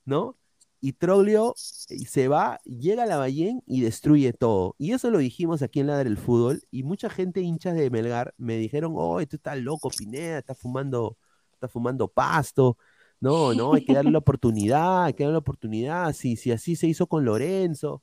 [0.06, 0.39] ¿no?
[0.82, 1.56] Y Troglio
[1.90, 4.76] eh, se va, llega a la Ballén y destruye todo.
[4.78, 6.62] Y eso lo dijimos aquí en Ladra el Fútbol.
[6.72, 11.18] Y mucha gente, hinchas de Melgar, me dijeron, oh, tú estás loco, Pineda, estás fumando,
[11.54, 12.78] estás fumando pasto.
[13.20, 16.14] No, no, hay que darle la oportunidad, hay que darle la oportunidad.
[16.14, 18.02] Si, si así se hizo con Lorenzo.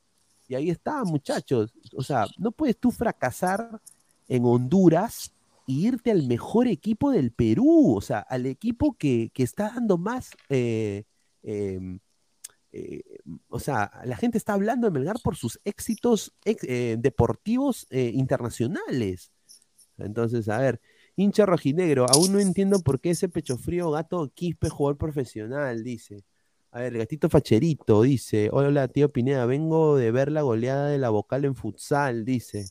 [0.48, 1.72] Y ahí está, muchachos.
[1.96, 3.80] O sea, no puedes tú fracasar
[4.28, 5.32] en Honduras
[5.66, 7.96] y irte al mejor equipo del Perú.
[7.96, 10.30] O sea, al equipo que, que está dando más.
[10.50, 11.04] eh,
[11.42, 11.98] em,
[12.78, 13.02] eh,
[13.48, 19.32] o sea, la gente está hablando de Melgar por sus éxitos eh, deportivos eh, internacionales.
[19.96, 20.80] Entonces, a ver,
[21.16, 26.24] hincha rojinegro, aún no entiendo por qué ese pecho frío gato Quispe jugador profesional, dice.
[26.70, 31.08] A ver, gatito facherito dice, hola tío Pineda, vengo de ver la goleada de la
[31.08, 32.66] vocal en futsal, dice.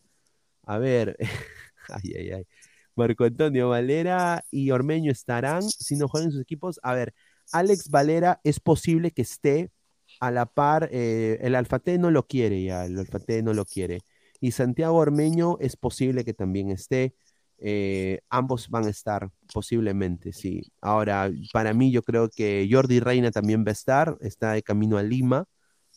[0.64, 1.18] A ver,
[1.90, 2.48] ay, ay, ay.
[2.96, 6.80] Marco Antonio Valera y Ormeño estarán si no juegan sus equipos.
[6.84, 7.14] A ver,
[7.52, 9.72] Alex Valera es posible que esté
[10.20, 14.00] a la par, eh, el Alfate no lo quiere ya, el Alfate no lo quiere.
[14.40, 17.16] Y Santiago Ormeño es posible que también esté.
[17.58, 20.72] eh, ambos van a estar, posiblemente, sí.
[20.82, 24.98] Ahora, para mí, yo creo que Jordi Reina también va a estar, está de camino
[24.98, 25.46] a Lima.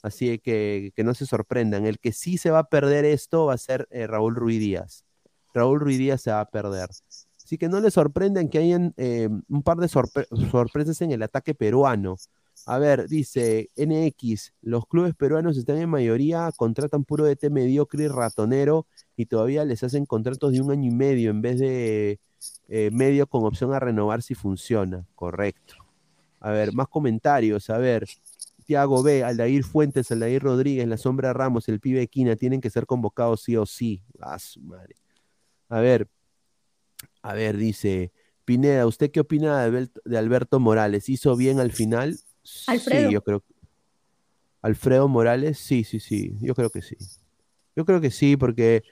[0.01, 1.85] Así que que no se sorprendan.
[1.85, 5.05] El que sí se va a perder esto va a ser eh, Raúl Ruiz Díaz.
[5.53, 6.89] Raúl Ruiz Díaz se va a perder.
[7.45, 8.95] Así que no les sorprendan que hayan
[9.49, 12.15] un par de sorpre- sorpresas en el ataque peruano.
[12.67, 18.09] A ver, dice NX, los clubes peruanos están en mayoría, contratan puro DT mediocre y
[18.09, 18.87] ratonero
[19.17, 22.21] y todavía les hacen contratos de un año y medio en vez de
[22.69, 25.07] eh, medio con opción a renovar si funciona.
[25.15, 25.77] Correcto.
[26.41, 27.71] A ver, más comentarios.
[27.71, 28.07] A ver,
[28.67, 32.87] Tiago B, Aldair Fuentes, Aldair Rodríguez, La Sombra Ramos, el pibe Quina, tienen que ser
[32.87, 34.03] convocados sí o sí.
[34.21, 34.95] A su madre.
[35.69, 36.09] A ver,
[37.23, 38.13] a ver, dice
[38.45, 41.09] Pineda, ¿usted qué opina de Alberto Morales?
[41.09, 42.19] ¿Hizo bien al final?
[42.67, 43.09] Alfredo.
[43.09, 43.43] Sí, yo creo.
[44.63, 46.97] Alfredo Morales, sí, sí, sí, yo creo que sí.
[47.77, 48.83] Yo creo que sí, porque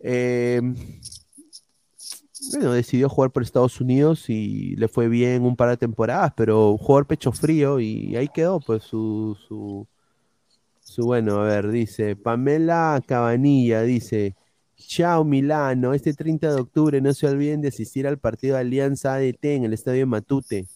[0.00, 0.60] eh,
[2.52, 6.76] bueno, decidió jugar por Estados Unidos y le fue bien un par de temporadas, pero
[6.78, 9.86] jugador pecho frío y ahí quedó, pues su, su,
[10.80, 14.36] su bueno, a ver, dice Pamela Cabanilla, dice,
[14.76, 19.14] chao Milano, este 30 de octubre no se olviden de asistir al partido de Alianza
[19.14, 20.66] ADT en el Estadio Matute.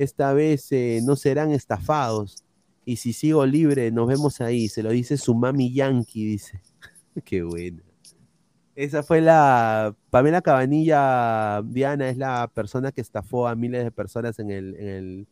[0.00, 2.42] Esta vez eh, no serán estafados.
[2.86, 4.66] Y si sigo libre, nos vemos ahí.
[4.68, 6.62] Se lo dice su mami Yankee, dice.
[7.26, 7.82] Qué buena.
[8.74, 14.38] Esa fue la Pamela Cabanilla, Diana, es la persona que estafó a miles de personas
[14.38, 15.26] en el, en el,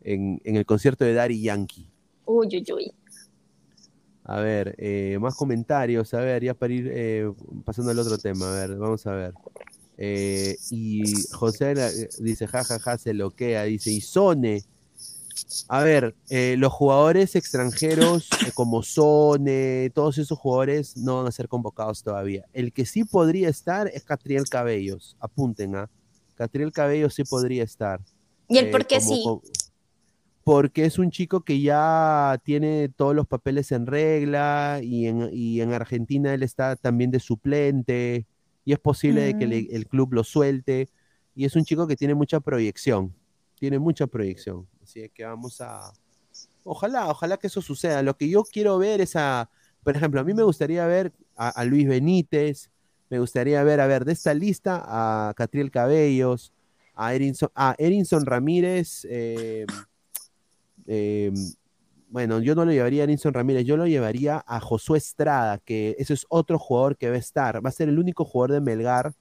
[0.00, 1.88] en, en el concierto de Daddy Yankee.
[2.24, 2.92] Uy, uy, uy.
[4.24, 6.12] A ver, eh, más comentarios.
[6.12, 7.32] A ver, ya para ir eh,
[7.64, 8.50] pasando al otro tema.
[8.50, 9.32] A ver, vamos a ver.
[9.98, 13.64] Eh, y José eh, dice, jajaja, se loquea.
[13.64, 14.64] Dice, y Sone.
[15.68, 21.32] A ver, eh, los jugadores extranjeros eh, como Sone, todos esos jugadores no van a
[21.32, 22.44] ser convocados todavía.
[22.52, 25.16] El que sí podría estar es Catriel Cabellos.
[25.20, 25.90] Apunten, ¿ah?
[26.34, 28.00] Catriel Cabellos sí podría estar.
[28.48, 29.62] ¿Y el por qué como- sí?
[30.44, 35.60] porque es un chico que ya tiene todos los papeles en regla y en, y
[35.60, 38.26] en Argentina él está también de suplente
[38.64, 40.88] y es posible que le- el club lo suelte
[41.34, 43.14] y es un chico que tiene mucha proyección,
[43.58, 44.66] tiene mucha proyección.
[44.82, 45.92] Así que vamos a...
[46.64, 48.02] Ojalá, ojalá que eso suceda.
[48.02, 49.50] Lo que yo quiero ver es a,
[49.82, 52.70] por ejemplo, a mí me gustaría ver a, a Luis Benítez,
[53.10, 56.52] me gustaría ver, a ver, de esta lista a Catriel Cabellos,
[56.94, 59.66] a Erinson, a Erinson Ramírez, eh,
[60.86, 61.32] eh,
[62.12, 65.96] bueno, yo no lo llevaría a Nilson Ramírez, yo lo llevaría a Josué Estrada, que
[65.98, 68.60] ese es otro jugador que va a estar, va a ser el único jugador de
[68.60, 69.14] Melgar,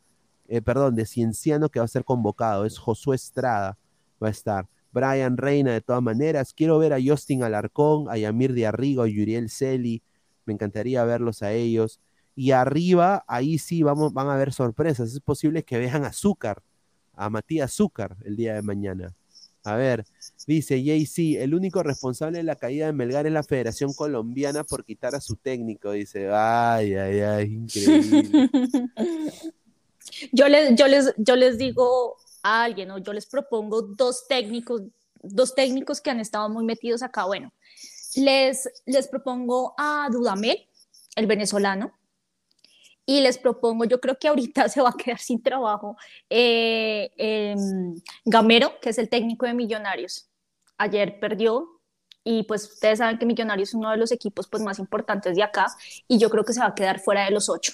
[0.49, 3.77] eh, perdón, de Cienciano que va a ser convocado, es Josué Estrada,
[4.21, 4.67] va a estar.
[4.91, 9.07] Brian Reina, de todas maneras, quiero ver a Justin Alarcón, a Yamir de Arrigo, a
[9.07, 10.03] Yuriel Celi,
[10.45, 12.01] me encantaría verlos a ellos.
[12.35, 16.61] Y arriba, ahí sí vamos, van a haber sorpresas, es posible que vean a Azúcar,
[17.13, 19.15] a Matías Azúcar el día de mañana.
[19.63, 20.03] A ver,
[20.45, 24.85] dice JC, el único responsable de la caída de Melgar es la Federación Colombiana por
[24.85, 25.91] quitar a su técnico.
[25.91, 28.49] Dice, ay, ay, ay, increíble.
[30.31, 34.81] Yo les, yo les, yo les digo a alguien, o yo les propongo dos técnicos,
[35.21, 37.25] dos técnicos que han estado muy metidos acá.
[37.25, 37.53] Bueno,
[38.15, 40.67] les, les propongo a Dudamel,
[41.15, 41.93] el venezolano,
[43.05, 45.97] y les propongo, yo creo que ahorita se va a quedar sin trabajo,
[46.29, 50.30] eh, em, Gamero, que es el técnico de Millonarios.
[50.81, 51.79] Ayer perdió
[52.23, 55.43] y pues ustedes saben que Millonarios es uno de los equipos pues más importantes de
[55.43, 55.67] acá
[56.07, 57.73] y yo creo que se va a quedar fuera de los ocho.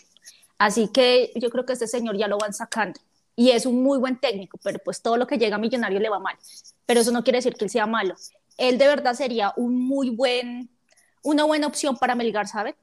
[0.57, 2.99] Así que yo creo que este señor ya lo van sacando
[3.35, 6.09] y es un muy buen técnico, pero pues todo lo que llega a Millonarios le
[6.09, 6.35] va mal.
[6.85, 8.15] Pero eso no quiere decir que él sea malo.
[8.57, 10.69] Él de verdad sería un muy buen,
[11.23, 12.75] una buena opción para Melgar, ¿saben?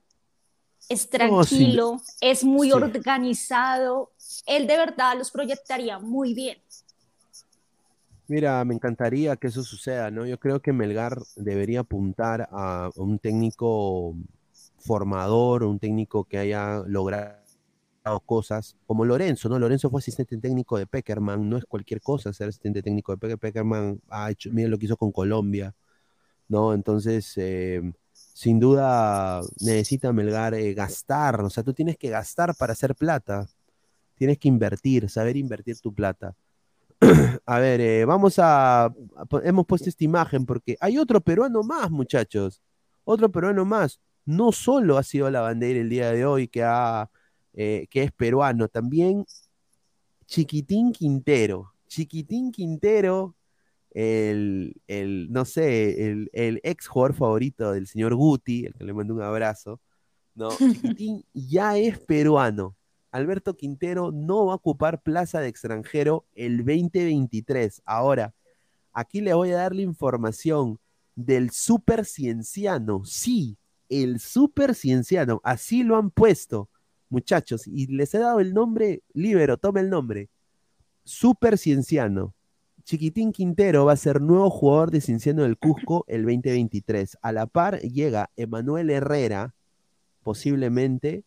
[0.89, 2.73] Es tranquilo, es muy Sí.
[2.75, 4.13] organizado.
[4.47, 6.59] Él de verdad los proyectaría muy bien.
[8.27, 10.25] Mira, me encantaría que eso suceda, ¿no?
[10.27, 14.15] Yo creo que Melgar debería apuntar a un técnico
[14.79, 17.37] formador, un técnico que haya logrado
[18.27, 19.59] cosas, como Lorenzo, ¿no?
[19.59, 23.39] Lorenzo fue asistente técnico de Peckerman, no es cualquier cosa ser asistente técnico de Pecker-
[23.39, 25.75] Peckerman, ha hecho, mira lo que hizo con Colombia,
[26.49, 26.75] ¿no?
[26.75, 32.73] Entonces, eh, sin duda necesita Melgar eh, gastar, o sea, tú tienes que gastar para
[32.75, 33.49] hacer plata,
[34.17, 36.37] tienes que invertir, saber invertir tu plata.
[37.47, 38.93] A ver, eh, vamos a, a
[39.43, 42.63] Hemos puesto esta imagen porque hay otro peruano más, muchachos.
[43.05, 44.01] Otro peruano más.
[44.25, 47.11] No solo ha sido la bandera el día de hoy que, ha,
[47.53, 49.27] eh, que es peruano, también
[50.27, 51.75] Chiquitín Quintero.
[51.87, 53.37] Chiquitín Quintero,
[53.91, 58.95] el, el no sé, el, el ex jugador favorito del señor Guti, el que le
[58.95, 59.81] mando un abrazo.
[60.35, 62.75] No, Chiquitín ya es peruano.
[63.15, 67.81] Alberto Quintero no va a ocupar plaza de extranjero el 2023.
[67.85, 68.35] Ahora,
[68.93, 70.81] aquí le voy a dar la información
[71.15, 73.05] del super cienciano.
[73.05, 73.57] Sí,
[73.89, 75.41] el super cienciano.
[75.45, 76.69] Así lo han puesto,
[77.09, 77.69] muchachos.
[77.69, 80.29] Y les he dado el nombre, Libero, toma el nombre.
[81.05, 82.35] Super cienciano.
[82.83, 87.19] Chiquitín Quintero va a ser nuevo jugador de Cienciano del Cusco el 2023.
[87.23, 89.55] A la par llega Emanuel Herrera,
[90.25, 91.23] posiblemente,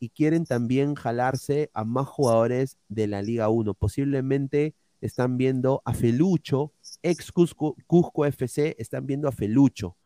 [0.00, 3.74] y quieren también jalarse a más jugadores de la Liga 1.
[3.74, 6.72] Posiblemente están viendo a Felucho,
[7.02, 9.96] ex Cusco, Cusco FC, están viendo a Felucho,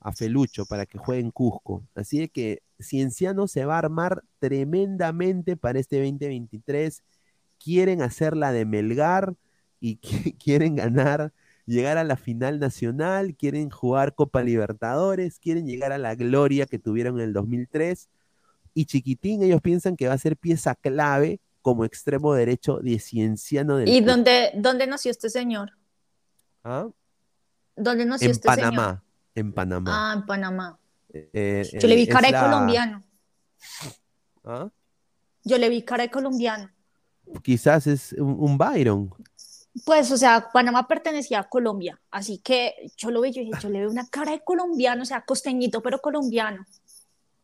[0.00, 1.84] a Felucho para que juegue en Cusco.
[1.96, 7.02] Así de que Cienciano se va a armar tremendamente para este 2023.
[7.58, 9.34] Quieren hacer la de Melgar
[9.80, 11.32] y qui- quieren ganar,
[11.66, 16.78] llegar a la final nacional, quieren jugar Copa Libertadores, quieren llegar a la gloria que
[16.78, 18.08] tuvieron en el 2003
[18.74, 23.76] y Chiquitín ellos piensan que va a ser pieza clave como extremo derecho de Cienciano
[23.76, 25.72] del ¿Y dónde, dónde nació este señor?
[26.62, 26.88] ¿Ah?
[27.76, 28.70] ¿Dónde nació En este señor?
[28.70, 29.04] Panamá,
[29.34, 29.90] en Panamá.
[29.94, 30.78] Ah, en Panamá.
[31.12, 33.04] Eh, Yo le vi eh, cara de la- colombiano.
[34.44, 34.68] ¿Ah?
[35.44, 36.70] Yo le vi cara de colombiano.
[37.42, 39.10] Quizás es un, un Byron.
[39.84, 43.68] Pues, o sea, Panamá pertenecía a Colombia, así que yo lo vi, yo dije, yo
[43.70, 46.64] le veo una cara de colombiano, o sea, costeñito, pero colombiano.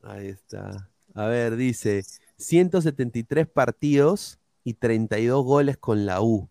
[0.03, 0.89] Ahí está.
[1.15, 2.05] A ver, dice
[2.37, 6.49] 173 partidos y 32 goles con la U.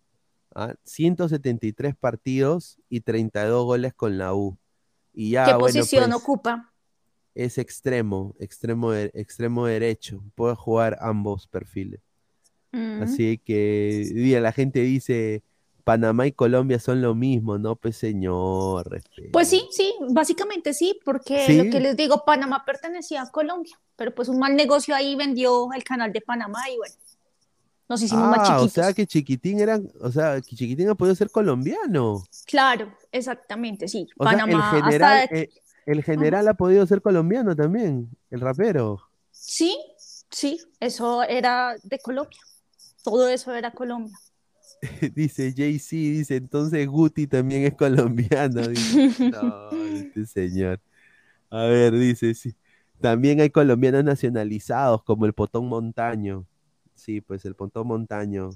[0.56, 0.74] ¿Ah?
[0.84, 4.58] 173 partidos y 32 goles con la U.
[5.14, 6.74] Y ya, ¿Qué bueno, posición pues, ocupa?
[7.36, 10.24] es extremo, extremo, extremo derecho.
[10.36, 12.02] Puede jugar ambos perfiles.
[12.72, 13.02] Mm.
[13.04, 15.44] Así que la gente dice
[15.84, 19.02] Panamá y Colombia son lo mismo, no, pues señor.
[19.32, 21.58] Pues sí, sí, básicamente sí, porque Sí.
[21.64, 25.72] lo que les digo, Panamá pertenecía a Colombia, pero pues un mal negocio ahí vendió
[25.74, 26.94] el canal de Panamá y bueno,
[27.88, 28.72] nos hicimos más Ah, o chiquitos.
[28.74, 32.24] sea que Chiquitín era, o sea, que Chiquitín ha podido ser colombiano.
[32.46, 34.08] Claro, exactamente, sí.
[34.18, 35.36] O sea, el Panamá general, hasta...
[35.36, 35.50] eh,
[35.88, 39.02] el general ha podido ser colombiano también, el rapero.
[39.32, 39.76] Sí,
[40.30, 42.38] sí, eso era de Colombia.
[43.04, 44.16] Todo eso era Colombia.
[45.16, 48.68] Dice JC, dice, entonces Guti también es colombiano.
[48.68, 50.80] Dice, no, este señor.
[51.50, 52.56] A ver, dice, sí.
[53.02, 56.46] También hay colombianos nacionalizados, como el Potón Montaño.
[56.96, 58.50] Sí, pues el Potón Montaño.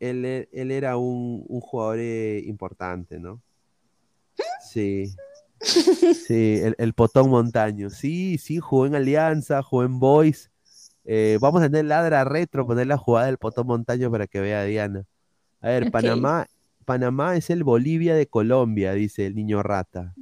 [0.00, 3.40] Él, e- él era un, un jugador eh, importante, ¿no?
[4.60, 5.14] Sí.
[5.60, 7.90] Sí, el, el Potón Montaño.
[7.90, 10.50] Sí, sí, jugó en Alianza, jugó en Boys.
[11.04, 14.64] Eh, vamos a tener ladra retro, poner la jugada del Potón Montaño para que vea
[14.64, 15.04] Diana.
[15.62, 15.90] A ver.
[15.90, 16.46] Panamá,
[16.84, 20.14] Panamá es el Bolivia de Colombia, dice el niño rata.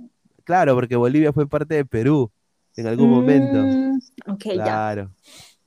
[0.45, 2.31] Claro, porque Bolivia fue parte de Perú
[2.77, 3.59] en algún momento.
[3.59, 4.01] Mm,
[4.33, 4.53] ok, ya.
[4.65, 5.11] Claro.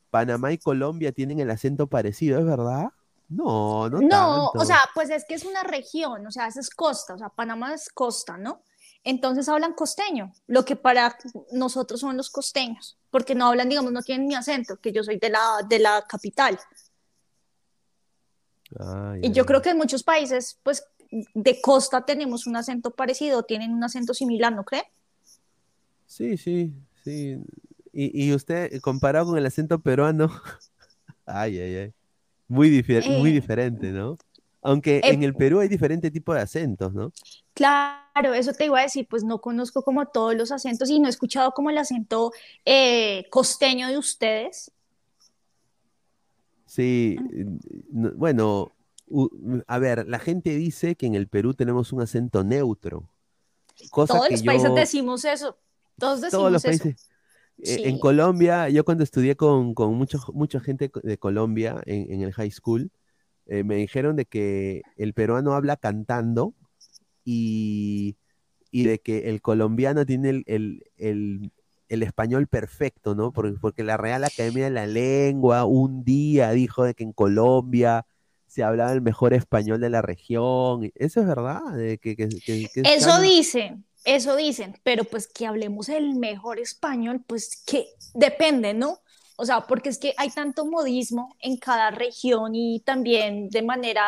[0.09, 2.89] Panamá y Colombia tienen el acento parecido, ¿es verdad?
[3.29, 4.51] No, no No, tanto.
[4.55, 7.73] o sea, pues es que es una región, o sea, es costa, o sea, Panamá
[7.73, 8.61] es costa, ¿no?
[9.03, 11.17] Entonces hablan costeño, lo que para
[11.51, 15.17] nosotros son los costeños, porque no hablan, digamos, no tienen mi acento, que yo soy
[15.17, 16.59] de la, de la capital.
[19.21, 20.83] Y yo creo que en muchos países, pues,
[21.33, 24.83] de costa tenemos un acento parecido, tienen un acento similar, ¿no cree?
[26.05, 27.37] Sí, sí, sí.
[27.91, 30.29] Y, y usted, comparado con el acento peruano,
[31.25, 31.93] ay, ay, ay.
[32.49, 34.17] Muy, difer- muy Eh, diferente, ¿no?
[34.61, 37.13] Aunque eh, en el Perú hay diferente tipo de acentos, ¿no?
[37.53, 41.07] Claro, eso te iba a decir, pues no conozco como todos los acentos y no
[41.07, 42.31] he escuchado como el acento
[42.65, 44.71] eh, costeño de ustedes.
[46.73, 47.45] Sí, eh,
[47.91, 48.71] no- bueno,
[49.07, 49.29] u-
[49.67, 53.07] a ver, la gente dice que en el Perú tenemos un acento neutro,
[53.91, 55.59] cosa Todos que los países decimos eso,
[55.99, 57.07] todos todos los decimos eso.
[57.59, 57.99] eh, en.
[57.99, 62.49] Colombia, yo cuando estudié con, con mucho- mucha gente de Colombia en, en el high
[62.49, 62.89] school,
[63.45, 66.55] eh, me dijeron de que el peruano habla cantando
[67.23, 68.17] y,
[68.71, 71.51] y de que el colombiano tiene el, el- el-
[71.93, 73.31] el español perfecto, ¿no?
[73.31, 78.05] Porque, porque la Real Academia de la Lengua un día dijo de que en Colombia
[78.47, 80.91] se hablaba el mejor español de la región.
[80.95, 81.61] ¿Eso es verdad?
[81.75, 86.59] De que, que- que- que Eso dicen, eso dicen, pero pues que hablemos el mejor
[86.59, 88.99] español, pues que depende, ¿no?
[89.35, 94.05] O sea, porque es que hay tanto modismo en cada región y también de manera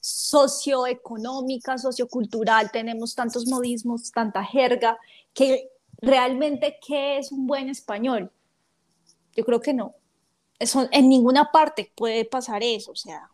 [0.00, 4.96] socioeconómica, sociocultural, tenemos tantos modismos, tanta jerga,
[5.34, 5.68] que
[6.06, 8.32] realmente, ¿qué es un buen español?
[9.36, 9.94] Yo creo que no.
[10.58, 13.30] Eso, en ninguna parte puede pasar eso, o sea,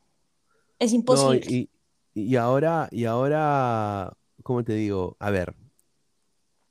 [0.78, 1.46] es No, imposible.
[1.46, 1.70] y,
[2.14, 5.16] y ahora, y ahora, ¿cómo te digo?
[5.20, 5.54] A ver,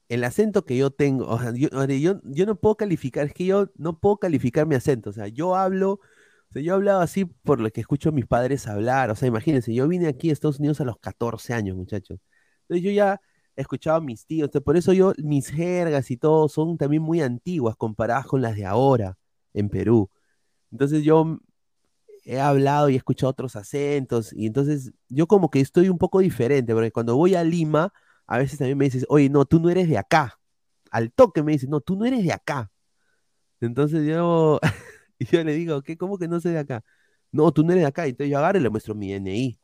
[0.09, 3.45] el acento que yo tengo, o sea, yo, yo, yo no puedo calificar, es que
[3.45, 7.01] yo no puedo calificar mi acento, o sea, yo hablo, o sea, yo he hablado
[7.01, 10.29] así por lo que escucho a mis padres hablar, o sea, imagínense, yo vine aquí
[10.29, 12.19] a Estados Unidos a los 14 años, muchachos,
[12.63, 13.21] entonces yo ya
[13.55, 17.21] he escuchado a mis tíos, por eso yo, mis jergas y todo son también muy
[17.21, 19.17] antiguas comparadas con las de ahora
[19.53, 20.09] en Perú,
[20.71, 21.39] entonces yo
[22.25, 26.19] he hablado y he escuchado otros acentos, y entonces yo como que estoy un poco
[26.19, 27.93] diferente, porque cuando voy a Lima,
[28.31, 30.39] a veces también me dices, oye, no, tú no eres de acá.
[30.89, 32.71] Al toque me dices, no, tú no eres de acá.
[33.59, 34.59] Entonces yo,
[35.19, 35.97] yo le digo, ¿qué?
[35.97, 36.83] ¿Cómo que no soy de acá?
[37.31, 38.05] No, tú no eres de acá.
[38.05, 39.59] Entonces yo agarro y le muestro mi DNI.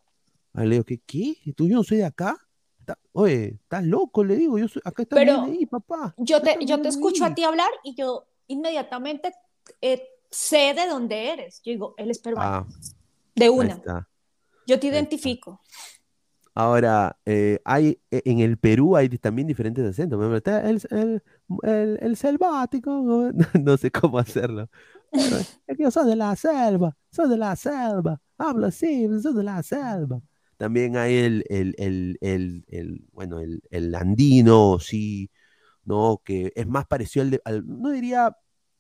[0.53, 0.99] Ah, le digo, ¿qué?
[1.05, 1.53] ¿Qué?
[1.55, 2.38] ¿Tú yo no soy de acá?
[3.14, 4.23] Oye, ¿estás loco?
[4.23, 6.15] Le digo, yo soy, acá está Pero DNI, papá.
[6.18, 7.35] yo te, está yo te escucho a DNI".
[7.35, 9.34] ti hablar y yo inmediatamente
[9.81, 11.61] eh, sé de dónde eres.
[11.64, 12.65] Yo digo, él es peruano, Ah,
[13.35, 13.76] de ahí una.
[13.76, 14.07] está.
[14.68, 15.30] Yo te ahí está.
[15.30, 15.61] identifico.
[16.53, 20.19] Ahora, eh, hay, e- en el Perú hay también diferentes acentos.
[20.35, 21.23] Está el, el,
[21.64, 23.31] el- el selvático, no,
[23.64, 24.68] no sé cómo hacerlo.
[25.22, 29.34] Pero es que yo soy de la selva, soy de la selva, hablo así, soy
[29.35, 30.22] de la selva.
[30.58, 33.62] También hay el, el, el, el, el, bueno, el,
[33.96, 35.30] andino, sí,
[35.86, 36.22] ¿no?
[36.26, 38.38] Que es más parecido al, de- al- no diría,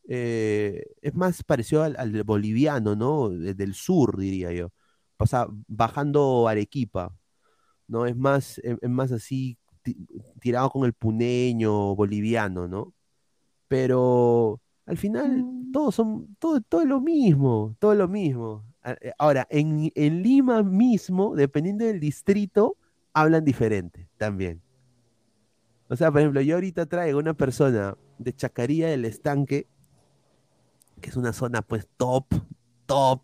[0.09, 3.29] eh, es más parecido al, boliviano, ¿no?
[3.29, 4.71] De- Del sur, diría yo.
[5.17, 7.15] Pasa bajando Arequipa.
[7.87, 8.05] ¿no?
[8.05, 9.97] Es más, es, es más así ti-
[10.41, 12.93] tirado con el puneño boliviano, ¿no?
[13.69, 18.66] Pero al final todos son, todo, todo es lo mismo, todo es lo mismo.
[18.87, 22.77] Eh, Ahora, en, en Lima mismo, dependiendo del distrito,
[23.13, 24.61] hablan diferente también.
[25.89, 29.67] O sea, por ejemplo, yo ahorita traigo una persona de Chacaría del Estanque,
[31.01, 32.25] que es una zona pues top,
[32.85, 33.21] top,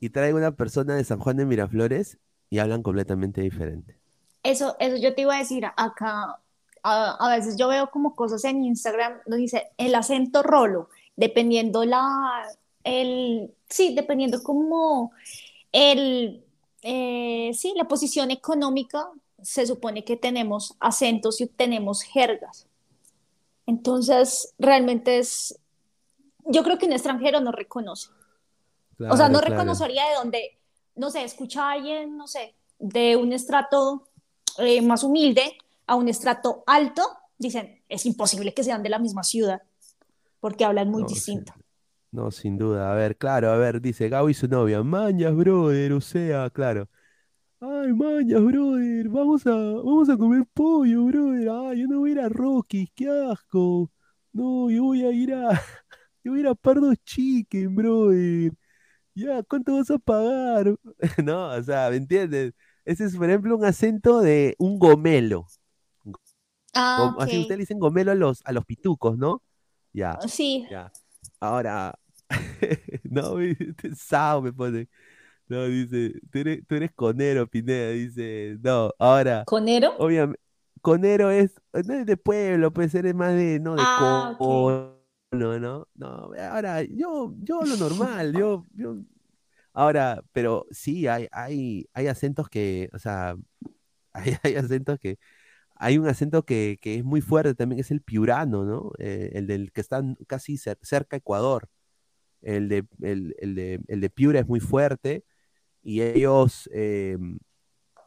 [0.00, 2.18] y traigo una persona de San Juan de Miraflores
[2.50, 3.98] y hablan completamente diferente.
[4.42, 6.38] Eso, eso yo te iba a decir acá.
[6.84, 11.84] A, a veces yo veo como cosas en Instagram donde dice el acento rolo, dependiendo
[11.84, 12.42] la,
[12.84, 15.12] el, sí, dependiendo como
[15.72, 16.44] el,
[16.82, 19.10] eh, sí, la posición económica,
[19.42, 22.66] se supone que tenemos acentos y tenemos jergas.
[23.66, 25.58] Entonces, realmente es,
[26.44, 28.10] yo creo que un extranjero no reconoce.
[28.98, 29.54] o sea, no claro.
[29.54, 30.58] reconocería de dónde,
[30.96, 34.08] no sé, escucha a alguien, no sé, de un estrato
[34.58, 35.56] eh, más humilde
[35.86, 37.02] a un estrato alto,
[37.38, 39.62] dicen, es imposible que sean de la misma ciudad,
[40.40, 41.38] porque hablan muy No, sí.
[42.12, 42.92] No, sin duda.
[42.92, 46.88] A ver, claro, a ver, dice Gabo y su novia, mañas, brother, o sea, claro.
[47.60, 51.48] Ay, mañas, brother, vamos a, vamos a comer pollo, brother.
[51.50, 53.90] Ay, yo no voy a ir a Rockies, qué asco.
[54.32, 55.50] No, yo voy a ir a,
[56.24, 58.52] yo voy a ir a Pardo Chicken, brother.
[59.14, 60.76] Ya, ¿cuánto vas a pagar?
[61.24, 62.54] No, o sea, ¿me entiendes?
[62.84, 65.46] Ese es, por ejemplo, un acento de un gomelo.
[66.74, 69.42] Ah, Gom- Así ustedes le dicen gomelo a los, a los pitucos, ¿no?
[69.92, 70.66] Ya, Sí.
[70.70, 70.92] ya.
[71.40, 71.98] Ahora,
[73.04, 73.36] no,
[73.96, 74.88] Sao me pone.
[75.48, 79.90] No, dice, tú eres, tú eres conero, Pineda, dice, no, ahora, ¿Conero?
[79.94, 80.40] obviamente,
[80.82, 84.98] conero es, no es de pueblo, pues eres más de, no, de Ah, cono,
[85.32, 85.88] ¿no?
[85.94, 88.96] No, ahora, yo, yo lo normal, yo, yo,
[89.72, 93.36] ahora, pero sí, hay, hay, hay acentos que, o sea,
[94.12, 95.18] hay, hay acentos que,
[95.76, 98.92] hay un acento que, que es muy fuerte también, que es el piurano, ¿no?
[98.98, 101.68] Eh, el del que está casi cer- cerca a Ecuador.
[102.42, 105.24] El de, el, el de, el de Piura es muy fuerte
[105.82, 107.16] y ellos, eh,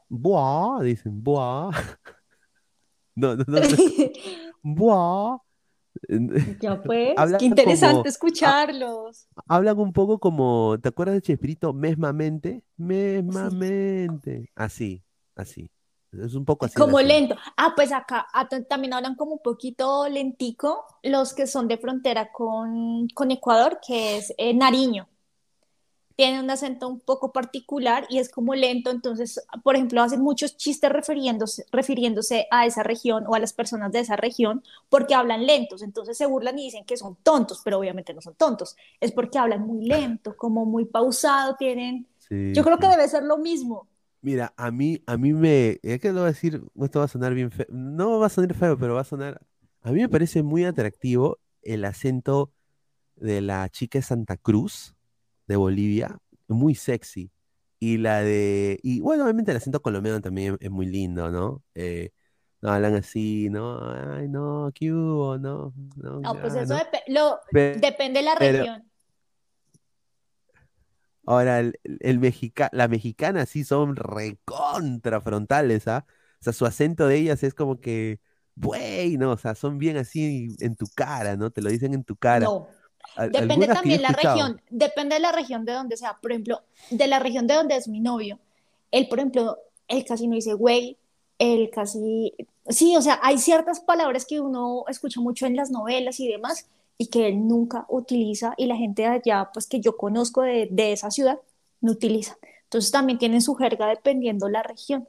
[0.10, 1.72] buah, dicen, buah.
[3.18, 3.68] No, no, no, no,
[4.62, 5.38] buah.
[6.62, 9.28] Ya pues, qué interesante como- escucharlos.
[9.48, 11.74] Hablan un poco como, ¿te acuerdas de Chespirito?
[11.74, 14.52] Mesmamente, mesmamente.
[14.56, 15.04] Así,
[15.36, 15.70] así.
[16.24, 16.80] Es un poco así.
[16.80, 17.36] Como lento.
[17.58, 21.78] Ah, pues acá ah, ta- también hablan como un poquito lentico los que son de
[21.78, 25.08] frontera con, con Ecuador, que es eh, Nariño.
[26.16, 30.56] Tiene un acento un poco particular y es como lento, entonces, por ejemplo, hacen muchos
[30.56, 35.46] chistes refiriéndose, refiriéndose a esa región o a las personas de esa región porque hablan
[35.46, 39.12] lentos, entonces se burlan y dicen que son tontos, pero obviamente no son tontos, es
[39.12, 42.08] porque hablan muy lento, como muy pausado, tienen...
[42.20, 43.86] Sí, Yo creo que debe ser lo mismo.
[44.26, 47.08] Mira, a mí, a mí me, es que lo voy a decir, esto va a
[47.08, 49.40] sonar bien feo, no va a sonar feo, pero va a sonar,
[49.84, 52.52] a mí me parece muy atractivo el acento
[53.16, 54.96] de la chica de Santa Cruz,
[55.46, 57.30] de Bolivia, muy sexy,
[57.80, 61.62] y la de, y bueno, obviamente el acento colombiano también es muy lindo, ¿no?
[61.76, 62.10] Eh,
[62.62, 63.80] no, hablan así, ¿no?
[63.92, 65.38] Ay, no, ¿qué hubo?
[65.38, 66.80] No, no, No, pues eso ¿no?
[67.10, 68.90] lo- Pe- depende de la región.
[71.26, 76.06] Ahora, el, el mexica, la mexicana sí son recontra frontales, ¿ah?
[76.40, 78.20] O sea, su acento de ellas es como que,
[78.56, 79.32] güey, ¿no?
[79.32, 81.52] O sea, son bien así en tu cara, ¿no?
[81.52, 82.46] Te lo dicen en tu cara.
[82.46, 82.68] No,
[83.32, 86.18] Depende también la región, depende de la región de donde sea.
[86.22, 88.40] Por ejemplo, de la región de donde es mi novio.
[88.92, 89.58] Él, por ejemplo,
[89.88, 90.98] él casi no dice güey,
[91.40, 92.34] él casi...
[92.68, 96.68] Sí, o sea, hay ciertas palabras que uno escucha mucho en las novelas y demás
[96.98, 100.68] y que él nunca utiliza y la gente de allá, pues que yo conozco de,
[100.72, 101.40] de esa ciudad,
[101.82, 102.38] no utilizan.
[102.64, 105.08] Entonces también tienen su jerga dependiendo la región.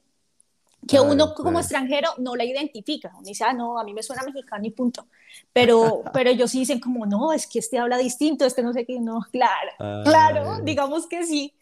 [0.87, 1.61] Que Claro, uno como claro.
[1.61, 3.11] extranjero no la identifica.
[3.15, 5.07] Uno dice, ah, no, a mí me suena mexicano y punto.
[5.53, 8.85] Pero, pero ellos sí dicen como, no, es que este habla distinto, este no sé
[8.85, 9.73] qué, no, claro,
[10.05, 10.61] claro, Ay.
[10.65, 11.53] digamos que sí.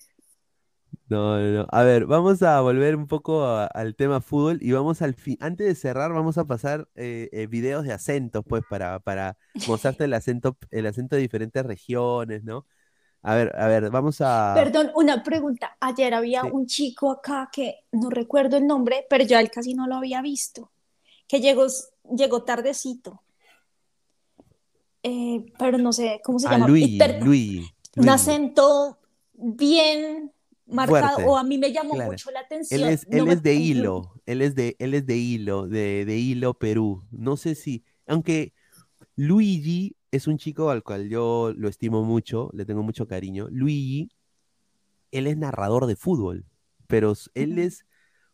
[1.08, 1.66] No, no, no.
[1.70, 5.36] A ver, vamos a volver un poco a- al tema fútbol y vamos al fin.
[5.40, 9.36] Antes de cerrar, vamos a pasar eh, eh, videos de acentos, pues, para, para
[9.68, 12.66] mostrarte el acento, el acento de diferentes regiones, ¿no?
[13.22, 14.52] A ver, a ver, vamos a.
[14.54, 15.76] Perdón, una pregunta.
[15.80, 16.48] Ayer había Sí.
[16.52, 19.96] un chico acá que no recuerdo el nombre, pero yo a él casi no lo
[19.96, 20.72] había visto,
[21.26, 21.66] que llegó,
[22.16, 23.22] llegó tardecito.
[25.02, 26.66] Eh, pero no sé cómo se A llama.
[26.68, 27.58] Luigi, Y per- Luigi,
[27.96, 28.10] un Luigi.
[28.10, 28.98] acento
[29.34, 30.32] bien
[30.66, 32.12] marcado, Fuerte, o a mí me llamó claro.
[32.12, 32.88] mucho la Él atención.
[32.90, 36.04] es, no él me- es de Hilo, él es de, él es de Hilo, de,
[36.04, 37.04] de Hilo, Perú.
[37.10, 38.52] No sé si, aunque
[39.16, 43.48] Luigi es un chico al cual yo lo estimo mucho, le tengo mucho cariño.
[43.50, 44.10] Luigi,
[45.10, 46.44] él es narrador de fútbol,
[46.86, 47.84] pero él es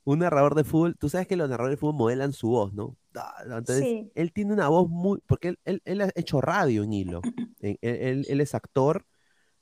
[0.05, 0.97] un narrador de fútbol.
[0.98, 2.97] Tú sabes que los narradores de fútbol modelan su voz, ¿no?
[3.44, 4.11] Entonces, Sí.
[4.15, 7.20] él tiene una voz muy, porque él, él- él ha hecho radio en Hilo.
[7.61, 9.05] Él es actor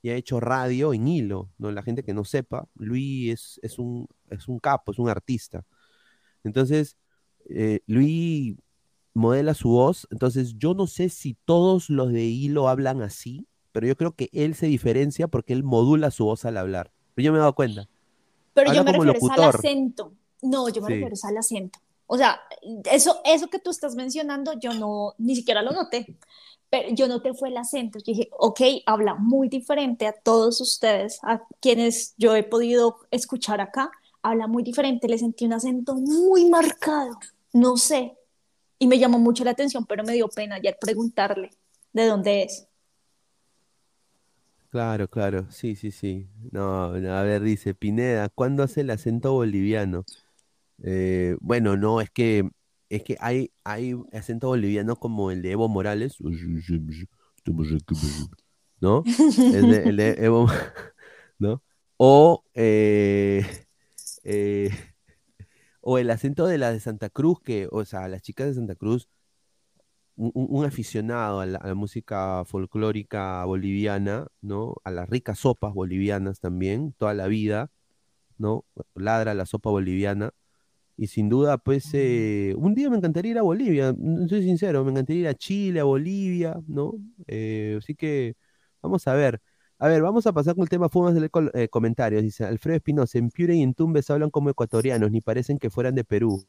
[0.01, 1.71] y ha hecho radio en Hilo, ¿no?
[1.71, 5.65] La gente que no sepa, Luis es, es un, es un capo, es un artista.
[6.43, 6.97] Entonces,
[7.49, 8.55] eh, Luis
[9.13, 13.87] modela su voz, entonces yo no sé si todos los de Hilo hablan así, pero
[13.87, 16.91] yo creo que él se diferencia porque él modula su voz al hablar.
[17.15, 17.89] Pero yo me he dado cuenta.
[18.53, 20.13] Pero yo me refiero al acento.
[20.41, 20.93] No, yo me Sí.
[20.93, 21.79] refiero al acento.
[22.07, 22.39] O sea,
[22.91, 26.17] eso, eso que tú estás mencionando, yo no, ni siquiera lo noté.
[26.69, 27.99] Pero yo noté fue el acento.
[28.05, 33.91] Dije, ok, habla muy diferente a todos ustedes, a quienes yo he podido escuchar acá.
[34.21, 37.17] Habla muy diferente, le sentí un acento muy marcado.
[37.53, 38.15] No sé.
[38.77, 41.51] Y me llamó mucho la atención, pero me dio pena ayer preguntarle
[41.93, 42.67] de dónde es.
[44.69, 46.27] Claro, claro, sí, sí, sí.
[46.51, 50.05] No, no, a ver, dice Pineda, ¿cuándo hace el acento boliviano?
[50.83, 52.49] Eh, bueno, no, es que
[52.89, 56.21] es que hay, hay acento boliviano como el de Evo Morales,
[58.81, 59.09] ¿no?
[59.49, 60.47] El de, el de Evo,
[61.39, 61.63] ¿no?
[61.97, 63.45] O eh,
[64.25, 64.71] Eh,
[65.81, 68.75] o el acento de la de Santa Cruz, que, o sea, las chicas de Santa
[68.75, 69.09] Cruz,
[70.15, 74.75] un aficionado a la, a la música folclórica boliviana, ¿no?
[74.83, 77.71] A las ricas sopas bolivianas también, toda la vida,
[78.37, 78.65] ¿no?
[78.95, 80.33] Ladra la sopa boliviana.
[81.01, 84.83] Y sin duda, pues, eh, un día me encantaría ir a Bolivia, no soy sincero,
[84.83, 86.93] me encantaría ir a Chile, a Bolivia, ¿no?
[87.25, 88.35] Eh, así que
[88.81, 89.41] vamos a ver.
[89.77, 92.21] A ver, vamos a pasar con el tema Fumas de comentarios.
[92.21, 95.95] Dice Alfredo Espinosa, en Piura y en Tumbes hablan como ecuatorianos, ni parecen que fueran
[95.95, 96.45] de Perú.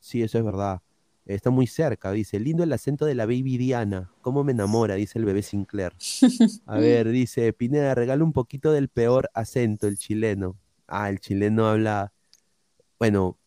[0.00, 0.80] Sí, eso es verdad.
[1.24, 2.40] Está muy cerca, dice.
[2.40, 4.10] Lindo el acento de la baby Diana.
[4.22, 4.96] ¿Cómo me enamora?
[4.96, 5.92] Dice el bebé Sinclair.
[6.66, 10.56] A ver, dice Pineda, regala un poquito del peor acento, el chileno.
[10.88, 12.12] Ah, el chileno habla.
[12.98, 13.38] Bueno,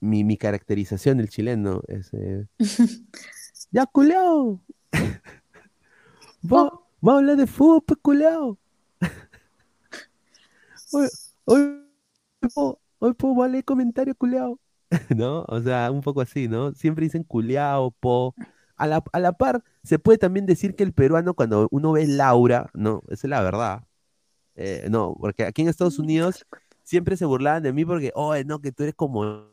[0.00, 2.12] mi, mi caracterización del chileno es.
[2.14, 2.46] eh,
[3.70, 4.60] ¡Ya, culeado!
[6.52, 6.62] Va,
[7.06, 8.58] va a hablar de fútbol, pues, culeado.
[10.92, 11.08] Hoy,
[11.44, 11.86] hoy,
[12.98, 14.58] hoy puedo leer comentarios, culeado.
[15.16, 15.44] ¿No?
[15.48, 16.72] O sea, un poco así, ¿no?
[16.74, 18.34] Siempre dicen culeado, po.
[18.76, 22.06] A la, a la par, se puede también decir que el peruano, cuando uno ve
[22.06, 23.02] Laura, ¿no?
[23.08, 23.84] Esa es la verdad.
[24.56, 26.46] Eh, no, porque aquí en Estados Unidos
[26.86, 29.50] siempre se burlaban de mí porque, oh, no, que tú eres como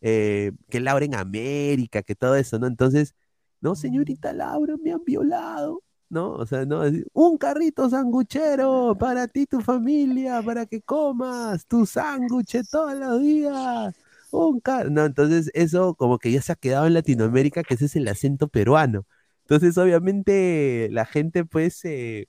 [0.00, 2.66] eh, que Laura en América, que todo eso, ¿no?
[2.66, 3.14] Entonces,
[3.60, 6.32] no, señorita Laura, me han violado, ¿no?
[6.32, 6.82] O sea, no,
[7.12, 13.94] un carrito sanguchero para ti, tu familia, para que comas tu sándwich todos los días.
[14.30, 17.86] Un car no, entonces eso como que ya se ha quedado en Latinoamérica, que ese
[17.86, 19.06] es el acento peruano.
[19.42, 22.28] Entonces, obviamente, la gente, pues, eh,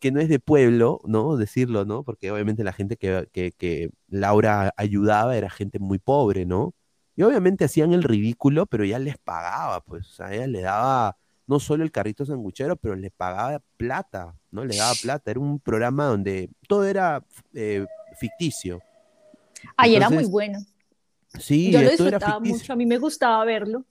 [0.00, 1.36] que no es de pueblo, ¿no?
[1.36, 2.02] Decirlo, ¿no?
[2.02, 6.74] Porque obviamente la gente que, que, que Laura ayudaba era gente muy pobre, ¿no?
[7.16, 11.16] Y obviamente hacían el ridículo, pero ya les pagaba, pues, o sea, ella le daba
[11.46, 14.64] no solo el carrito sanguchero, pero le pagaba plata, ¿no?
[14.64, 15.30] Le daba plata.
[15.30, 17.84] Era un programa donde todo era eh,
[18.18, 18.80] ficticio.
[19.76, 20.58] Ay, era muy bueno.
[21.38, 23.84] Sí, Yo lo disfrutaba mucho, a mí me gustaba verlo.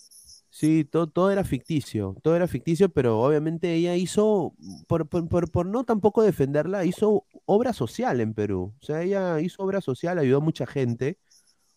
[0.61, 4.53] Sí, todo, todo era ficticio, todo era ficticio, pero obviamente ella hizo,
[4.85, 8.71] por, por, por, por no tampoco defenderla, hizo obra social en Perú.
[8.79, 11.17] O sea, ella hizo obra social, ayudó a mucha gente,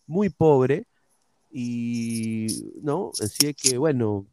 [0.05, 0.85] muy pobre,
[1.49, 2.45] y,
[2.83, 3.09] ¿no?
[3.19, 4.27] Así es que, bueno,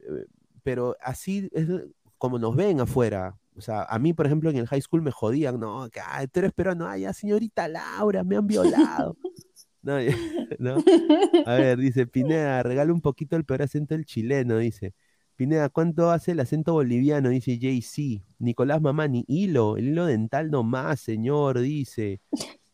[0.00, 0.24] eh,
[0.62, 1.68] pero así es
[2.16, 3.36] como nos ven afuera.
[3.58, 6.26] O sea, a mí, por ejemplo, en el high school me jodían, no, que ah,
[6.28, 9.18] tú eres peruano, ay, ya, señorita Laura, me han violado.
[9.82, 9.96] No,
[10.58, 10.76] ¿no?
[11.46, 14.94] A ver, dice Pineda, regala un poquito el peor acento del chileno, dice.
[15.36, 17.28] Pineda, ¿cuánto hace el acento boliviano?
[17.28, 18.22] Dice JC.
[18.38, 22.20] Nicolás Mamá, ni hilo, el hilo dental nomás, señor, dice.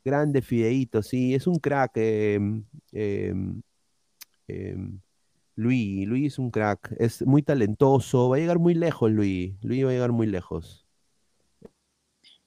[0.04, 1.92] Grande Fideíto, sí, es un crack.
[1.96, 3.62] em, em,
[4.48, 5.00] em,
[5.56, 9.54] Luis, Luis es un crack, es muy talentoso, va a llegar muy lejos, Luis.
[9.62, 10.83] Luis va a llegar muy lejos.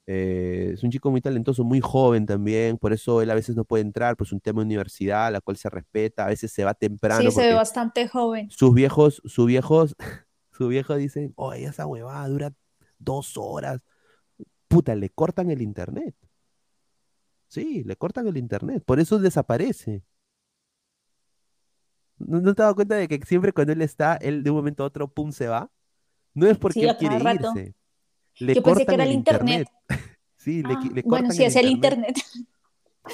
[0.09, 3.65] Eh, es un chico muy talentoso, muy joven también, por eso él a veces no
[3.65, 6.73] puede entrar, pues un tema de universidad, la cual se respeta, a veces se va
[6.73, 8.49] temprano Sí, se ve bastante joven.
[8.49, 9.95] sus viejos, sus viejos,
[10.51, 12.53] sus viejos dicen, oye, esa huevada dura
[12.97, 13.81] dos horas.
[14.69, 16.15] Puta, le cortan el internet.
[17.49, 20.03] Sí, le cortan el internet, por eso desaparece.
[22.17, 24.83] ¿No, no te das cuenta de que siempre cuando él está, él de un momento
[24.83, 25.69] a otro, pum, se va?
[26.33, 27.53] No es porque Sí, él quiere rato.
[28.39, 29.67] Le Yo pensé que cortan era el el internet.
[30.37, 32.15] Sí, le, Ah, le bueno, cortan sí, es el internet.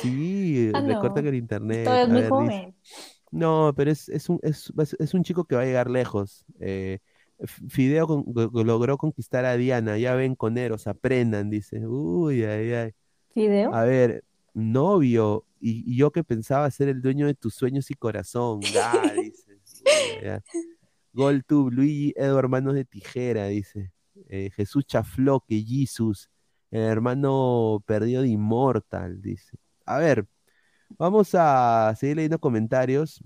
[0.01, 0.99] Sí, Ah, le no.
[0.99, 1.83] cortan el internet.
[1.85, 2.29] Todavía es muy ver, dice-
[2.61, 2.75] joven.
[3.31, 6.45] No, pero es, es un, es, es- un chico que va a llegar lejos.
[6.59, 6.99] Eh,
[7.69, 8.25] Fideo con-
[8.65, 9.97] logró conquistar a Diana.
[9.97, 11.79] Ya ven, coneros, aprendan, dice.
[11.87, 12.91] Uy, ay, ay.
[13.35, 13.73] ¿Video?
[13.73, 14.23] A ver,
[14.53, 15.45] novio.
[15.59, 18.59] Y, y yo que pensaba ser el dueño de tus sueños y corazón.
[18.73, 19.57] Ya, dice.
[20.23, 20.43] Ya.
[21.13, 23.91] GolTube, Luigi, Edo, hermanos de tijera, dice.
[24.30, 26.30] Eh, Jesús Chafloque, Jesus,
[26.72, 29.57] el hermano perdido de Immortal, dice.
[29.85, 30.27] A ver,
[30.98, 33.22] vamos a seguir leyendo comentarios.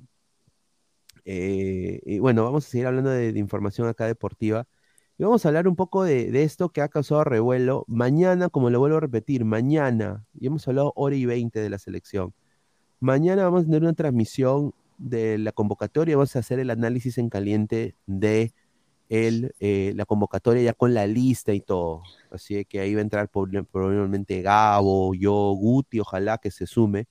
[1.26, 4.66] Eh, y bueno, vamos a seguir hablando de, de información acá deportiva.
[5.18, 7.86] Y vamos a hablar un poco de, de esto que ha causado revuelo.
[7.88, 11.80] Mañana, como lo vuelvo a repetir, mañana, y hemos hablado hora y veinte de la
[11.80, 12.34] selección.
[13.00, 17.30] Mañana vamos a tener una transmisión de la convocatoria, vamos a hacer el análisis en
[17.30, 18.54] caliente de
[19.10, 22.04] el, eh, la convocatoria ya con la lista y todo.
[22.32, 27.08] Así que ahí va a entrar prob- probablemente Gabo, yo, Guti, ojalá que se sume.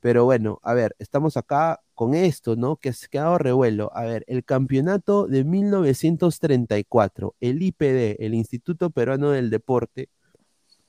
[0.00, 2.76] Pero bueno, a ver, estamos acá con esto, ¿no?
[2.76, 3.90] Que se ha quedado revuelo.
[3.96, 10.10] A ver, el campeonato de 1934, el IPD, el Instituto Peruano del Deporte,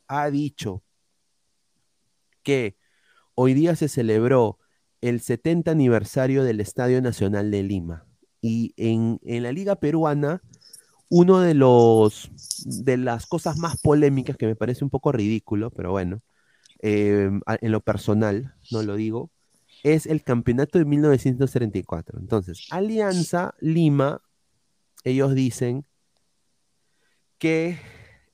[0.08, 0.84] ha dicho
[2.44, 2.78] que
[3.36, 4.60] hoy día se celebró
[5.02, 8.05] el 70 aniversario del Estadio Nacional de Lima.
[8.48, 10.44] Y en, en la Liga Peruana,
[11.10, 12.30] uno de los
[12.84, 16.22] de las cosas más polémicas que me parece un poco ridículo, pero bueno,
[16.84, 17.32] eh,
[17.62, 19.32] en lo personal, no lo digo,
[19.82, 22.20] es el campeonato de 1934.
[22.20, 24.22] Entonces, Alianza Lima,
[25.04, 25.84] ellos dicen
[27.40, 27.80] que,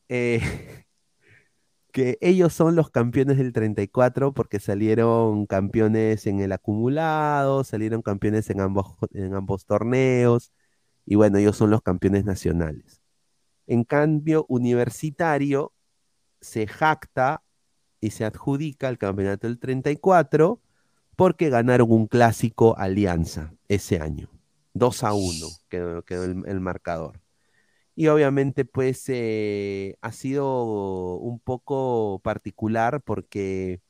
[0.10, 0.81] eh,
[1.92, 8.50] que ellos son los campeones del 34 porque salieron campeones en el acumulado, salieron campeones
[8.50, 10.52] en ambos, en ambos torneos,
[11.06, 13.02] y bueno, ellos son los campeones nacionales.
[13.68, 15.74] En cambio, Universitario
[16.42, 17.44] se jacta
[18.02, 20.62] y se adjudica el campeonato del 34
[21.16, 24.30] porque ganaron un clásico Alianza ese año.
[24.74, 27.22] 2 a 1 quedó, quedó el, el marcador.
[27.96, 33.82] Y obviamente pues eh, ha sido un poco particular porque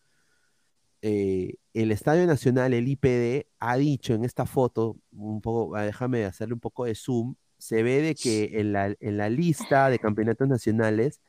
[1.01, 6.25] eh, el Estadio Nacional, el IPD, ha dicho en esta foto, un poco, ah, déjame
[6.25, 9.99] hacerle un poco de zoom, se ve de que en la, en la lista de
[9.99, 11.19] campeonatos nacionales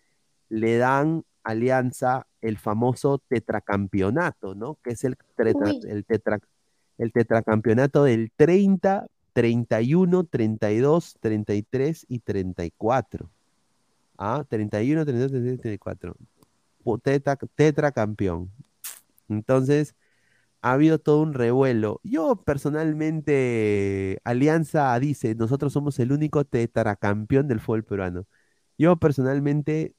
[0.49, 4.78] le dan Alianza el famoso tetracampeonato, ¿no?
[4.82, 6.40] Que es el, tetra- el, tetra-
[6.99, 13.30] el tetracampeonato del 30, 31, 32, 33 y 34.
[14.18, 16.16] Ah, 31, 32, 33, 34.
[16.84, 18.50] Po- tetra- tetracampeón.
[19.28, 19.94] Entonces,
[20.62, 22.00] ha habido todo un revuelo.
[22.04, 28.26] Yo personalmente, Alianza dice, nosotros somos el único tetracampeón del fútbol peruano.
[28.78, 29.94] Yo personalmente,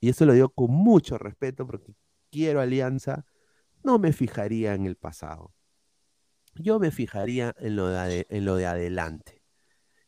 [0.00, 1.94] y eso lo digo con mucho respeto porque
[2.30, 3.26] quiero Alianza,
[3.84, 5.52] no me fijaría en el pasado.
[6.58, 7.86] Yo me fijaría en lo
[8.56, 9.42] de, adelante.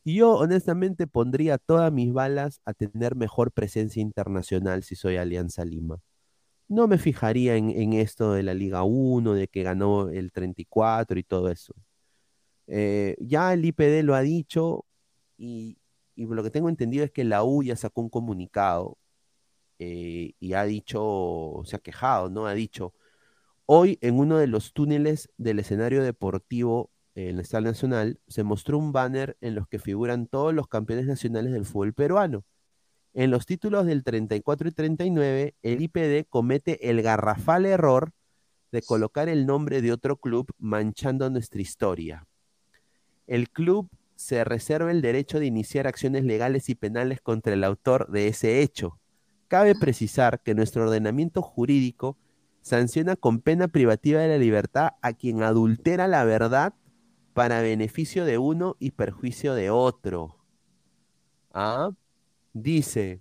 [0.05, 5.64] Y yo honestamente pondría todas mis balas a tener mejor presencia internacional si soy Alianza
[5.64, 6.01] Lima.
[6.68, 11.24] No me fijaría en, esto de la Liga 1, de que ganó el 34 y
[11.24, 11.74] todo eso.
[12.66, 14.86] Eh, ya el IPD lo ha dicho
[15.36, 15.78] y,
[16.14, 18.98] y lo que tengo entendido es que la U ya sacó un comunicado
[19.81, 22.47] eh, y ha dicho, se ha quejado, ¿no?
[22.47, 22.93] Ha dicho,
[23.72, 28.76] hoy en uno de los túneles del escenario deportivo en el Estadio Nacional se mostró
[28.76, 32.42] un banner en los que figuran todos los campeones nacionales del fútbol peruano.
[33.14, 38.10] En los títulos del 34 y 39, el IPD comete el garrafal error
[38.72, 42.26] de colocar el nombre de otro club manchando nuestra historia.
[43.28, 48.10] El club se reserva el derecho de iniciar acciones legales y penales contra el autor
[48.10, 48.98] de ese hecho.
[49.47, 52.16] Cabe precisar que nuestro ordenamiento jurídico
[52.62, 56.74] sanciona con pena privativa de la libertad a quien adultera la verdad
[57.34, 60.36] para beneficio de uno y perjuicio de otro.
[61.52, 61.90] ¿Ah?
[62.52, 63.20] Dice.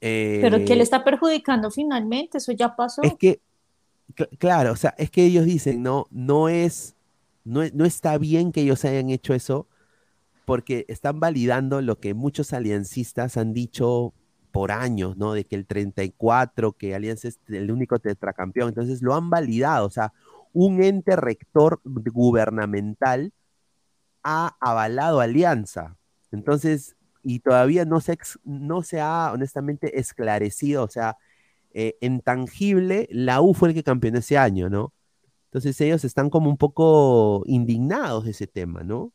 [0.00, 3.02] Pero que eh, le está perjudicando finalmente, eso ya pasó.
[3.02, 3.40] es que,
[4.14, 6.96] cl- claro, o sea, es que ellos dicen, no, no es,
[7.44, 9.68] no, no está bien que ellos hayan hecho eso,
[10.44, 14.12] porque están validando lo que muchos aliancistas han dicho
[14.56, 15.34] por años, ¿no?
[15.34, 19.90] De que el 34, que Alianza es el único tetracampeón, entonces lo han validado, o
[19.90, 20.14] sea,
[20.54, 23.34] un ente rector gubernamental
[24.22, 25.98] ha avalado Alianza.
[26.32, 31.18] Entonces, y todavía no se, no se ha honestamente esclarecido, o sea,
[31.74, 34.94] eh, en tangible, la U fue el que campeonó ese año, ¿no?
[35.48, 39.12] Entonces ellos están como un poco indignados de ese tema, ¿no?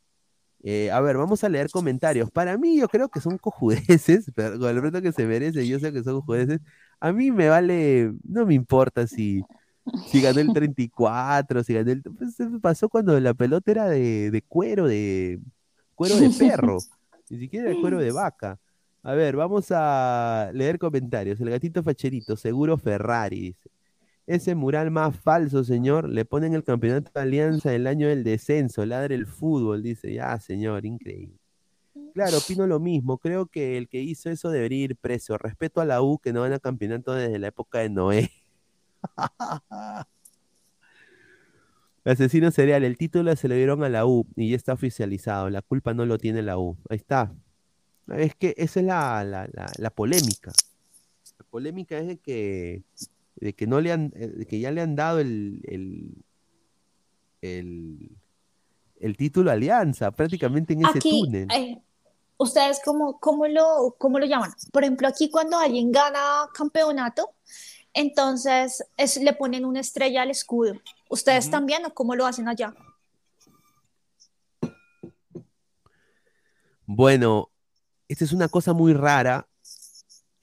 [0.62, 2.30] Eh, a ver, vamos a leer comentarios.
[2.30, 5.78] Para mí, yo creo que son cojudeces, pero con el reto que se merece, yo
[5.80, 6.60] sé que son cojudeces.
[7.00, 9.42] A mí me vale, no me importa si,
[10.06, 12.02] si ganó el 34, si ganó el...
[12.02, 15.40] Pues pasó cuando la pelota era de, de cuero, de
[15.94, 16.78] cuero de perro,
[17.28, 18.58] ni siquiera de cuero de vaca.
[19.02, 21.40] A ver, vamos a leer comentarios.
[21.40, 23.70] El gatito facherito, seguro Ferrari, dice.
[24.26, 26.08] Ese mural más falso, señor.
[26.08, 28.84] Le ponen el campeonato de Alianza el año del descenso.
[28.86, 30.12] Ladre el fútbol, dice.
[30.14, 31.36] Ya, señor, increíble.
[32.14, 33.18] Claro, opino lo mismo.
[33.18, 35.36] Creo que el que hizo eso debería ir preso.
[35.38, 38.30] Respeto a la U que no gana campeonato desde la época de Noé.
[42.04, 45.50] Asesino serial, el título se lo dieron a la U y ya está oficializado.
[45.50, 46.76] La culpa no lo tiene la U.
[46.90, 47.32] Ahí está.
[48.08, 50.50] Es que esa es la, la, la- la polémica.
[51.38, 52.82] La polémica es de que,
[53.42, 56.14] de que no le han, eh, de que ya le han dado el, el,
[57.40, 58.10] el,
[59.00, 61.48] el título Alianza, prácticamente en ese Aquí, túnel.
[61.52, 61.82] eh,
[62.36, 64.52] ¿ustedes cómo, cómo lo, cómo lo llaman?
[64.72, 67.30] Por ejemplo, aquí cuando alguien gana campeonato,
[67.92, 70.74] entonces es- le ponen una estrella al escudo.
[71.10, 72.72] ¿Ustedes también o cómo lo hacen allá?
[76.86, 77.50] Bueno,
[78.08, 79.48] esta es una cosa muy rara,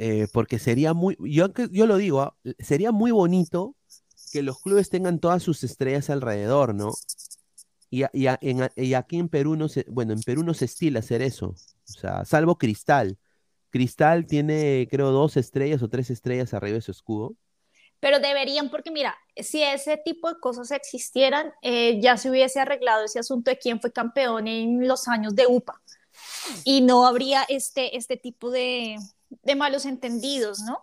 [0.02, 3.76] eh, porque sería muy, yo, yo lo digo, ah, sería muy bonito
[4.32, 6.94] que los clubes tengan todas sus estrellas alrededor, ¿no?
[7.92, 8.04] Y
[8.94, 12.24] aquí en Perú no se, bueno, en Perú no se estila hacer eso, o sea,
[12.24, 13.18] salvo Cristal.
[13.72, 17.36] Cristal tiene, creo, dos estrellas o tres estrellas arriba de su escudo.
[18.00, 23.04] Pero deberían, porque mira, si ese tipo de cosas existieran, eh, ya se hubiese arreglado
[23.04, 25.82] ese asunto de quién fue campeón en los años de UPA.
[26.64, 28.98] Y no habría este, este tipo de,
[29.44, 30.82] de malos entendidos, ¿no?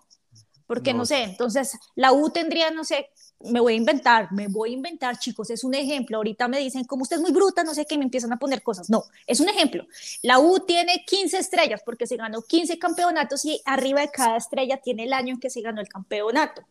[0.66, 1.00] Porque no.
[1.00, 1.06] No.
[1.06, 3.10] sé, entonces la U tendría, no sé,
[3.40, 6.16] me voy a inventar, me voy a inventar, chicos, es un ejemplo.
[6.16, 8.62] Ahorita me dicen, como usted es muy bruta, no sé qué, me empiezan a poner
[8.62, 8.88] cosas.
[8.90, 9.86] No, es un ejemplo.
[10.22, 14.78] La U tiene 15 estrellas porque se ganó 15 campeonatos y arriba de cada estrella
[14.78, 16.62] tiene el año en que se ganó el campeonato.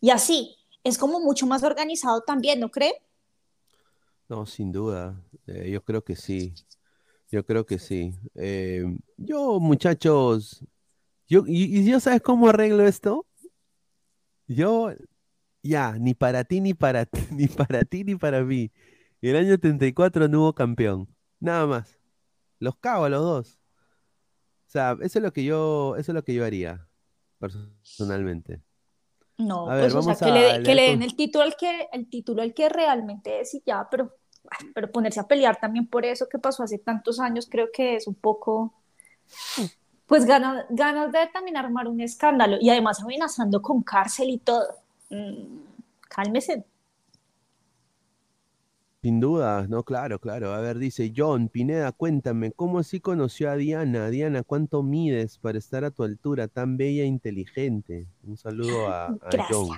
[0.00, 2.94] Y así, es como mucho más organizado también, ¿no cree?
[4.28, 5.20] No, sin duda.
[5.46, 6.54] Eh, yo creo que sí.
[7.30, 8.14] Yo creo que sí.
[8.34, 8.84] Eh,
[9.16, 10.64] yo, muchachos,
[11.28, 13.26] yo, y, y yo sabes cómo arreglo esto?
[14.46, 14.92] Yo,
[15.62, 18.70] ya, ni para ti, ni para ti, ni para ti, ni para mí.
[19.20, 21.08] El año 34 no hubo campeón.
[21.40, 21.98] Nada más.
[22.58, 23.58] Los cago a los dos.
[24.66, 26.86] O sea, eso es lo que yo, eso es lo que yo haría,
[27.38, 28.62] personalmente.
[29.38, 31.44] No, A ver, pues o sea, vamos que le, a que le den el título
[31.44, 34.16] al que, el título al que realmente es y ya, pero,
[34.50, 37.96] ay, pero ponerse a pelear también por eso que pasó hace tantos años, creo que
[37.96, 38.74] es un poco,
[40.06, 44.66] pues ganas, ganas de también armar un escándalo y además amenazando con cárcel y todo.
[45.10, 45.58] Mm,
[46.08, 46.64] cálmese.
[49.02, 50.52] Sin duda, no, claro, claro.
[50.52, 54.10] A ver, dice John Pineda, cuéntame, ¿cómo así conoció a Diana?
[54.10, 56.48] Diana, ¿cuánto mides para estar a tu altura?
[56.48, 58.06] Tan bella e inteligente.
[58.26, 59.68] Un saludo a, a John.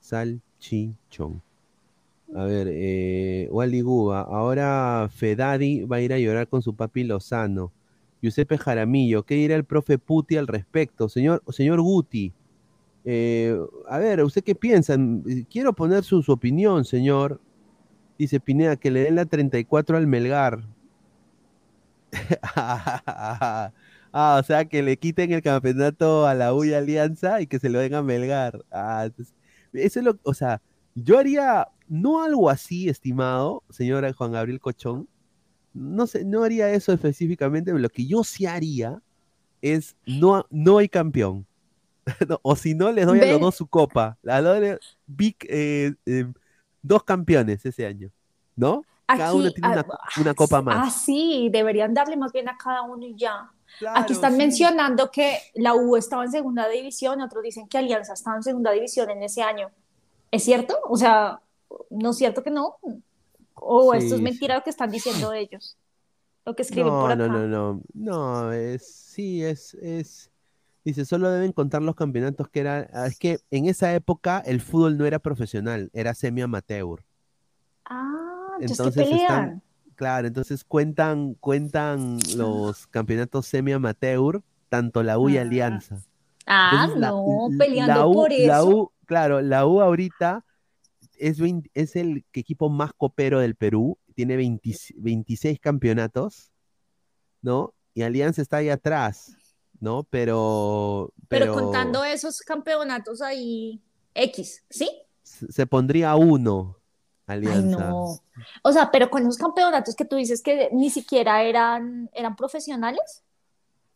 [0.00, 1.42] Salchichón.
[2.34, 7.04] A ver, eh, Wally Guba, ahora Fedadi va a ir a llorar con su papi
[7.04, 7.72] Lozano.
[8.22, 11.08] Giuseppe Jaramillo, ¿qué dirá el profe Puti al respecto?
[11.08, 12.32] Señor, señor Guti,
[13.04, 13.56] eh,
[13.88, 14.96] a ver, ¿usted qué piensa?
[15.50, 17.40] Quiero poner su, su opinión, señor.
[18.18, 20.60] Dice Pineda, que le den la 34 al Melgar.
[22.54, 23.72] ah,
[24.12, 27.70] o sea, que le quiten el campeonato a la U y Alianza y que se
[27.70, 28.64] lo den a Melgar.
[28.70, 29.34] Ah, entonces,
[29.72, 30.60] eso es lo, o sea,
[30.94, 35.08] yo haría no algo así, estimado, señora Juan Gabriel Cochón.
[35.72, 39.00] No sé, no haría eso específicamente, pero lo que yo sí haría
[39.62, 41.46] es no, no hay campeón.
[42.28, 44.18] No, o si no, les doy a los dos su copa.
[44.22, 44.76] La doy
[45.06, 46.26] big, eh, eh,
[46.82, 48.10] dos campeones ese año,
[48.56, 48.82] ¿no?
[49.06, 51.02] Cada uno tiene una, ah, una copa Ah, más.
[51.04, 53.50] sí, deberían darle más bien a cada uno y ya.
[53.94, 54.38] Aquí están sí.
[54.38, 58.72] mencionando que la U estaba en segunda división, otros dicen que Alianza estaba en segunda
[58.72, 59.70] división en ese año.
[60.30, 60.78] ¿Es cierto?
[60.88, 61.40] O sea,
[61.90, 62.76] ¿no es cierto que no?
[63.60, 65.76] ¿O esto es Sí, mentira lo que están diciendo ellos?
[66.46, 67.28] Lo que escriben No, por no, acá.
[67.28, 70.30] no, no, no, es, sí, es, es,
[70.84, 74.60] dice, solo deben contar los campeonatos que eran, ah, es que en esa época el
[74.60, 77.04] fútbol no era profesional, era semi-amateur.
[77.84, 79.62] Ah, entonces ¿qué están,
[79.96, 86.02] claro, entonces cuentan, cuentan los campeonetos semi-amateur, tanto la U y Alianza.
[86.46, 88.68] Ah, Entonces, la- no, l- peleando la U, por la eso.
[88.68, 90.44] U, claro, la U ahorita
[91.20, 96.50] es, 20 es el equipo más copero del Perú, tiene 20 26 campeonatos,
[97.42, 97.74] ¿no?
[97.94, 99.32] Y Alianza está ahí atrás,
[99.80, 100.04] ¿no?
[100.04, 103.80] Pero, Pero pero contando esos campeonatos ahí,
[104.14, 104.90] X, ¿sí?
[105.22, 106.76] se pondría uno,
[107.26, 107.90] Ay, Alianza.
[107.90, 108.18] no.
[108.62, 113.22] O sea, pero con esos campeonatos que tú dices que ni siquiera eran, eran profesionales.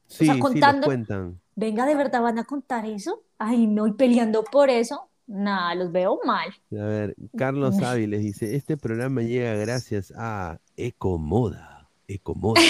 [0.07, 1.41] Sí, sea, sí, los contando- cuentan.
[1.57, 3.23] Venga, ¿de verdad van a contar eso?
[3.39, 5.09] Ay, no, y peleando por eso.
[5.27, 6.49] Nada, los veo mal.
[6.73, 11.89] A ver, Carlos Áviles dice, este programa llega gracias a Ecomoda.
[12.09, 12.61] Ecomoda.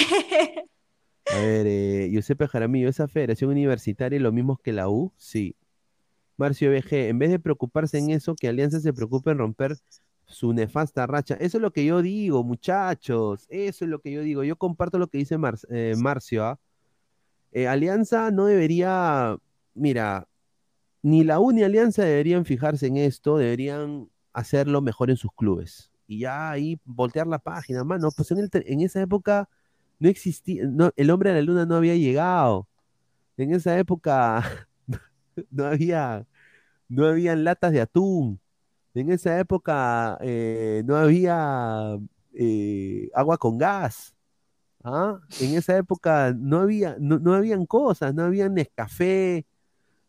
[1.33, 5.11] A ver, eh, Giuseppe Jaramillo, ¿esa federación universitaria es lo mismo que la U?
[5.17, 5.55] Sí.
[6.37, 9.75] Marcio BG, en vez de preocuparse en eso, que Alianza se preocupe en romper
[10.27, 11.35] su nefasta racha.
[11.35, 13.45] Eso es lo que yo digo, muchachos.
[13.49, 14.43] Eso es lo que yo digo.
[14.43, 16.43] Yo comparto lo que dice Mar- eh, Marcio.
[16.45, 16.59] ¿ah?
[17.51, 19.37] Eh, Alianza no debería,
[19.73, 20.27] mira,
[21.05, 25.91] ni la U ni Alianza deberían fijarse en esto, deberían hacerlo mejor en sus clubes.
[26.07, 28.09] Y ya ahí voltear la página, mano.
[28.09, 29.47] Pues en, esa época
[29.99, 30.63] no existía,
[30.95, 32.67] el hombre a la luna no había llegado.
[33.37, 34.67] En esa época
[35.51, 36.25] no había,
[36.89, 38.39] no habían latas de atún.
[38.95, 41.99] En esa época eh, no había
[42.33, 44.15] eh, agua con gas.
[44.83, 45.19] ¿ah?
[45.39, 49.45] En esa época no había, no, no habían cosas, no había Nescafé,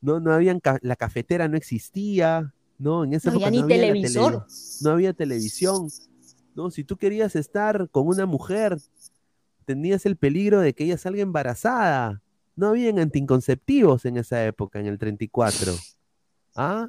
[0.00, 3.04] no, no habían ca- la cafetera no existía, ¿no?
[3.04, 4.32] En esa No época no ni había televisor.
[4.46, 5.88] televi- no había televisión,
[6.54, 6.70] ¿no?
[6.70, 8.78] Si tú querías estar con una mujer,
[9.64, 12.22] tenías el peligro de que ella salga embarazada.
[12.54, 15.72] No habían anticonceptivos en esa época, en el 34.
[16.54, 16.88] ¿Ah?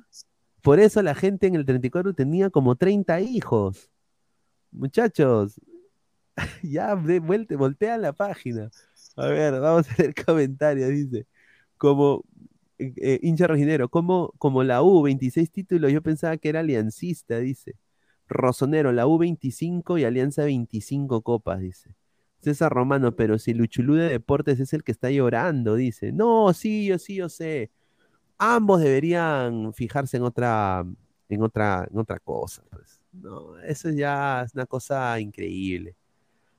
[0.61, 3.89] Por eso la gente en el 34 tenía como 30 hijos.
[4.71, 5.59] Muchachos,
[6.63, 8.69] ya de vuelte, voltea la página.
[9.15, 10.89] A ver, vamos a leer comentarios.
[10.89, 11.25] Dice,
[11.77, 12.23] como,
[12.79, 17.39] eh, eh, hincha rojinero, como, como la U, 26 títulos, yo pensaba que era aliancista,
[17.39, 17.75] dice.
[18.27, 21.95] Rosonero, la U 25 y Alianza 25 copas, dice.
[22.41, 26.11] César Romano, pero si Luchulú de Deportes es el que está llorando, dice.
[26.11, 27.71] No, sí, yo sí, yo sé.
[28.37, 30.85] Ambos deberían fijarse en otra,
[31.29, 32.63] en otra, en otra cosa.
[32.69, 33.01] Pues.
[33.11, 35.95] No, eso ya es una cosa increíble.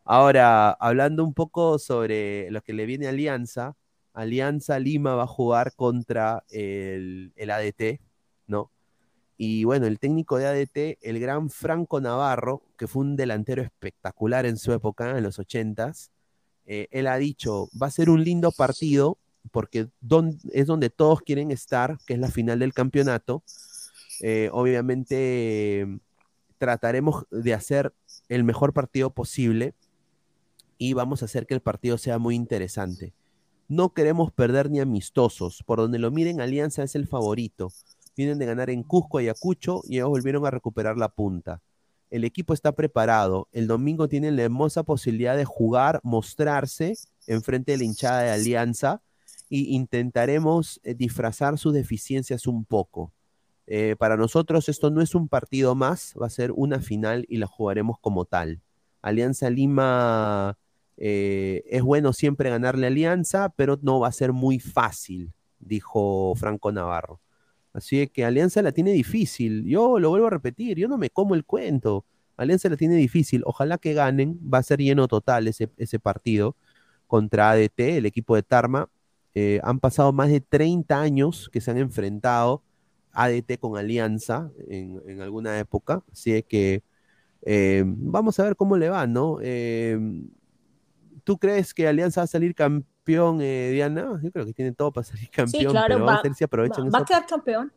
[0.05, 3.77] Ahora, hablando un poco sobre lo que le viene a Alianza,
[4.19, 8.01] Alianza Lima va a jugar contra el, el ADT,
[8.49, 8.71] ¿no?
[9.37, 14.45] Y bueno, el técnico de ADT, el gran Franco Navarro, que fue un delantero espectacular
[14.45, 16.11] en su época, en los ochentas,
[16.67, 19.17] eh, él ha dicho, va a ser un lindo partido,
[19.53, 19.89] porque
[20.53, 23.45] es donde todos quieren estar, que es la final del campeonato.
[24.21, 25.87] Eh, obviamente
[26.59, 27.95] trataremos de hacer
[28.29, 29.75] el mejor partido posible
[30.77, 33.15] y vamos a hacer que el partido sea muy interesante.
[33.69, 35.63] No queremos perder ni amistosos.
[35.65, 37.71] Por donde lo miren, Alianza es el favorito.
[38.17, 41.61] Vienen de ganar en Cusco, Ayacucho y ellos volvieron a recuperar la punta.
[42.11, 43.47] El equipo está preparado.
[43.53, 46.95] El domingo tienen la hermosa posibilidad de jugar, mostrarse
[47.27, 49.03] en frente de la hinchada de Alianza
[49.51, 53.13] y intentaremos eh, disfrazar sus deficiencias un poco.
[53.67, 57.37] Eh, para nosotros esto no es un partido más, va a ser una final y
[57.37, 58.63] la jugaremos como tal.
[59.03, 60.57] Alianza Lima
[61.01, 66.73] eh, es bueno siempre ganarle Alianza, pero no va a ser muy fácil, dijo Franco
[66.73, 67.21] Navarro.
[67.73, 69.65] Así que Alianza la tiene difícil.
[69.65, 72.05] Yo lo vuelvo a repetir, yo no me como el cuento.
[72.37, 73.43] Alianza la tiene difícil.
[73.47, 74.39] Ojalá que ganen.
[74.53, 75.69] Va a ser lleno total ese,
[76.01, 76.57] partido
[77.07, 78.89] contra ADT, el equipo de Tarma.
[79.35, 82.63] Eh, han pasado más de 30 años que se han enfrentado
[83.13, 86.03] ADT con Alianza en, alguna época.
[86.13, 86.83] Así que
[87.43, 89.39] eh, vamos a ver cómo le va, ¿no?
[91.29, 94.19] ¿Tú crees que Alianza va a salir campeón, eh, Diana?
[94.23, 96.35] Yo creo que tiene todo para salir Sí, campeón, claro, pero va, vamos a ver
[96.35, 97.73] si aprovechan va- a quedar campeón.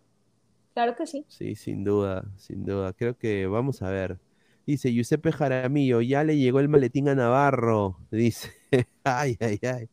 [0.74, 1.26] Claro que sí.
[1.28, 2.94] Sí, sin duda, sin duda.
[2.94, 4.20] Creo que vamos a ver.
[4.66, 7.98] Dice Giuseppe Jaramillo, ya le llegó el maletín a Navarro.
[8.12, 8.52] Dice,
[9.04, 9.90] ay, ay, ay.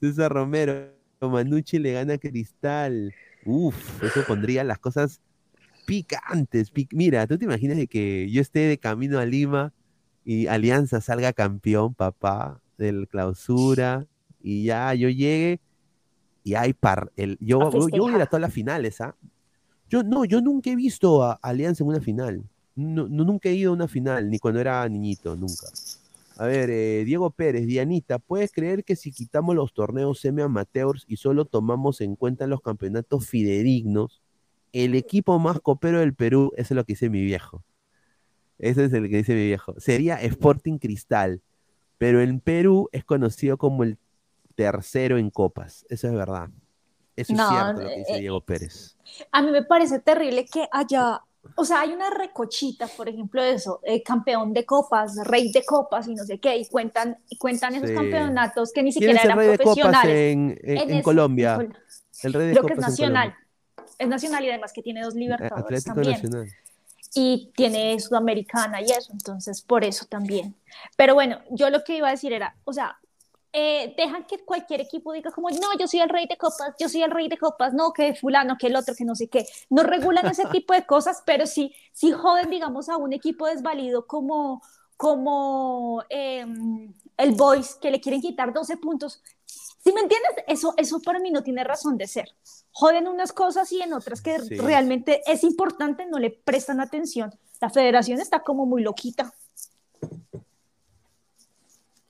[0.00, 3.14] César Romero, Manucci le gana a Cristal.
[3.44, 5.20] Uf, eso pondría las cosas
[5.86, 6.72] picantes.
[6.72, 9.72] pic- Mira, ¿tú te imaginas de que yo esté de camino a Lima
[10.24, 14.06] y Alianza salga campeón, papá, del clausura,
[14.40, 15.60] y ya yo llegue
[16.44, 17.12] y hay par.
[17.16, 19.14] El, yo, yo voy a ir a las finales, ¿ah?
[19.90, 22.44] Yo no, yo nunca he visto a Alianza en una final.
[22.76, 25.66] No, no- nunca he ido a una final, ni cuando era niñito, nunca.
[26.36, 31.16] A ver, eh, Diego Pérez, Dianita, ¿puedes creer que si quitamos los torneos semi-amateurs y
[31.16, 34.22] solo tomamos en cuenta los campeonatos fidedignos,
[34.72, 37.64] el equipo más copero del Perú, eso es lo que dice mi viejo.
[38.58, 39.74] Ese es el que dice mi viejo.
[39.78, 41.40] Sería Sporting Cristal,
[41.98, 43.98] pero en Perú es conocido como el
[44.54, 45.84] tercero en copas.
[45.88, 46.48] Eso es verdad.
[47.16, 48.96] Eso es cierto lo que dice eh, Diego Pérez.
[49.32, 51.20] A mí me parece terrible que haya,
[51.56, 55.64] o sea, hay una recochita, por ejemplo, de eso, eh, campeón de copas, rey de
[55.64, 57.94] copas y no sé qué, y cuentan, y cuentan esos Sí.
[57.96, 60.32] campeonatos que ni ¿Quién siquiera eran rey de copas profesionales.
[60.32, 61.56] en, en- en eso, Colombia?
[61.56, 61.76] Col-
[62.22, 63.34] El rey de Creo que es copas nacional.
[63.98, 66.12] Es nacional y además que tiene dos Eh, libertadores Atlético también.
[66.14, 66.48] Nacional.
[67.14, 70.54] Y tiene sudamericana y eso, entonces por eso también.
[70.96, 72.98] Pero bueno, yo lo que iba a decir era, o sea,
[73.52, 76.88] eh, dejan que cualquier equipo diga como, no, yo soy el rey de copas, yo
[76.88, 79.46] soy el rey de copas, no, que fulano, que el otro, que no sé qué.
[79.70, 84.06] No regulan ese tipo de cosas, pero sí, sí joden, digamos, a un equipo desvalido
[84.06, 84.62] como,
[84.96, 86.44] como eh,
[87.16, 89.22] el Boys, que le quieren quitar 12 puntos.
[89.46, 90.30] ¿Sí me entiendes?
[90.46, 92.28] Eso, eso para mí no tiene razón de ser.
[92.78, 94.56] Joden unas cosas y en otras que Sí.
[94.56, 97.32] realmente es importante no le prestan atención.
[97.60, 99.34] La federación está como muy loquita.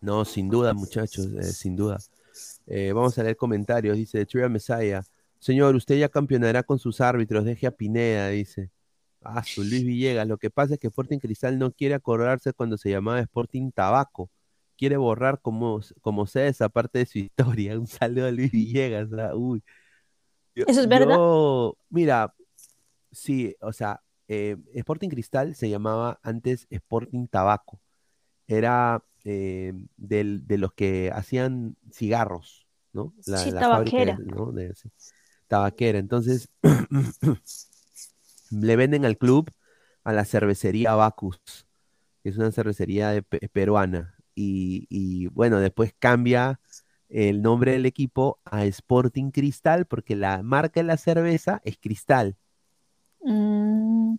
[0.00, 1.96] No, sin duda, muchachos, eh, sin duda.
[2.66, 3.96] Eh, vamos a leer comentarios.
[3.96, 5.02] Dice Tria Mesaya.
[5.38, 7.46] Señor, usted ya campeonará con sus árbitros.
[7.46, 8.70] Deje a Pineda, dice.
[9.22, 10.28] Ah, su Luis Villegas.
[10.28, 14.28] Lo que pasa es que Sporting Cristal no quiere acordarse cuando se llamaba Sporting Tabaco.
[14.76, 17.18] Quiere borrar como, como sea esa parte de su
[17.58, 17.78] historia.
[17.78, 19.08] Un saludo a Luis Villegas.
[19.18, 19.62] ah, Uy.
[20.58, 21.14] Yo- ¿Eso es verdad?
[21.16, 22.34] yo- mira,
[23.12, 27.80] sí, o sea, eh, Sporting Cristal se llamaba antes Sporting Tabaco.
[28.48, 33.12] Era eh, del- de los que hacían cigarros, ¿no?
[33.26, 34.18] La, Sí, la fábrica tabaquera.
[34.24, 34.52] ¿no?
[34.52, 34.90] de- sí,
[35.48, 35.98] tabaquera.
[35.98, 36.48] Entonces,
[38.50, 39.50] le venden al club
[40.04, 41.40] a la cervecería Bacus,
[42.22, 44.14] que es una cervecería de peruana.
[44.34, 46.60] Y, y, bueno, después cambia
[47.08, 52.36] el nombre del equipo a Sporting Cristal, porque la marca de la cerveza es Cristal.
[53.22, 54.16] Mm,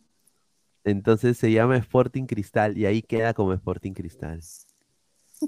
[0.84, 4.42] Entonces se llama Sporting Cristal y ahí queda como Sporting Cristal.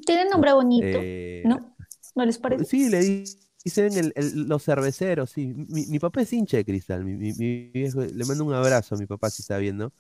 [0.06, 1.76] tiene nombre bonito, Eh, ¿no?
[2.16, 2.66] ¿No les parece?
[2.66, 3.24] Sí, le di-
[3.64, 5.54] Dicen el- el- los cerveceros, sí.
[5.70, 7.06] Mi, mi papá es hincha de cristal.
[7.06, 9.94] Mi, mi- mi viejo- le mando un abrazo a mi papá si está viendo.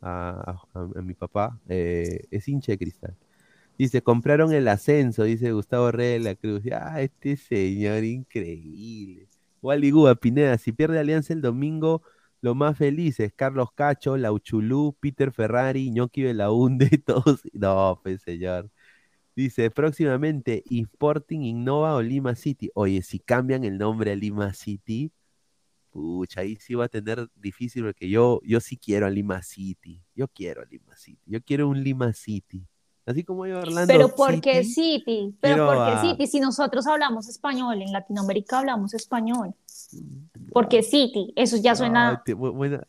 [0.00, 1.58] A, a- a mi papá.
[1.68, 3.16] eh, es hincha de cristal.
[3.80, 6.62] Dice, compraron el ascenso, dice Gustavo Reyes de la Cruz.
[6.70, 9.26] Ah, este señor increíble.
[9.62, 12.02] Wally Gúa, Pineda, si pierde Alianza el domingo,
[12.42, 17.40] lo más felices, Carlos Cacho, Lauchulú, Peter Ferrari, Ñoqui Belaunde, todos.
[17.54, 18.70] No, pues señor.
[19.36, 22.70] Dice, próximamente, Sporting Innova o Lima City.
[22.74, 25.10] Oye, si cambian el nombre a Lima City,
[25.90, 30.02] pucha, ahí sí va a tener difícil porque yo, yo sí quiero a Lima City.
[30.14, 31.22] Yo quiero a Lima City.
[31.26, 32.66] Yo quiero un Lima City.
[33.06, 34.74] Así como yo, Orlando Pero porque City,
[35.04, 39.54] City, pero porque City, si nosotros hablamos español, en Latinoamérica hablamos español.
[40.52, 42.84] Porque City, eso ya suena Ah, buena-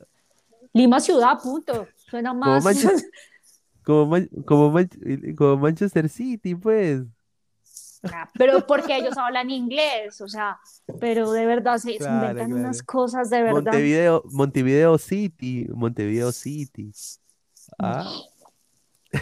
[0.73, 1.87] Lima ciudad, punto.
[2.09, 2.63] Suena como, más.
[2.63, 3.09] Manchester,
[3.85, 4.89] como, Man- como Man-
[5.37, 7.01] como Manchester City, pues.
[8.33, 10.59] Pero porque ellos hablan inglés, o sea,
[10.99, 12.61] pero de verdad se, se Claro, inventan claro.
[12.63, 13.53] unas cosas de verdad.
[13.63, 16.91] Montevideo, Montevideo City, Montevideo City.
[17.77, 18.11] Ah,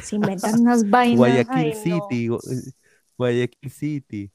[0.02, 1.18] Se inventan unas vainas.
[1.18, 1.74] Guayaquil ay.
[1.74, 2.74] City, Gu-
[3.18, 4.32] Guayaquil City.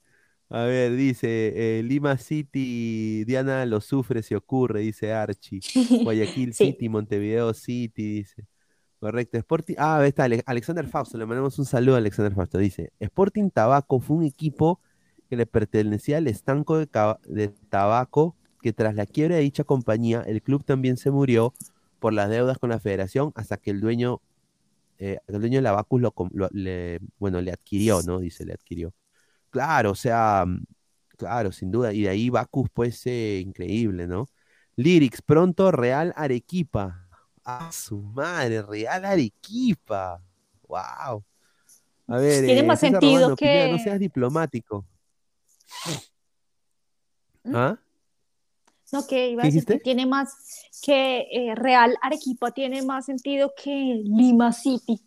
[0.49, 5.59] A ver, dice eh, Lima City, Diana lo sufre si ocurre, dice Archie.
[6.03, 6.67] Guayaquil Sí.
[6.67, 8.45] City, Montevideo City, dice.
[8.99, 9.37] Correcto.
[9.37, 12.57] Sporting, ah, ahí está Ale- Alexander Fausto, le mandamos un saludo a Alexander Fausto.
[12.57, 14.79] Dice, Sporting Tabaco fue un equipo
[15.29, 20.41] que le pertenecía al estanco de tabaco, que tras la quiebra de dicha compañía, el
[20.41, 21.53] club también se murió
[21.99, 24.21] por las deudas con la federación hasta que el dueño,
[24.97, 26.13] eh, el dueño de la Bacus lo,
[26.51, 28.19] le, bueno, le adquirió, ¿no?
[28.19, 28.93] Dice, le adquirió.
[29.49, 30.63] Claro, o sea, mm,
[31.17, 31.93] claro, sin duda.
[31.93, 34.27] Y de ahí Bacus, pues, eh, increíble, ¿no?
[34.75, 37.07] Lyrics, pronto Real Arequipa.
[37.43, 40.21] A su madre, Real Arequipa.
[40.67, 41.23] Wow.
[42.07, 44.85] A ver, Tiene eh, más sentido Romano, Pineda, no que- seas diplomático.
[47.43, 47.55] ¿Mm?
[47.55, 47.79] ¿Ah?
[48.91, 50.33] No, que iba a ¿Qué decir que tiene más,
[50.81, 55.01] que eh, Real Arequipa tiene más sentido que Lima City.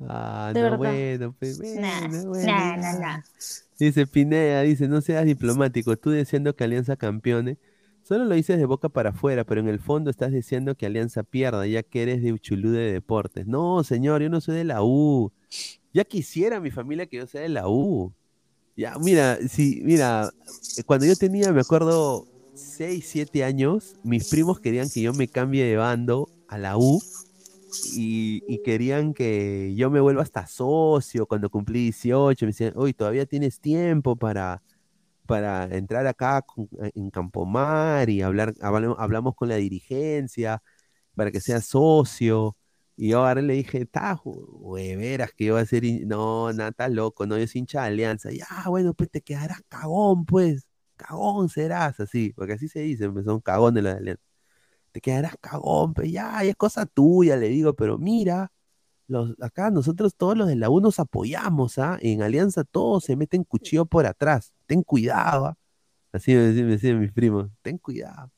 [0.00, 0.78] Ah, De no, verdad.
[0.78, 3.22] bueno, pues, bueno, bueno, nah, nah.
[3.78, 7.58] Dice Pineda, dice, no seas diplomático, tú diciendo que Alianza campeone,
[8.02, 11.24] solo lo dices de boca para afuera, pero en el fondo estás diciendo que Alianza
[11.24, 13.46] pierda, ya que eres de Uchulú de Deportes.
[13.46, 15.32] No, señor, yo no soy de la U.
[15.92, 18.12] Ya quisiera mi familia que yo sea de la U.
[18.78, 20.32] Ya, mira, sí, mira,
[20.76, 25.28] eh, cuando yo tenía, me acuerdo, 6, 7 años, mis primos querían que yo me
[25.28, 27.04] cambie de bando a la U
[27.82, 32.46] y, y querían que yo me vuelva hasta socio cuando cumplí 18.
[32.46, 34.62] Me decían, uy, todavía tienes tiempo para,
[35.26, 40.62] para entrar acá con- en Campomar y hablar, habla- hablamos con la dirigencia
[41.14, 42.56] para que seas socio.
[43.00, 44.20] Y yo ahora le dije, está,
[44.74, 48.32] veras que yo voy a ser, no, nada, loco, no, yo soy hincha de Alianza.
[48.32, 50.66] Ya, bueno, pues te quedarás cagón, pues,
[50.96, 54.22] cagón serás, así, porque así se dice, pues son cagones los de Alianza.
[54.92, 58.52] Te quedarás cagón, pues ya, y es cosa tuya, le digo, pero mira,
[59.06, 61.98] los, acá nosotros todos los de la U nos apoyamos, ¿ah?
[62.02, 65.58] En Alianza todos se meten cuchillo por atrás, ten cuidado, ¿ah?
[66.12, 68.32] Así me decían mis primos, ten cuidado.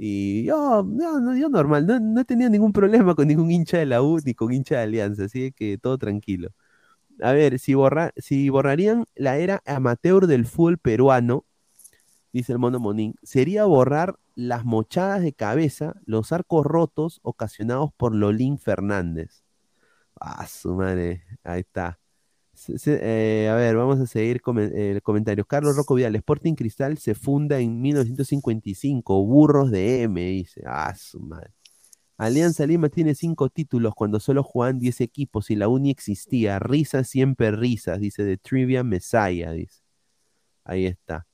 [0.00, 3.86] Y yo, no, yo normal, no, no he tenido ningún problema con ningún hincha de
[3.86, 6.50] la U ni con hincha de Alianza, así que todo tranquilo.
[7.22, 11.44] A ver, si, borra, si borrarían la era amateur del fútbol peruano,
[12.32, 18.14] dice el mono Monín, sería borrar las mochadas de cabeza, los arcos rotos ocasionados por
[18.14, 19.42] Lolín Fernández.
[20.20, 21.97] Ah, su madre, ahí está.
[22.86, 25.46] Eh, a ver, vamos a seguir comen- eh, comentarios.
[25.46, 30.62] Carlos Rocco Vidal, Sporting Cristal se funda en 1955, Burros de M, dice.
[30.66, 31.50] Ah, su madre.
[32.18, 36.58] Alianza Lima tiene cinco títulos cuando solo jugaban 10 equipos y la uni existía.
[36.58, 39.82] Risas, siempre risas, dice de Trivia Messiah, dice.
[40.64, 41.26] Ahí está.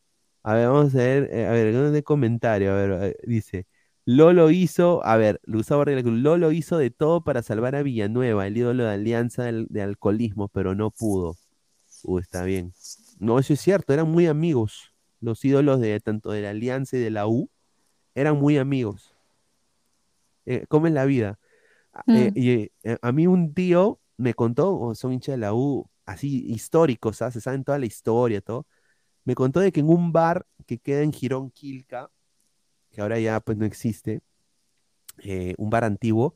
[0.42, 2.72] A ver, vamos a ver, eh, a ver, ¿dónde de comentario?
[2.72, 3.66] A ver, eh, dice,
[4.06, 8.84] Lolo hizo, a ver, Gustavo Lolo hizo de todo para salvar a Villanueva, el ídolo
[8.84, 11.36] de Alianza del- de Alcoholismo, pero no pudo.
[12.02, 12.72] Uh, está bien.
[13.18, 14.92] No, eso es cierto, eran muy amigos.
[15.20, 17.48] Los ídolos de tanto de la Alianza y de la U
[18.14, 19.14] eran muy amigos.
[20.46, 21.38] Eh, ¿cómo es la vida?
[22.08, 22.38] Eh, Mm.
[22.38, 22.50] y,
[22.82, 27.34] eh, a mí un tío me contó, son hinchas de la U, así históricos, ¿sabes?
[27.34, 28.66] Se saben toda la historia, todo.
[29.24, 32.10] Me contó de que en un bar que queda en Girón Quilca,
[32.94, 34.22] que ahora ya pues no existe,
[35.22, 36.34] eh, un bar antiguo,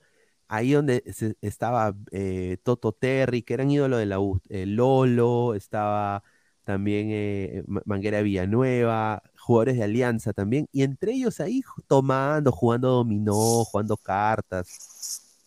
[0.48, 1.02] ahí donde
[1.40, 6.22] estaba eh, Toto Terry, que eran ídolos de la U, eh, Lolo, estaba
[6.64, 12.88] también eh, Ma- Manguera Villanueva, jugadores de Alianza también, y entre ellos ahí tomando, jugando
[12.90, 14.68] dominó, jugando cartas,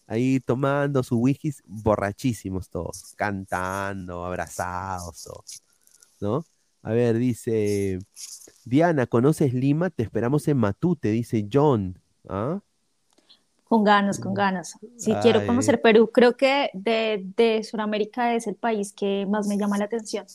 [0.08, 5.64] ahí tomando sus whiskies borrachísimos todos, cantando, abrazados, todos,
[6.22, 6.46] ¿no?
[6.84, 8.00] A ver, dice
[8.66, 9.90] Diana, ¿conoces Lima?
[9.90, 12.00] Te esperamos en Matute, dice John.
[12.28, 12.62] ¿Ah?
[13.64, 14.76] Con ganas, con ganas.
[14.98, 16.10] Sí, quiero conocer Perú.
[16.12, 20.26] Creo que de, de Sudamérica es el país que más me llama la atención.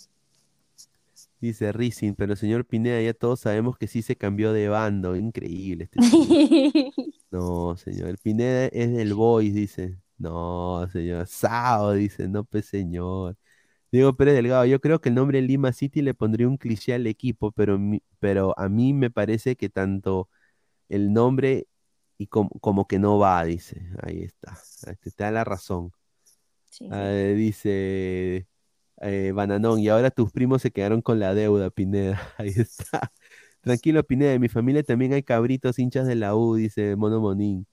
[1.40, 5.16] Dice Rising, pero señor Pineda, ya todos sabemos que sí se cambió de bando.
[5.16, 6.36] Increíble este señor.
[7.30, 8.18] No, señor.
[8.18, 9.98] Pineda es del Boys, dice.
[10.18, 11.26] No, señor.
[11.26, 12.28] Sao, dice.
[12.28, 13.36] No, pues, señor.
[13.96, 17.06] Diego Pérez Delgado, yo creo que el nombre Lima City le pondría un cliché al
[17.06, 17.78] equipo, pero,
[18.20, 20.28] pero a mí me parece que tanto
[20.88, 21.68] el nombre
[22.18, 23.82] y como, como que no va, dice.
[24.02, 24.58] Ahí está.
[25.02, 25.92] Te da la razón.
[26.70, 28.46] Sí, Ah, dice
[29.02, 32.20] eh, Bananón, y ahora tus primos se quedaron con la deuda, Pineda.
[32.38, 33.12] Ahí está.
[33.60, 37.66] Tranquilo, Pineda, en mi familia también hay cabritos hinchas de la U, dice Mono Monín.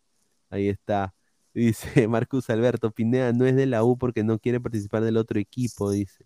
[0.49, 1.15] Ahí está.
[1.53, 5.39] Dice Marcus Alberto, Pineda no es de la U porque no quiere participar del otro
[5.39, 6.25] equipo, dice.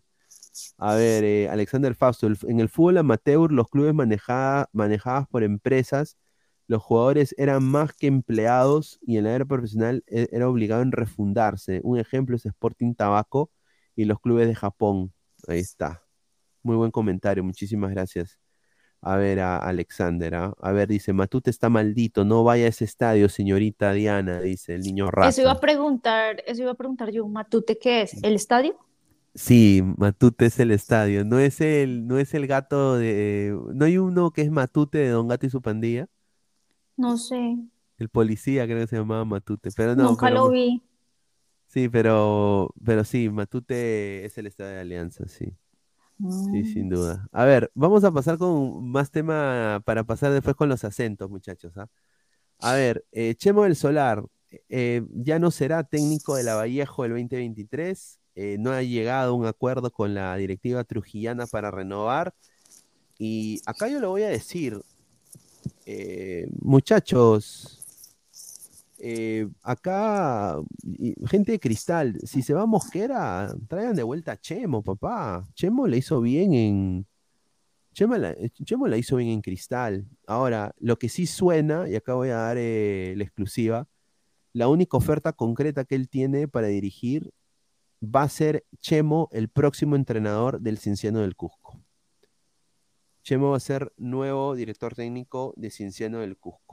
[0.78, 6.18] A ver, eh, Alexander Fausto, en el fútbol amateur, los clubes manejados por empresas,
[6.68, 10.92] los jugadores eran más que empleados y en la era profesional e- era obligado en
[10.92, 11.82] refundarse.
[11.84, 13.52] Un ejemplo es Sporting Tabaco
[13.96, 15.14] y los clubes de Japón.
[15.48, 16.04] Ahí está.
[16.64, 18.40] Muy buen comentario, muchísimas gracias.
[19.02, 20.54] A ver, a Alexander, ¿ah?
[20.60, 24.82] A ver, dice, Matute está maldito, no vaya a ese estadio, señorita Diana, dice el
[24.82, 28.22] niño Eso iba a preguntar, eso iba a preguntar yo, Matute, ¿qué es?
[28.24, 28.78] ¿El estadio?
[29.36, 33.98] Sí, Matute es el estadio, no es el, no es el gato de, no hay
[34.00, 36.08] uno que es Matute de Don Gato y su pandilla,
[36.98, 37.58] No sé,
[37.98, 40.82] el policía creo que se llamaba Matute, pero no, nunca pero lo vi.
[41.68, 45.54] sí, pero, pero sí, Matute es el estadio de Alianza, sí.
[46.18, 46.24] Sí,
[46.64, 46.74] Mm.
[46.74, 47.28] sin duda.
[47.32, 51.78] A ver, vamos a pasar con más tema para pasar después con los acentos, muchachos.
[51.78, 51.88] ¿ah?
[52.60, 54.24] A ver, eh, Chemo del Solar
[54.70, 58.20] eh, ya no será técnico de la Vallejo el 2023.
[58.40, 62.34] eh, no ha llegado a un acuerdo con la directiva trujillana para renovar.
[63.20, 64.80] Y acá yo lo voy a decir,
[66.62, 67.77] muchachos,
[69.00, 70.58] eh, acá,
[71.30, 75.48] gente de cristal, si se va a Mosquera, traigan de vuelta a Chemo, papá.
[75.54, 77.08] Chemo le hizo bien en.
[77.94, 80.08] Chemo la, Chemo la hizo bien en cristal.
[80.28, 83.88] Ahora, lo que sí suena, y acá voy a dar eh, la exclusiva,
[84.54, 87.32] la única oferta concreta que él tiene para dirigir
[88.04, 91.80] va a ser Chemo, el próximo entrenador del Cienciano del Cusco.
[93.24, 96.67] Chemo va a ser nuevo director técnico de Cienciano del Cusco.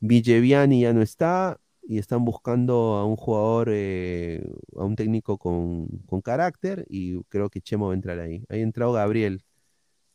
[0.00, 4.42] Villeviani ya no está y están buscando a un jugador, eh,
[4.76, 8.44] a un técnico con, con carácter y creo que Chemo va a entrar ahí.
[8.48, 9.44] Ahí ha entrado Gabriel.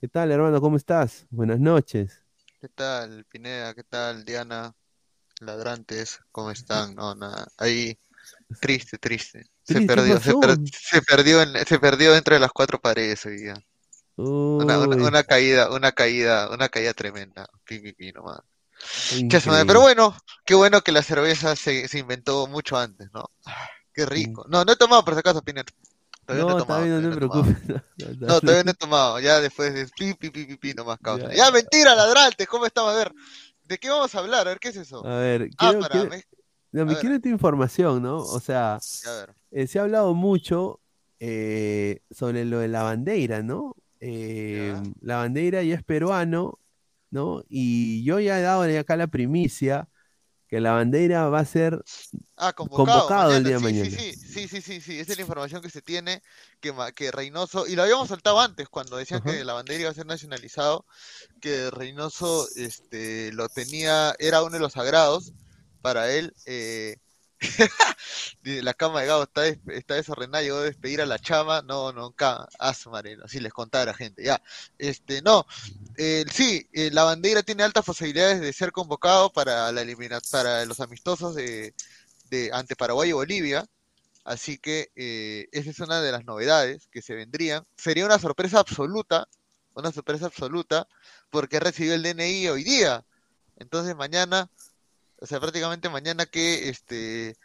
[0.02, 0.62] ¿Qué tal, hermano?
[0.62, 1.28] ¿Cómo estás?
[1.32, 2.24] Buenas noches.
[2.60, 3.74] ¿Qué tal, Pineda?
[3.74, 4.74] ¿Qué tal, Diana?
[5.42, 6.96] Ladrantes, ¿cómo están?
[6.96, 7.48] No, nada.
[7.58, 7.98] Ahí,
[8.62, 9.46] triste, triste.
[9.64, 13.26] Se Triste, ¿qué perdió, se, per- se perdió, en- se perdió entre las cuatro paredes
[13.28, 13.56] hoy día.
[14.58, 17.48] Una, una, Uy, una caída, una caída, una caída tremenda.
[17.66, 18.42] Pi, pi, pi, nomás.
[19.68, 23.26] Pero bueno, qué bueno que la cerveza se, se inventó mucho antes, ¿no?
[23.46, 24.46] Ah, Qué rico.
[24.50, 25.66] No, no he tomado por si acaso, Pineda.
[26.26, 27.56] Todavía no, No, he tomado, no te preocupes.
[27.98, 29.20] No, No, todavía no he tomado.
[29.20, 31.30] Ya después de pi, pi, pi, pi, pi, nomás causa.
[31.30, 31.46] Ya.
[31.46, 32.92] Ya, mentira, ladrantes, ¿cómo estamos?
[32.94, 33.12] A ver,
[33.64, 34.42] ¿de qué vamos a hablar?
[34.48, 35.06] A ver, ¿qué es eso?
[35.06, 36.24] A ver, Ah, quiero, para, quiero- me-
[36.72, 38.18] no, quiero tu información, ¿no?
[38.18, 38.80] O sea,
[39.52, 40.82] eh, se ha hablado mucho
[41.20, 43.76] eh, sobre lo de la bandera, ¿no?
[44.02, 46.60] Eh, la bandera ya es peruano,
[47.12, 47.44] ¿no?
[47.50, 49.90] Y yo ya he dado acá la primicia
[50.48, 51.82] que la bandera va a ser
[52.38, 53.92] Ah, convocado, convocado el día de mañana.
[53.92, 56.22] Sí, sí, sí, sí, sí, esa es la información que se tiene,
[56.60, 59.32] que, que Reynoso, y lo habíamos soltado antes, cuando decían Ajá.
[59.32, 60.86] que la bandera iba a ser nacionalizado,
[61.42, 65.34] que Reynoso este, lo tenía, era uno de los sagrados
[65.82, 66.34] para él.
[66.46, 66.98] eh,
[68.44, 71.92] la cama de Gabo está, des- está desordenada, llegó a despedir a la chama, no,
[71.94, 74.42] no, ca- a su madre, así les contara gente, ya.
[74.78, 75.46] Este, no,
[75.98, 79.86] eh, sí, eh, la bandera tiene altas posibilidades de ser convocado para la
[80.32, 81.74] para los amistosos de,
[82.30, 83.66] de ante Paraguay y Bolivia.
[84.24, 87.64] Así que eh, esa es una de las novedades que se vendrían.
[87.78, 89.28] Sería una sorpresa absoluta,
[89.74, 90.88] una sorpresa absoluta,
[91.30, 93.06] porque recibió el DNI hoy día.
[93.58, 94.50] Entonces mañana,
[95.20, 97.36] o sea, prácticamente mañana que este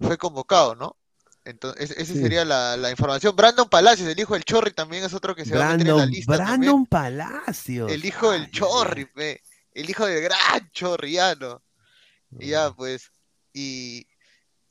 [0.00, 0.96] fue convocado, ¿no?
[1.44, 2.20] Entonces, esa Sí.
[2.20, 3.36] sería la, la información.
[3.36, 5.86] Brandon Palacios, el hijo del Chorri, también es otro que se va a meter en
[5.88, 6.60] la Brandon, lista también.
[6.60, 7.92] Brandon Palacios.
[7.92, 9.08] El hijo del Chorri,
[9.72, 11.62] el hijo del gran Chorriano.
[12.38, 13.10] Y ya, pues,
[13.52, 14.06] y,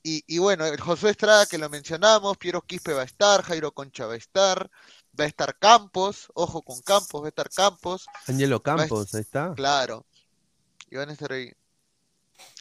[0.01, 3.71] y, y bueno, el Josué Estrada que lo mencionamos, Piero Quispe va a estar, Jairo
[3.71, 4.69] Concha va a estar,
[5.17, 9.21] va a estar Campos, ojo con Campos, va a estar Campos, Angelo a Campos, ahí
[9.21, 9.53] está.
[9.55, 10.05] claro,
[10.89, 11.53] y van a estar ahí.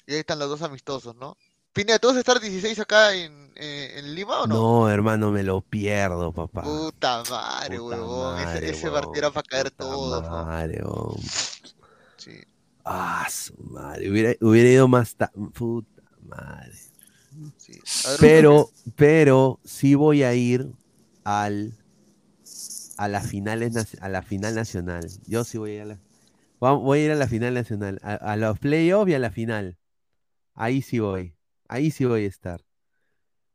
[0.06, 1.36] Y ahí están los dos amistosos, ¿no?
[1.72, 4.58] Pineda, ¿tú vas a estar 16 acá en, eh, en Lima o no?
[4.58, 6.62] No, hermano, me lo pierdo, papá.
[6.62, 8.38] Puta madre, Puta huevón.
[8.38, 10.22] Ese, madre, ese huevón, partido era para caer puta todo.
[10.22, 11.20] madre, huevón.
[12.16, 12.42] Sí.
[12.84, 14.10] Ah, su madre.
[14.10, 15.32] Hubiera, hubiera ido más tarde.
[15.54, 16.72] Puta madre.
[17.56, 17.84] sí.
[18.04, 20.68] A ver, Pero, pero sí voy a ir
[21.24, 21.74] al
[22.96, 25.06] a las finales a la final nacional.
[25.26, 25.98] Yo sí voy a ir a la
[26.60, 29.76] voy a ir a la final nacional, a, a los playoffs y a la final.
[30.54, 31.36] Ahí sí voy.
[31.68, 32.60] Ahí sí voy a estar.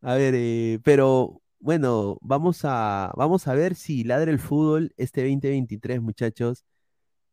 [0.02, 5.22] A ver, eh, pero bueno, vamos a vamos a ver si ladra el fútbol este
[5.24, 6.66] 2023, muchachos.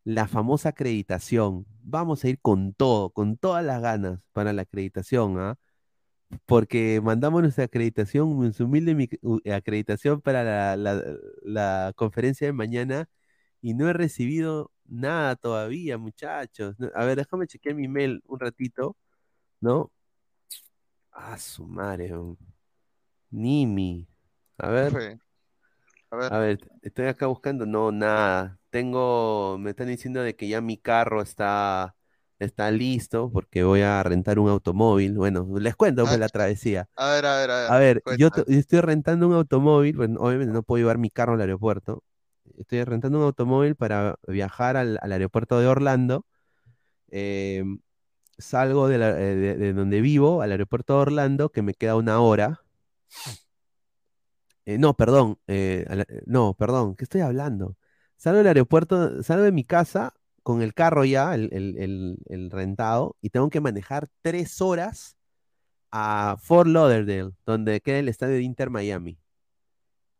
[0.04, 1.66] La famosa acreditación.
[1.82, 5.56] Vamos a ir con todo, con todas las ganas para la acreditación, ¿ah?
[6.46, 9.08] porque mandamos nuestra acreditación, nuestra humilde
[9.54, 11.02] acreditación para la,
[11.42, 13.08] la- conferencia de mañana
[13.60, 16.76] y no he recibido nada todavía, muchachos.
[16.94, 18.96] A ver, déjame chequear mi mail un ratito,
[19.64, 19.92] ¿no?
[21.12, 22.10] Ah, su madre.
[23.42, 24.06] Nimi.
[24.58, 24.92] A ver.
[26.10, 26.30] A ver.
[26.30, 28.58] A ver, estoy acá buscando, no, nada.
[28.70, 31.94] Tengo, me están diciendo de que ya mi carro está,
[32.38, 35.14] está listo porque voy a rentar un automóvil.
[35.16, 36.88] Bueno, les cuento pues Ah, la travesía.
[36.96, 37.74] A ver, a ver, a ver.
[37.74, 38.32] A ver, yo, cuenta.
[38.32, 42.04] to- yo estoy rentando un automóvil, bueno, obviamente no puedo llevar mi carro al aeropuerto.
[42.58, 46.26] Estoy rentando un automóvil para viajar al, al aeropuerto de Orlando.
[47.10, 47.78] Em,
[48.38, 51.96] salgo de, la- eh, de- de donde vivo al aeropuerto de Orlando, que me queda
[51.96, 52.60] una hora.
[54.66, 55.86] Eh, no, perdón, eh,
[56.26, 57.76] no, perdón, ¿qué estoy hablando?
[58.16, 63.30] Salgo del aeropuerto, salgo de mi casa con el carro ya, el- el rentado, y
[63.30, 65.16] tengo que manejar tres horas
[65.90, 69.18] a Fort Lauderdale, donde queda el estadio de Inter Miami.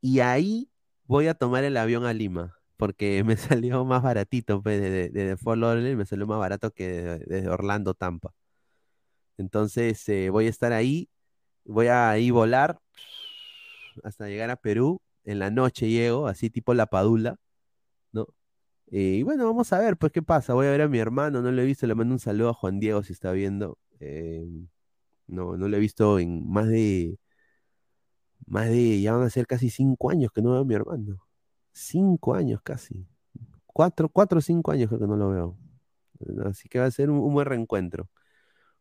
[0.00, 0.70] Y ahí
[1.04, 5.36] voy a tomar el avión a Lima, porque me salió más baratito, pues, desde, desde
[5.36, 8.34] Fort me salió más barato que de- desde Orlando, Tampa.
[9.38, 11.08] Entonces, eh, voy a estar ahí,
[11.64, 12.78] voy a ahí volar
[14.02, 15.00] hasta llegar a Perú.
[15.24, 17.36] En la noche llego, así tipo La Padula,
[18.12, 18.28] ¿no?
[18.88, 20.54] Y bueno, vamos a ver, pues, qué pasa.
[20.54, 22.54] Voy a ver a mi hermano, no lo he visto, le mando un saludo a
[22.54, 23.78] Juan Diego si está viendo.
[24.00, 24.46] Eh,
[25.28, 27.18] no, no lo he visto en más de,
[28.46, 31.20] más de, ya van a ser casi cinco años que no veo a mi hermano.
[31.74, 33.06] Cinco años casi.
[33.66, 35.58] Cuatro, cuatro o cinco años creo que no lo veo.
[36.46, 38.08] Así que va a ser un, buen reencuentro.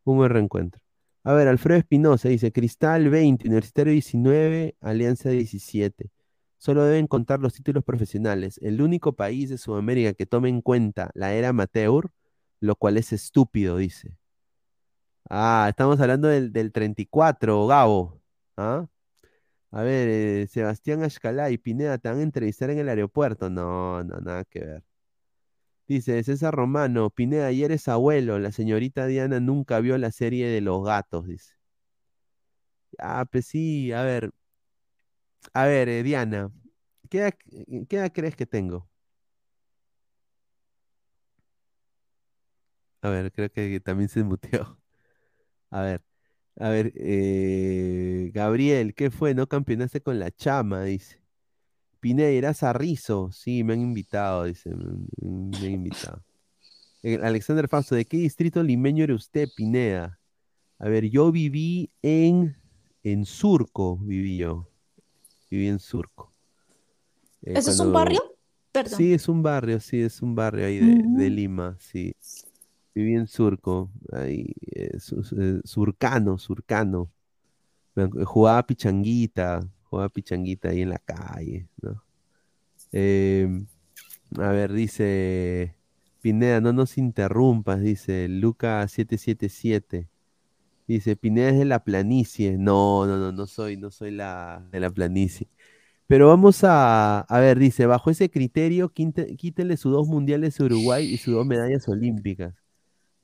[0.06, 0.82] Un buen reencuentro.
[1.24, 6.12] A ver, Alfredo Espinosa dice, Cristal 20, Universitario 19, Alianza 17.
[6.58, 8.60] Solo deben contar los títulos profesionales.
[8.62, 12.12] El único país de Sudamérica que tome en cuenta la era amateur,
[12.60, 14.18] lo cual es estúpido, dice.
[15.30, 18.22] Ah, estamos hablando del, del 34, Gabo.
[18.58, 18.88] ¿Ah?
[19.74, 23.50] A ver, eh, Sebastián Ashcalá y Pineda te van a entrevistar en el aeropuerto.
[23.50, 24.84] No, no, nada que ver.
[25.88, 28.38] Dice César Romano, Pineda, ayer es abuelo.
[28.38, 31.54] La señorita Diana nunca vio la serie de los gatos, dice.
[33.00, 34.32] Ah, pues sí, a ver.
[35.54, 36.52] A ver, eh, Diana,
[37.10, 37.34] ¿qué edad,
[37.90, 38.90] qué edad crees que tengo?
[43.02, 44.80] A ver, creo que también se muteó.
[45.72, 46.04] A ver,
[46.58, 49.34] a ver, eh, Gabriel, ¿qué fue?
[49.34, 50.84] ¿No campeonaste con la chama?
[50.84, 51.20] Dice.
[52.00, 53.32] Pineda, ¿irás a Rizo?
[53.32, 54.70] Sí, me han invitado, dice.
[54.76, 56.24] Me, me han invitado.
[57.04, 60.20] Eh, Alexander Fausto, ¿de qué distrito limeño era usted, Pineda?
[60.80, 62.56] A ver, yo viví en,
[63.04, 64.70] en Surco, viví yo.
[65.50, 66.32] Viví en Surco.
[67.44, 68.22] Eh, ¿Eso es un barrio?
[68.72, 68.98] Perdón.
[68.98, 71.36] Sí, es un barrio, sí, es un barrio ahí de, de Ujú.
[71.36, 72.16] Lima, sí.
[72.96, 77.12] Viví en Surco, ahí, eh, eh, Surcano, Surcano.
[78.26, 82.04] Jugaba pichanguita, jugaba pichanguita ahí en la calle, ¿no?
[82.92, 83.68] Em,
[84.38, 85.76] a ver, dice
[86.22, 90.10] Pineda, no nos interrumpas, dice Luca 777.
[90.88, 92.58] Dice, Pineda es de la planicie.
[92.58, 95.48] No, no, no, no soy, no soy de la planicie.
[96.08, 101.06] Pero vamos a, a ver, dice, bajo ese criterio, quítenle sus dos mundiales a Uruguay
[101.06, 102.63] y sus dos medallas olímpicas.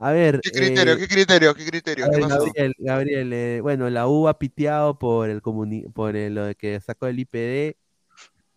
[0.01, 0.93] A ver, ¿Qué criterio?
[0.93, 1.53] eh, ¿Qué criterio?
[1.53, 2.05] ¿Qué criterio?
[2.05, 2.45] a ¿Qué ver, pasó?
[2.45, 6.55] Gabriel, Gabriel, eh, bueno, la U ha piteado por el comuni- por el- lo de
[6.55, 7.77] que sacó el IPD,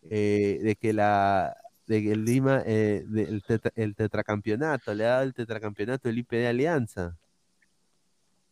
[0.08, 1.56] eh, de que la
[1.88, 6.08] de que el Lima, eh, de- el, tetra- el tetracampeonato, le ha dado el tetracampeonato
[6.08, 7.18] el IPD Alianza.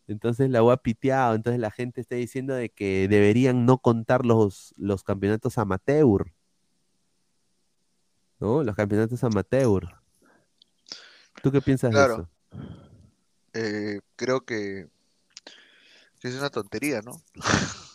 [0.09, 4.27] Entonces la U ha piteado, entonces la gente está diciendo de que deberían no contar
[4.27, 6.33] los, los campeonatos amateur,
[8.41, 8.65] ¿no?
[8.65, 9.87] Los campeonatos amateur.
[11.41, 12.29] ¿Tú qué piensas de eso?
[13.53, 14.89] Eh, creo que,
[16.23, 17.23] es una tontería, ¿no?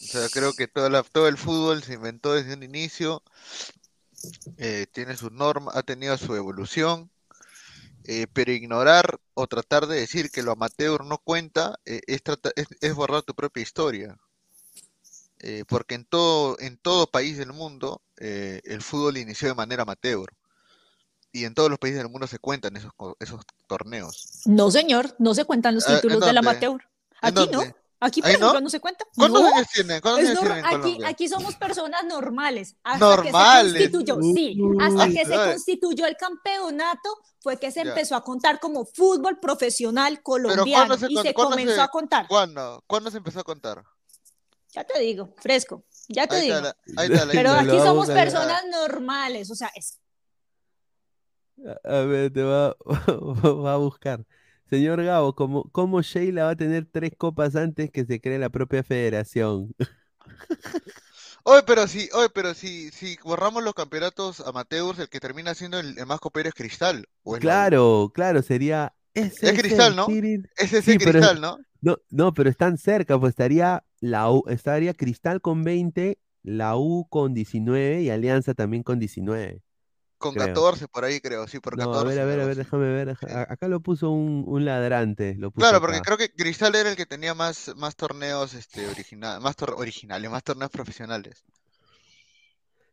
[0.00, 3.20] O sea, creo que todo el fútbol se inventó desde un inicio,
[4.56, 7.10] eh, tiene sus normas, ha tenido su evolución,
[8.04, 13.34] eh, pero ignorar o tratar de decir que lo amateur no cuenta es, borrar tu
[13.34, 14.16] propia historia.
[15.66, 20.32] Porque en todo, en todo país del mundo el fútbol inició de manera amateur.
[21.32, 22.90] Y en todos los países del mundo se cuentan esos,
[23.20, 24.40] esos torneos.
[24.46, 26.80] No, señor, no se cuentan los Ah, ¿en títulos del amateur.
[27.22, 27.62] ¿En Aquí no.
[28.00, 28.60] Aquí, por ¿Ahí ejemplo, no?
[28.60, 28.70] no?
[28.70, 29.04] se cuenta.
[29.16, 30.00] ¿Cuántos No, años tienen?
[30.00, 32.76] ¿Cuántos años tienen aquí, somos personas normales.
[32.84, 33.72] Hasta Normales.
[33.72, 37.08] que se constituyó, sí, hasta que se constituyó el campeonato
[37.40, 37.88] fue que se Ya.
[37.90, 42.28] empezó a contar como fútbol profesional colombiano ¿cuándo se, y se comenzó se- a contar.
[42.28, 42.84] ¿Cuándo?
[42.86, 43.82] ¿Cuándo se empezó a contar?
[44.72, 46.56] Ya te digo, fresco, ya te Ahí digo.
[46.56, 49.98] está la- ahí está la Pero aquí somos personas normales, o sea, es
[51.84, 54.24] A ver, te va, va a buscar.
[54.70, 58.50] Señor Gabo, ¿cómo, ¿cómo Sheila va a tener tres copas antes que se cree la
[58.50, 59.74] propia federación?
[61.44, 65.78] Oye, pero si, oye, pero si, si borramos los campeonatos amateurs, el que termina siendo
[65.78, 67.06] el, el más copero es Cristal.
[67.22, 67.50] ¿o es la U?
[67.50, 68.94] Claro, claro, sería.
[69.14, 70.06] ese Es Cristal, ¿no?
[70.08, 71.58] Es ese Sí, pero- Cristal, ¿no?
[71.80, 77.06] No, no, pero están cerca, pues estaría la U, estaría Cristal con 20, la U
[77.08, 79.62] con 19 y Alianza también con 19.
[80.18, 80.46] Con creo.
[80.48, 82.00] 14 por ahí creo, sí, por No, 14.
[82.00, 83.16] a ver, a ver, a ver, déjame ver.
[83.48, 85.36] Acá lo puso un, un ladrante.
[85.38, 86.04] Lo puso Claro, porque acá.
[86.04, 90.28] creo que Cristal era el que tenía más, más torneos este, original, más tor- originales,
[90.30, 91.44] más torneos profesionales.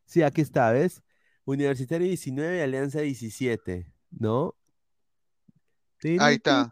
[0.06, 1.02] Sí, aquí está, ¿ves?
[1.46, 4.54] Universitario 19, Alianza 17, ¿no?
[6.20, 6.72] Ahí está.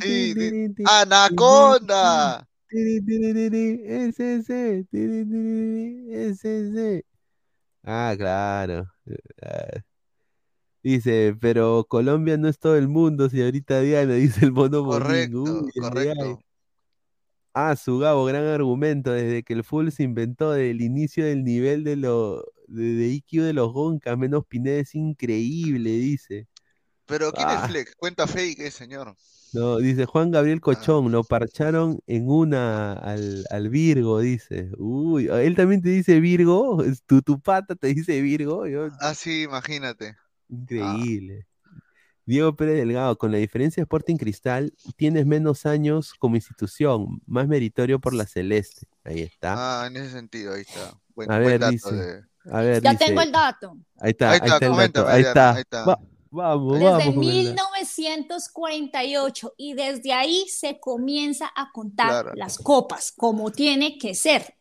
[0.00, 0.34] Sí.
[0.86, 2.48] ¡Anaconda!
[2.70, 4.36] Ese,
[6.60, 7.04] ese.
[7.84, 8.86] Ah, claro.
[9.42, 9.80] Ah.
[10.82, 14.84] Dice, pero Colombia no es todo el mundo, señorita Diana, dice el mono.
[14.84, 16.40] Correcto, Uy, correcto.
[17.54, 19.12] Ah, su Gabo, gran argumento.
[19.12, 23.42] Desde que el full se inventó del inicio del nivel de, lo, de, de IQ
[23.42, 26.48] de los Goncas, menos Pineda es increíble, dice.
[27.06, 27.60] Pero ¿quién Ah.
[27.64, 27.94] es Flex?
[27.96, 29.14] Cuenta fake, eh, señor.
[29.52, 34.70] No, dice Juan Gabriel Cochón, lo parcharon en una al, al Virgo, dice.
[34.78, 38.66] Uy, él también te dice Virgo, ¿Es tu, tu pata te dice Virgo.
[38.66, 40.16] Yo- Ah, sí, imagínate.
[40.48, 41.46] increíble.
[42.24, 47.48] Diego Pérez Delgado, con la diferencia de Sporting Cristal, tienes menos años como institución, más
[47.48, 48.86] meritorio por la Celeste.
[49.04, 49.82] Ahí está.
[49.82, 50.94] Ah, en ese sentido, ahí está.
[51.16, 51.94] Buen, A buen ver, dato dice.
[51.94, 53.04] de- A ver, Ya dice.
[53.06, 53.76] tengo el dato.
[54.00, 55.52] Ahí está, Ahí ahí está, está el dato, ahí está.
[55.54, 55.84] ahí está.
[55.84, 55.98] Va-
[56.32, 57.70] vamos, Desde vamos con el dato.
[58.42, 62.32] 1948 y desde ahí se comienza a contar Claro.
[62.34, 64.56] las copas como tiene que ser.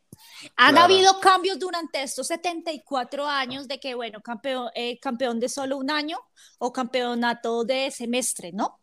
[0.58, 0.86] Han Claro.
[0.94, 5.90] habido cambios durante estos 74 años de que, bueno, campeón, eh, campeón de solo un
[5.92, 6.18] año
[6.60, 8.80] o campeonato de semestre, ¿no?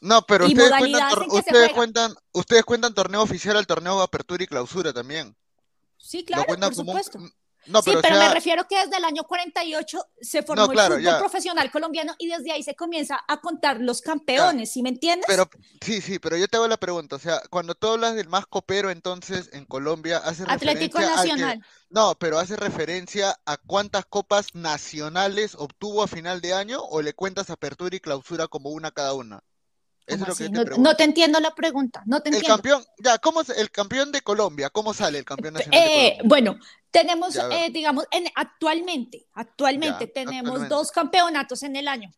[0.00, 1.74] No, pero Y ustedes cuentan, ustedes juega.
[1.74, 5.34] cuentan, ustedes cuentan torneo oficial al torneo de apertura y clausura también.
[5.96, 7.18] Sí, claro, por como un- supuesto.
[7.66, 11.00] No, sí, pero, sea, me refiero que desde el año 48 se formó claro, el
[11.00, 11.18] fútbol ya.
[11.18, 15.26] profesional colombiano y desde ahí se comienza a contar los campeones, ¿sí me entiendes?
[15.26, 15.48] pero
[15.80, 18.46] sí, sí, pero yo te hago la pregunta, o sea, cuando tú hablas del más
[18.46, 21.66] copero entonces en Colombia, hace Atlético referencia al que- Nacional.
[21.90, 27.14] no, pero hace referencia a cuántas copas nacionales obtuvo a final de año o le
[27.14, 29.42] cuentas apertura y clausura como una cada una.
[30.06, 30.52] Eso ¿Cómo es lo que así?
[30.54, 32.56] yo te No, te entiendo la pregunta, no te El entiendo.
[32.56, 34.70] campeón, ya, ¿cómo es el campeón de Colombia?
[34.70, 36.22] ¿Cómo sale el campeón nacional de Eh, Colombia?
[36.24, 36.56] bueno,
[36.92, 40.74] tenemos, Ya, eh, digamos, en, actualmente, actualmente Ya, tenemos actualmente.
[40.74, 42.12] dos campeonatos en el año.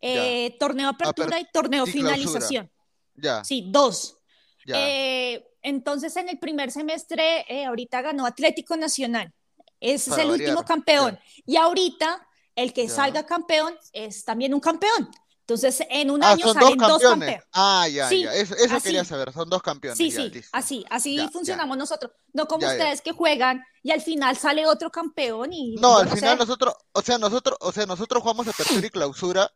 [0.00, 2.16] Eh, torneo apertura Aper- y torneo y clausura.
[2.16, 2.70] finalización.
[3.14, 4.18] Ya, Sí, dos.
[4.66, 4.76] ya.
[4.78, 9.32] Eh, entonces, en el primer semestre, eh, ahorita ganó Atlético Nacional.
[9.80, 11.18] Ese Para es el último campeón.
[11.46, 12.26] Y ahorita,
[12.56, 15.10] el que salga campeón es también un campeón.
[15.54, 17.42] Entonces, en un Ah, año son salen dos dos campeones.
[17.52, 18.34] Ah, ya, Sí, ya.
[18.34, 19.98] Eso, quería saber, son dos campeones.
[19.98, 20.48] Sí, ya, sí, listo.
[20.52, 21.30] así, así Ya, ya.
[21.30, 22.12] funcionamos nosotros.
[22.32, 22.72] No como Ya, ya.
[22.74, 26.36] ustedes que juegan y al final sale otro campeón y No, al final sé.
[26.36, 29.50] nosotros, o sea, nosotros, o sea, nosotros jugamos apertura y clausura,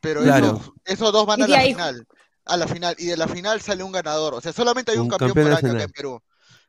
[0.00, 0.46] pero Claro.
[0.46, 2.06] esos, esos dos van Y a la ahí- final,
[2.44, 5.04] a la final, y de la final sale un ganador, o sea, solamente hay un,
[5.04, 6.22] Un campeón, campeón por año acá en Perú.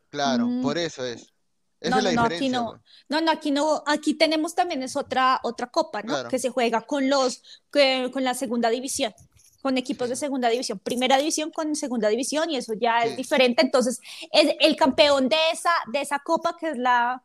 [0.09, 0.61] Claro, Mm.
[0.61, 1.32] por eso es.
[1.83, 2.81] Esa No, es la no, no, aquí no.
[3.09, 6.13] No, no, aquí no, aquí tenemos también es otra, otra copa, ¿no?
[6.13, 6.29] Claro.
[6.29, 9.13] Que se juega con los, que- con la segunda división,
[9.61, 13.61] con equipos de segunda división, primera división con segunda división, y eso ya es diferente.
[13.61, 13.99] Entonces,
[14.31, 17.23] es el campeón de esa, de esa copa, que es la,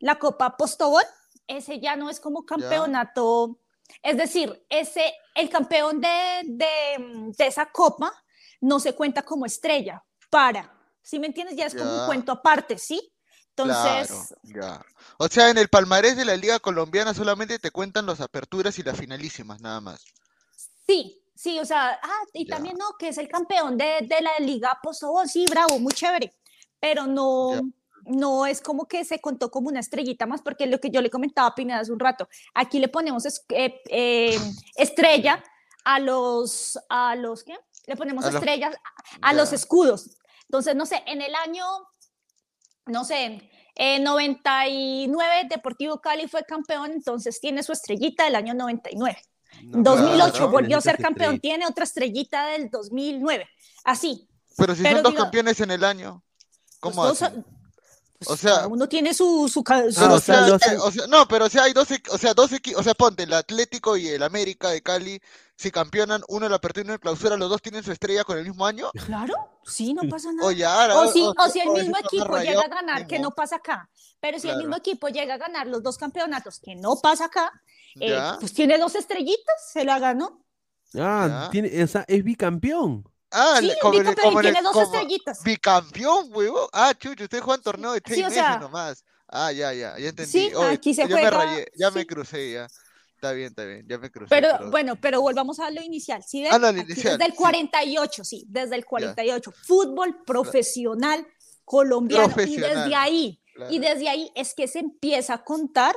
[0.00, 1.04] la Copa Postobón,
[1.46, 3.58] ese ya no es como campeonato.
[4.02, 6.66] Es decir, ese, el campeón de, de,
[7.36, 8.12] de esa copa
[8.60, 10.72] no se cuenta como estrella, para.
[11.02, 11.56] ¿Sí me entiendes?
[11.56, 13.12] Ya es como un cuento aparte, ¿sí?
[13.62, 14.86] Entonces, Claro, ya.
[15.18, 18.82] O sea, en el palmarés de la Liga Colombiana solamente te cuentan las aperturas y
[18.82, 20.04] las finalísimas, nada más.
[20.86, 22.56] Sí, sí, o sea, ah, y Ya.
[22.56, 26.32] también no, que es el campeón de, de la Liga Postobón, sí, bravo, muy chévere,
[26.80, 27.60] pero no, Ya.
[28.06, 31.10] no es como que se contó como una estrellita más, porque lo que yo le
[31.10, 34.40] comentaba a Pineda hace un rato, aquí le ponemos es- eh, eh,
[34.76, 35.42] estrella
[35.84, 37.56] a los, a los, ¿qué?
[37.86, 38.74] Le ponemos A los- estrellas
[39.22, 40.10] a, a los escudos.
[40.44, 41.64] Entonces, no sé, en el año,
[42.86, 43.49] no sé,
[43.82, 49.16] eh, 99 Deportivo Cali fue campeón, entonces tiene su estrellita del año 99.
[49.64, 53.48] No, 2008 claro, volvió a ser campeón, tiene otra estrellita del 2009.
[53.84, 54.28] Así.
[54.56, 56.22] Pero si Pero son dos campeones en el año,
[56.78, 57.32] Pues ¿cómo hacen?
[57.32, 57.44] son-
[58.22, 60.44] O pues sea, uno tiene su, su, Ah, o sea,
[60.82, 63.22] o sea, no, pero o sea, hay dos, o sea, dos equipos, o sea, ponte,
[63.22, 65.22] el Atlético y el América de Cali,
[65.56, 68.24] si campeonan uno en la apertura y uno en clausura, los dos tienen su estrella
[68.24, 68.90] con el mismo año.
[69.06, 69.34] Claro,
[69.70, 70.48] sí, no pasa nada.
[70.68, 73.88] Ahora, o, si, o si el mismo equipo llega a ganar, que no pasa acá,
[74.20, 77.50] pero si el mismo equipo llega a ganar los dos campeonatos, que no pasa acá,
[78.00, 80.44] eh, pues tiene dos estrellitas, se la ganó.
[80.98, 83.04] Ah, tiene, o sea, es bicampeón.
[83.30, 85.42] Ah, Sí, un como, el- bicampeón como el- tiene dos como estrellitas.
[85.44, 86.68] bicampeón, huevo.
[86.72, 89.04] Ah, chucho, ustedes juegan torneo de seis Sí, o meses sea- nomás.
[89.28, 90.30] Ah, ya, ya, ya entendí.
[90.32, 92.66] Sí, Oye, aquí se ya me juega, rayé, ya me crucé, ya.
[93.20, 94.30] Está bien, está bien, ya me crucé.
[94.34, 96.22] Pero bueno, pero volvamos a lo inicial.
[96.26, 96.52] ¿sí ven?
[96.54, 97.36] Ah, no, lo Aquí inicial, Desde el sí.
[97.36, 99.52] 48, sí, desde el 48.
[99.52, 101.26] Fútbol profesional
[101.66, 102.32] colombiano.
[102.46, 103.72] Y desde ahí, claro.
[103.74, 105.94] y desde ahí es que se empieza a contar,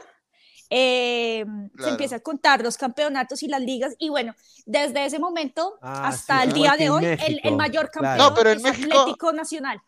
[0.70, 1.46] eh,
[1.80, 3.96] se empieza a contar los campeonatos y las ligas.
[4.00, 4.36] Y bueno,
[4.66, 8.18] desde ese momento Ah, hasta sí, el día de hoy, el, el mayor claro.
[8.18, 9.82] campeón No, pero en es México- Atlético Nacional.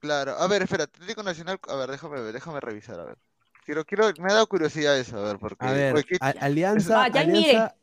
[0.00, 3.18] Claro, a ver, espera, Atlético Nacional, a ver, déjame ver, déjame revisar, a ver.
[3.64, 5.64] Quiero, quiero, me ha dado curiosidad eso, a ver, porque.
[5.64, 7.38] A ver, ¿qué- a- Alianza, Vaya y mire.
[7.50, 7.76] Alianza,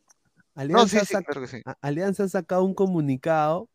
[0.56, 1.61] No, Alianza, sí, sí, claro que sí.
[1.81, 3.69] Alianza ha sacado un comunicado.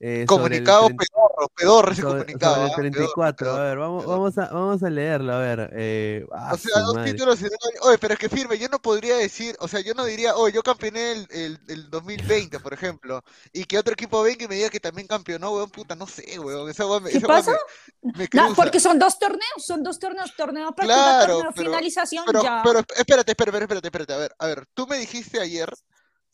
[0.00, 2.54] Eh, sobre el Comunicado pedorro, pedorro ese sobre, comunicado.
[2.54, 3.36] sobre el ah, 34.
[3.36, 5.70] pedorro, a ver, vamos, a, vamos a leerlo, a ver.
[5.74, 7.12] eh, ah, O sea, su dos madre.
[7.12, 7.48] títulos en.
[7.82, 10.54] Oye, pero es que firme, yo no podría decir, o sea, yo no diría, oye,
[10.54, 13.22] yo campeoné el, el, el 2020, por ejemplo,
[13.52, 16.38] y que otro equipo venga y me diga que también campeonó, weón, puta, no sé,
[16.38, 17.58] weón, esa weón me, ¿Qué esa weón pasa?
[18.02, 21.70] me, me No, porque son dos torneos, son dos torneos, torneo apertura, Claro, torneo pero-
[21.70, 22.60] finalización, Pero, ya.
[22.64, 25.68] pero espérate, espérate, espérate, espérate, a ver, a ver, tú me dijiste ayer,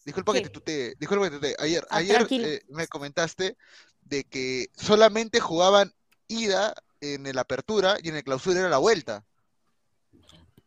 [0.05, 3.57] disculpa que te tutee, disculpa que te tutee, ayer, Ah, ayer eh, me comentaste
[4.03, 5.93] de que solamente jugaban
[6.29, 9.25] ida en el apertura y en el clausura era la vuelta.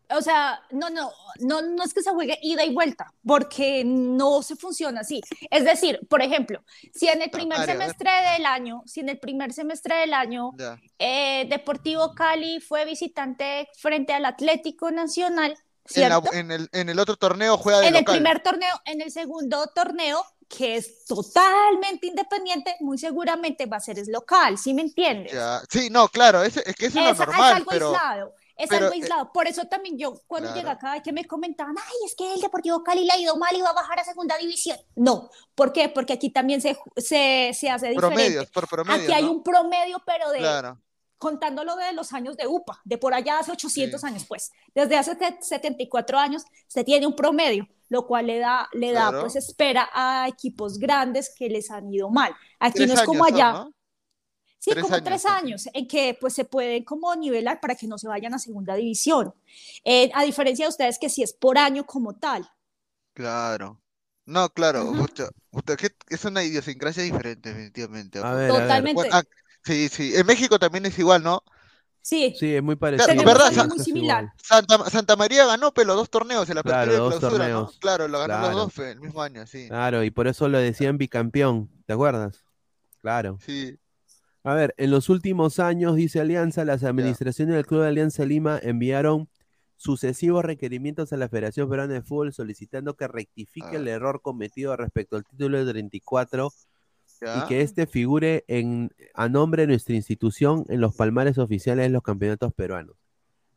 [0.10, 4.42] O sea, no, no, no, no es que se juegue ida y vuelta, porque no
[4.42, 5.22] se funciona así.
[5.50, 7.88] Es decir, por ejemplo, si en el primer Mario, a ver.
[7.88, 10.52] semestre del año, si en el primer semestre del año
[10.98, 15.58] eh, Deportivo Cali fue visitante frente al Atlético Nacional,
[15.94, 16.34] En, la- ¿cierto?
[16.34, 19.68] en el, en el otro torneo juega de En el primer torneo, en el segundo
[19.74, 25.34] torneo, que es totalmente independiente, muy seguramente va a ser es local, ¿sí me entiendes?
[25.34, 25.62] Ya.
[25.70, 28.34] Sí, no, claro, es, es que eso es Es, lo es normal, algo pero aislado,
[28.56, 29.32] es pero, algo eh, aislado.
[29.34, 30.60] Por eso también yo, cuando claro.
[30.62, 33.56] llega acá, que me comentaban, ay, es que el Deportivo Cali le ha ido mal
[33.56, 34.78] y va a bajar a segunda división.
[34.96, 35.90] No, ¿por qué?
[35.90, 38.00] Porque aquí también se, se, se hace diferente.
[38.16, 40.80] promedios, por promedio, aquí hay un promedio, pero de, Claro.
[41.18, 44.08] Contándolo de los años de UPA, de por allá hace 800 Sí.
[44.08, 48.68] años, pues, desde hace set- 74 años se tiene un promedio, lo cual le da,
[48.74, 49.22] le da Claro.
[49.22, 52.36] pues espera a equipos grandes que les han ido mal.
[52.60, 53.52] Aquí no es como años allá.
[53.54, 53.74] ¿no?
[54.60, 57.88] Sí, Tres como años tres años en que pues se pueden como nivelar para que
[57.88, 59.34] no se vayan a segunda división.
[59.86, 62.50] Eh, a diferencia de ustedes que sí es por año como tal.
[63.14, 63.82] Claro.
[64.26, 68.20] No, claro, pucha, puta, que es una idiosincrasia diferente, definitivamente.
[68.20, 68.62] A ver, a ver.
[68.64, 68.94] Totalmente.
[68.94, 69.24] Bueno, ah,
[69.68, 71.44] sí, sí, en México también es igual, ¿no?
[72.02, 73.06] Sí, Sí, es muy parecido.
[73.08, 74.32] Tenemos es algo casi muy similar.
[74.42, 77.50] Santa, Santa María ganó, pero los dos torneos, el apertura Claro, y el dos clausura,
[77.50, 77.54] ¿no?
[77.56, 77.78] torneos.
[77.80, 78.58] Claro, lo ganó los Claro.
[78.60, 79.68] dos fe, el mismo año, sí.
[79.68, 82.46] Claro, y por eso lo decían bicampeón, ¿te acuerdas?
[83.02, 83.38] Claro.
[83.46, 83.78] Sí.
[84.44, 88.58] A ver, en los últimos años, dice Alianza, las administraciones del Club de Alianza Lima
[88.64, 89.28] enviaron
[89.76, 95.18] sucesivos requerimientos a la Federación Peruana de Fútbol solicitando que rectifique el error cometido respecto
[95.18, 96.52] al título de 34
[97.22, 101.90] y que este figure en, a nombre de nuestra institución en los palmares oficiales de
[101.90, 102.96] los campeonatos peruanos.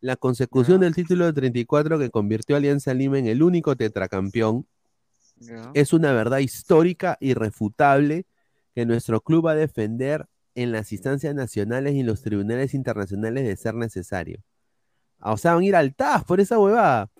[0.00, 4.66] La consecución del título de 34 que convirtió a Alianza Lima en el único tetracampeón
[5.36, 5.70] Ya.
[5.74, 8.26] es una verdad histórica irrefutable
[8.74, 13.44] que nuestro club va a defender en las instancias nacionales y en los tribunales internacionales
[13.44, 14.42] de ser necesario.
[15.20, 17.10] O sea, van a ir al TAS por esa huevada.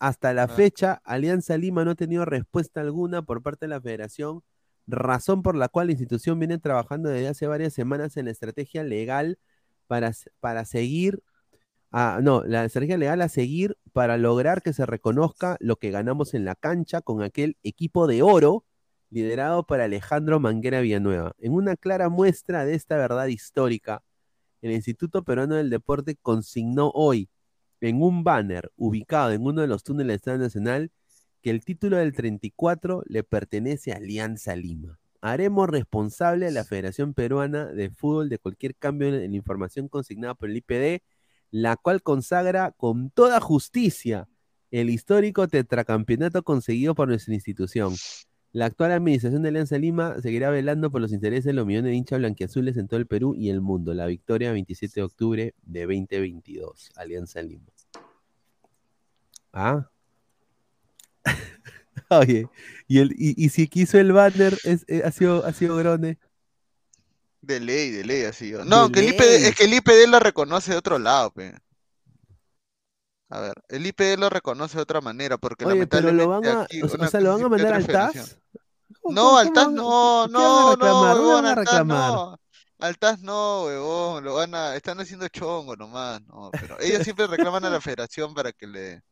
[0.00, 4.42] Hasta la fecha, Alianza Lima no ha tenido respuesta alguna por parte de la federación,
[4.86, 8.82] razón por la cual la institución viene trabajando desde hace varias semanas en la estrategia
[8.84, 9.38] legal
[9.86, 11.22] para, para seguir,
[11.90, 16.34] a- no, la estrategia legal a seguir para lograr que se reconozca lo que ganamos
[16.34, 18.64] en la cancha con aquel equipo de oro
[19.10, 21.34] liderado por Alejandro Manguera Villanueva.
[21.38, 24.02] En una clara muestra de esta verdad histórica,
[24.62, 27.28] el Instituto Peruano del Deporte consignó hoy
[27.80, 30.90] en un banner ubicado en uno de los túneles del Estado Nacional
[31.44, 34.98] que el título del 34 le pertenece a Alianza Lima.
[35.20, 40.34] haremos responsable a la Federación Peruana de Fútbol de cualquier cambio en la información consignada
[40.34, 41.02] por el IPD,
[41.50, 44.26] la cual consagra con toda justicia
[44.70, 47.94] el histórico tetracampeonato conseguido por nuestra institución.
[48.52, 51.96] La actual administración de Alianza Lima seguirá velando por los intereses de los millones de
[51.96, 53.92] hinchas blanquiazules en todo el Perú y el mundo.
[53.92, 56.92] La victoria 27 de octubre de 2022.
[56.96, 57.70] Alianza Lima.
[59.52, 59.90] Ah.
[62.10, 62.48] Oye,
[62.86, 66.18] y, el, y, y si quiso el banner, es, eh, ha, sido, ha sido Grone.
[67.40, 68.52] De ley, de ley, así.
[68.64, 71.54] No, De que el IPD, es que el IPD lo reconoce de otro lado, pe.
[73.30, 76.62] A ver, el IPD lo reconoce de otra manera, porque Oye, pero lo van a,
[76.62, 77.86] aquí o sea, una o sea, lo van a mandar al.
[77.86, 78.38] TAS.
[79.04, 82.12] No, al TAS no, ¿Qué van a no, no, huevón, van a al TAS reclamar?
[82.12, 82.40] no.
[82.78, 87.26] Al TAS no, huevón, lo van a, están haciendo chongo nomás, no, pero ellos siempre
[87.26, 89.02] reclaman a la federación para que le,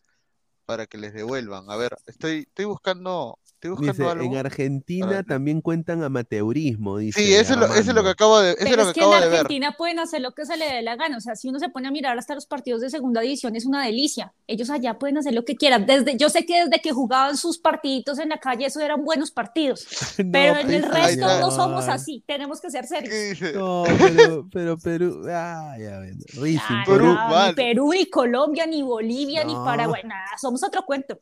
[0.65, 1.71] para que les devuelvan.
[1.71, 4.25] A ver, estoy, estoy buscando, estoy buscando Dice, algo.
[4.25, 7.21] en Argentina tambieso cuentan amateurismo, dice.
[7.21, 8.95] Sí, eso es lo, eso es lo que acabo de, eso es Pero lo es
[8.95, 9.41] que que en acabo de ver.
[9.41, 11.17] Argentina pueden hacer lo que se le dé la gana.
[11.17, 13.67] O sea, si uno se pone a mirar hasta los partidos de segunda división, es
[13.67, 14.33] una delicia.
[14.47, 15.87] Ellos allá pueden hacer lo que quieran.
[15.87, 19.31] Desde, yo sé que desde que jugaban sus partiditos en la calle, esos eran buenos
[19.31, 19.87] partidos.
[20.33, 22.25] Pero en el resto no somos así.
[22.27, 23.55] Tenemos que ser serios.
[23.55, 27.07] No, pero, pero Perú, ah, ya ven, Racing, Ah, Perú.
[27.07, 29.55] no, ni Perú, ni Colombia, ni Bolivia, ni.
[29.55, 30.03] Paraguay.
[30.05, 31.19] Nada, somos otro cuento.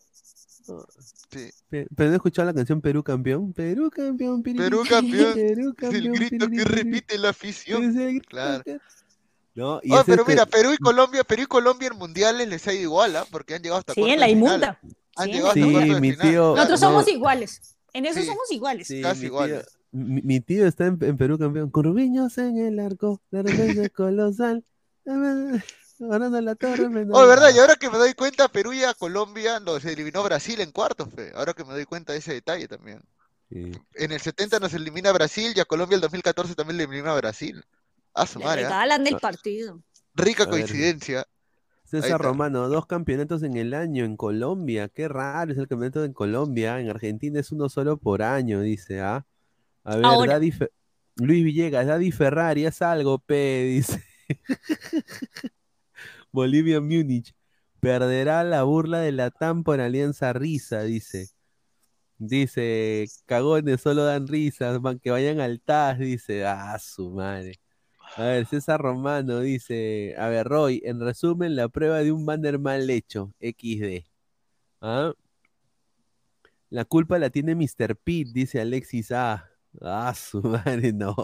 [1.31, 3.52] Pe- Pero no he escuchado la canción Perú campeón.
[3.52, 7.85] Perú campeón, Perú piriri, campeón, Perú es el campeón, grito que piriri, repite la afición.
[7.85, 8.62] Es el grito Claro.
[8.65, 8.78] que-
[9.55, 12.48] No, y Oye, ese pero que- mira, Perú y Colombia, Perú y Colombia en mundiales
[12.48, 13.27] les ha ido igual, ¿ah?
[13.31, 14.78] Porque han llegado hasta Sí, en la inmunda.
[15.16, 16.31] Han Sí, llegado hasta Sí, de mi final.
[16.31, 16.55] tío-.
[16.57, 16.86] Nosotros no.
[16.89, 17.77] somos iguales.
[17.93, 18.27] En eso Sí.
[18.27, 18.86] somos iguales.
[18.86, 19.66] Sí, Casi mi iguales.
[19.66, 21.69] tío- Mi, mi tío está en, en Perú campeón.
[21.70, 23.82] Curviños en el arco, la referencia
[26.01, 26.21] colosal.
[26.21, 26.87] Ganando la torre.
[27.13, 30.61] Oh, verdad, y ahora que me doy cuenta, Perú y a Colombia los eliminó Brasil
[30.61, 31.33] en cuartos, fe.
[31.35, 33.01] Ahora que me doy cuenta de ese detalle también.
[33.51, 33.73] Sí.
[33.95, 37.17] En el 70 nos elimina Brasil y a Colombia el 2014 también le elimina a
[37.17, 37.63] Brasil.
[38.15, 38.69] A su madre, ¿ah?
[38.69, 39.81] regalan el partido.
[40.15, 40.53] Rica A ver.
[40.55, 41.21] coincidencia.
[41.21, 42.21] Ahí César.
[42.21, 44.89] Romano, dos campeonatos en el año en Colombia.
[44.89, 46.79] Qué raro es el campeonato en Colombia.
[46.81, 49.01] En Argentina es uno solo por año, dice.
[49.01, 49.27] ¿ah?
[49.83, 50.35] A ver, Ahora.
[50.35, 50.71] Daddy Fe-
[51.17, 54.05] Luis Villegas, Daddy Ferrari, haz algo, P, dice.
[56.32, 57.35] Bolivia Múnich.
[57.81, 61.31] Perderá la burla de la TAM por Alianza Risa, dice.
[62.19, 66.44] Dice, cagones solo dan risas, que vayan al TAS, dice.
[66.47, 67.61] Ah, su madre.
[68.16, 72.59] A ver, César Romano dice, a ver, Roy, en resumen, la prueba de un banner
[72.59, 74.05] mal hecho, XD.
[74.81, 75.15] ¿Ah?
[76.70, 77.97] La culpa la tiene Mr.
[77.97, 79.48] Pete, dice Alexis A.
[79.81, 81.15] Ah, su madre, no.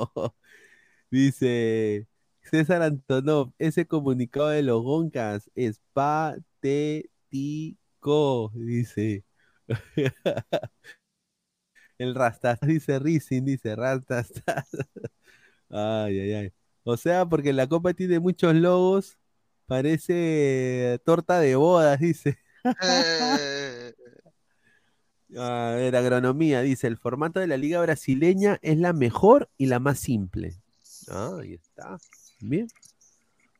[1.10, 2.06] Dice
[2.50, 7.10] César Antonov, ese comunicado de los Goncas es patético,
[8.54, 9.24] dice.
[11.98, 14.30] El Rastas, dice Rising, dice Rastas.
[15.70, 16.52] Ay, ay, ay.
[16.84, 19.18] O sea, porque la copa tiene muchos logos,
[19.66, 22.38] parece torta de bodas, dice.
[22.82, 23.92] Eh,
[25.36, 29.80] A ver, agronomía, dice, el formato de la liga brasileña es la mejor y la
[29.80, 30.54] más simple.
[31.08, 31.98] Ah, ahí está.
[32.48, 32.68] Bien.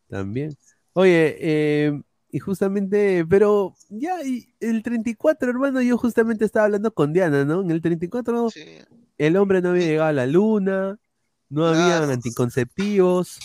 [0.09, 0.57] También.
[0.93, 2.01] Oye, eh,
[2.31, 7.61] y justamente, pero ya y el 34, hermano, yo justamente estaba hablando con Diana, ¿no?
[7.63, 8.65] En el 34 sí.
[9.19, 10.99] el hombre no había llegado a la luna,
[11.49, 12.13] no habían Claro.
[12.13, 13.39] anticonceptivos,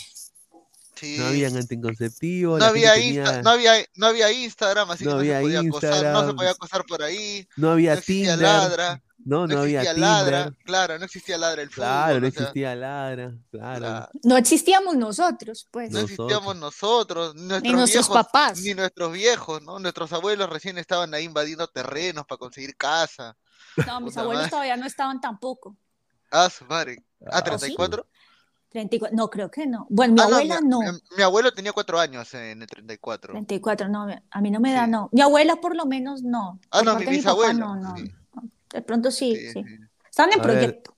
[1.01, 1.17] Sí.
[1.17, 5.15] no habían anticonceptivos, No había, Insta- tenía- no, había, no había Instagram, así No que
[5.17, 8.47] no se podía acosar, no se podía acosar por ahí, no había no existía Tinder,
[8.47, 12.19] ladra, no, no no había existía ladra, Tinder, claro, no existía ladra el fútbol, claro,
[12.19, 14.09] no o sea, existía ladra, claro.
[14.23, 15.91] No existíamos nosotros, pues.
[15.91, 18.61] no existíamos nosotros, nuestros Ni nuestros viejos, papás.
[18.61, 19.79] ni nuestros viejos, ¿no?
[19.79, 23.35] Nuestros abuelos recién estaban ahí invadiendo terrenos para conseguir casa.
[23.87, 25.75] No, mis abuelos todavía no estaban tampoco.
[26.29, 27.03] Ah, su madre.
[27.25, 28.07] Ah, ¿A 34?
[28.72, 29.85] 34, no, creo que no.
[29.89, 30.80] Bueno, mi Ah, no, abuela mi, no.
[30.80, 33.34] mi- mi abuelo tenía cuatro años en el 34.
[33.34, 34.91] 34, no, a mí no me da, Sí.
[34.91, 35.10] no.
[35.11, 36.60] Mi abuela por lo menos no.
[36.72, 37.53] Ah, Por no, mi bisabuelo.
[37.60, 37.95] no, no.
[37.98, 38.11] sí,
[38.72, 39.64] De pronto sí, sí.
[40.10, 40.95] Estaban en A ver, proyecto.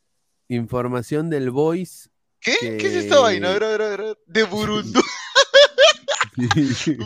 [0.49, 2.09] Información del Voice.
[2.39, 2.55] ¿Qué?
[2.59, 3.49] que- ¿Qué es esta vaina?
[3.49, 4.17] A ver, a ver, a ver.
[4.27, 4.99] De Burundi.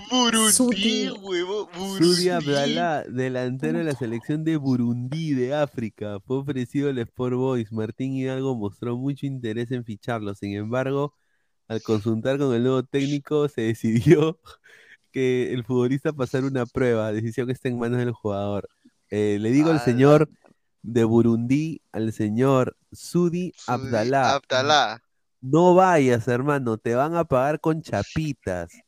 [0.09, 1.69] Burundi, huevo.
[1.97, 2.29] Sudi Burundi.
[2.29, 7.71] Abdalá, delantero de la selección de Burundi de África, fue ofrecido al Sport Boys.
[7.71, 10.33] Martín Hidalgo mostró mucho interés en ficharlo.
[10.35, 11.13] Sin embargo,
[11.67, 14.39] al consultar con el nuevo técnico, se decidió
[15.11, 17.11] que el futbolista pasara una prueba.
[17.11, 18.69] Decisión que está en manos del jugador.
[19.09, 19.85] Eh, le digo al Ala.
[19.85, 20.29] señor
[20.81, 25.03] de Burundi, al señor Sudi Sudi Abdalá, Abdalá.
[25.41, 28.83] no vayas, hermano, te van a pagar con chapitas.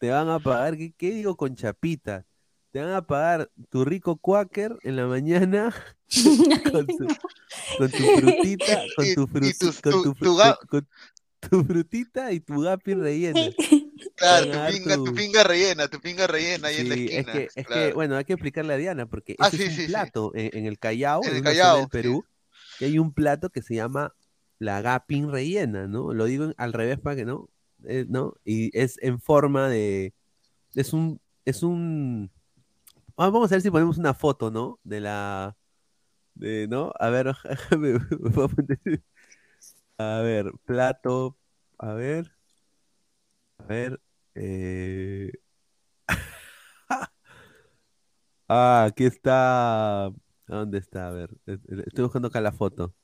[0.00, 2.24] Te van a pagar, ¿qué, qué digo con chapitas?
[2.72, 5.74] te van a pagar tu rico quaker en la mañana
[6.72, 7.06] con, tu-
[7.76, 10.14] con tu frutita, con Y- tu, y fru- tus- con tu-
[11.50, 13.50] con frutita y tu gapi rellena.
[14.16, 17.18] Claro, tu pinga, tu tu- pinga rellena, tu pinga rellena ahí en la esquina.
[17.18, 19.74] es que, es que, bueno, hay que explicarle a Diana, porque Ah, sí, es un
[19.76, 19.92] sí, sí.
[19.92, 21.90] plato en, en el Callao, En el Callao, del sí.
[21.90, 22.24] Perú,
[22.78, 24.14] que hay un plato que se llama
[24.58, 26.12] la gapin rellena, ¿no?
[26.12, 27.48] Lo digo al revés para que no,
[27.84, 28.34] eh, ¿no?
[28.44, 30.14] Y es en forma de,
[30.74, 32.30] es un, es un,
[33.16, 34.80] ah, vamos a ver si ponemos una foto, ¿no?
[34.84, 35.56] De la,
[36.34, 36.92] de, ¿no?
[37.00, 37.28] A ver,
[39.98, 41.36] a ver, plato,
[41.78, 42.32] a ver,
[43.58, 44.00] a ver,
[44.34, 45.32] eh...
[48.48, 50.06] Ah, aquí está.
[50.06, 50.12] ¿A
[50.46, 51.08] ¿Dónde está?
[51.08, 52.94] A ver, estoy buscando acá la foto.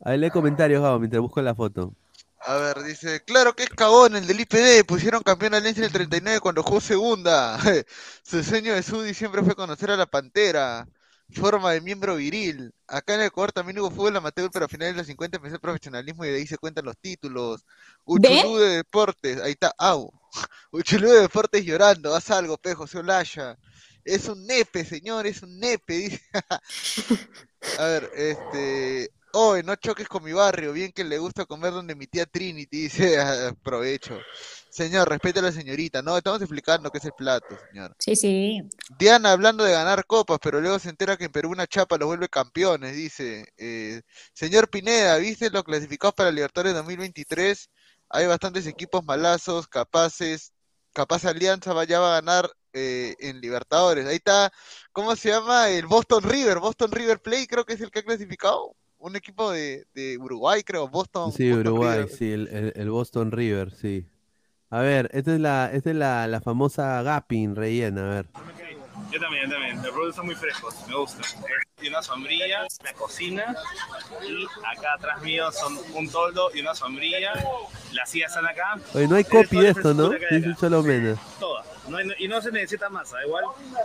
[0.00, 1.96] Ahí lee comentarios, Gabo, mientras busco la foto.
[2.46, 5.84] A ver, dice, claro que es cagón el del IPD, pusieron campeón al Lens en
[5.84, 7.58] el 39 cuando jugó segunda.
[8.22, 10.86] Su sueño de Sudi siempre fue conocer a la Pantera.
[11.32, 12.72] Forma de miembro viril.
[12.86, 15.56] Acá en el Ecuador también hubo fútbol amateur, pero a finales de los 50 empezó
[15.56, 17.64] el profesionalismo y de ahí se cuentan los títulos.
[18.04, 20.12] Uchulú de Deportes, ahí está, au.
[20.70, 23.58] Uchulú de Deportes llorando, haz algo, pe, José Olaya.
[24.04, 26.22] Es un nepe, señor, es un nepe, dice.
[27.78, 29.10] A ver, este.
[29.38, 32.84] Oye, no choques con mi barrio, bien que le gusta comer donde mi tía Trinity
[32.88, 34.18] dice, "Ah, provecho.
[34.70, 37.94] Señor, respete a la señorita, no, estamos explicando qué es el plato, señor.
[37.98, 38.62] Sí, sí.
[38.98, 42.06] Diana hablando de ganar copas, pero luego se entera que en Perú una chapa los
[42.06, 43.46] vuelve campeones, dice.
[43.58, 44.00] Eh,
[44.32, 47.68] señor Pineda, ¿viste los clasificados para Libertadores 2023?
[48.08, 50.52] Hay bastantes equipos malazos, capaces,
[50.94, 54.06] capaz Alianza va- ya va a ganar eh, en Libertadores.
[54.06, 54.50] Ahí está,
[54.92, 55.68] ¿cómo se llama?
[55.68, 58.74] El Boston River, Boston River Play, creo que es el que ha clasificado.
[59.06, 61.30] Un equipo de, de Uruguay, creo, Boston.
[61.30, 62.10] Sí, Boston Uruguay, River.
[62.10, 64.04] sí, el, el- el Boston River, sí.
[64.68, 68.26] A ver, esta es la, esta es la, la famosa Gapin rellena, a ver.
[69.12, 69.76] Yo también, yo también.
[69.76, 71.22] Los productos son muy frescos, me gusta.
[71.80, 73.54] Y una sombrilla, la cocina.
[74.28, 74.44] Y
[74.76, 77.32] acá atrás mío son un toldo y una sombrilla.
[77.92, 78.76] Las sillas están acá.
[78.92, 80.06] Oye, no hay Es copy de esto, ¿no?
[80.06, 80.56] acá.
[80.58, 81.16] solo menos.
[81.38, 81.62] Toda.
[81.88, 83.44] No y no se necesita masa, igual.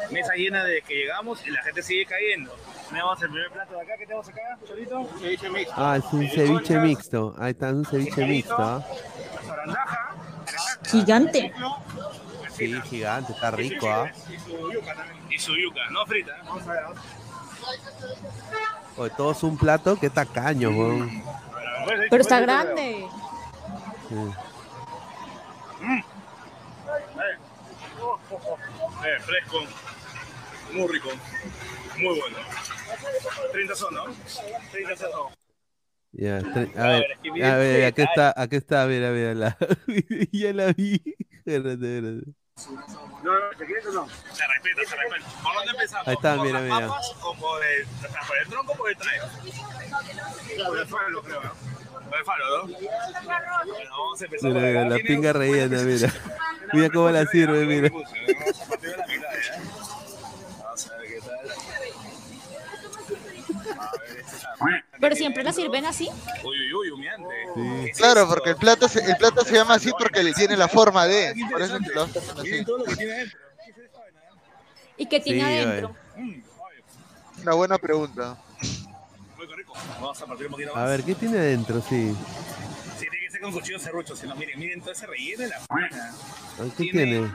[0.09, 2.55] Mesa llena de que llegamos y la gente sigue cayendo.
[2.89, 3.93] Tenemos el primer plato de acá.
[3.97, 5.09] ¿Qué tenemos acá, Cholito?
[5.19, 5.73] Ceviche mixto.
[5.77, 7.35] Ah, es un ceviche mixto.
[7.37, 8.83] Ahí está, es un ceviche mixto, ¿ah?
[10.87, 11.53] Gigante.
[12.51, 14.11] Sí, gigante, está rico, ¿ah?
[14.27, 15.31] Y su yuca también.
[15.31, 16.31] Y su yuca, no frita.
[16.31, 16.41] ¿eh?
[16.45, 16.83] Vamos a ver.
[18.97, 21.23] Oye, todo es un plato que tacaño, weón.
[22.09, 23.07] Pero está grande.
[24.09, 24.15] Sí.
[29.03, 29.59] Eh, fresco,
[30.73, 31.09] muy rico,
[31.97, 32.37] muy bueno.
[33.51, 34.05] 30 son, ¿no?
[34.71, 35.09] 30 son.
[36.13, 39.33] Ya, a A ver, ver, es que a ver, aquí está, aquí está, mira, mira,
[39.33, 39.57] la,
[40.31, 41.01] ya la vi.
[41.45, 42.31] Espérate, espérate.
[43.23, 44.07] No, no, ¿te quieres o no?
[44.09, 45.41] Se respeta, se respeta.
[45.41, 46.07] ¿Por dónde empezamos?
[46.07, 46.87] Ahí está, ¿Por mira, las mira.
[46.89, 47.85] papas o por el,
[48.27, 49.25] por el tronco o por el traigo?
[50.67, 51.41] Por el falo, creo.
[52.11, 52.17] ¿No?
[52.17, 52.73] Por el falo, ¿no?
[53.73, 54.89] Bueno, vamos a empezar Mira, por mira, acá.
[54.89, 56.13] la pinga rellena, mira.
[56.73, 57.89] Mira cómo la sirve, mira.
[64.99, 66.07] Pero siempre la sirven así.
[66.43, 67.27] Uy, uy, uy, humeante.
[67.55, 70.55] ¿Qué es Claro, porque el plato, se, el plato se llama así porque le tiene
[70.55, 71.33] la forma de.
[71.51, 72.49] Por eso lo hacen así.
[72.51, 72.75] Dentro.
[74.97, 75.95] ¿Y qué tiene Sí, adentro?
[77.41, 78.37] Una buena pregunta.
[79.99, 80.89] Vamos a partir un poquito A más.
[80.89, 81.81] ver, ¿qué tiene adentro?
[81.81, 82.15] Sí.
[82.97, 84.15] Sí, tiene que ser con cuchillo serrucho.
[84.15, 85.67] Si no, miren, miren todo ese relleno de la f***.
[86.61, 87.31] Ay, ¿Qué tiene?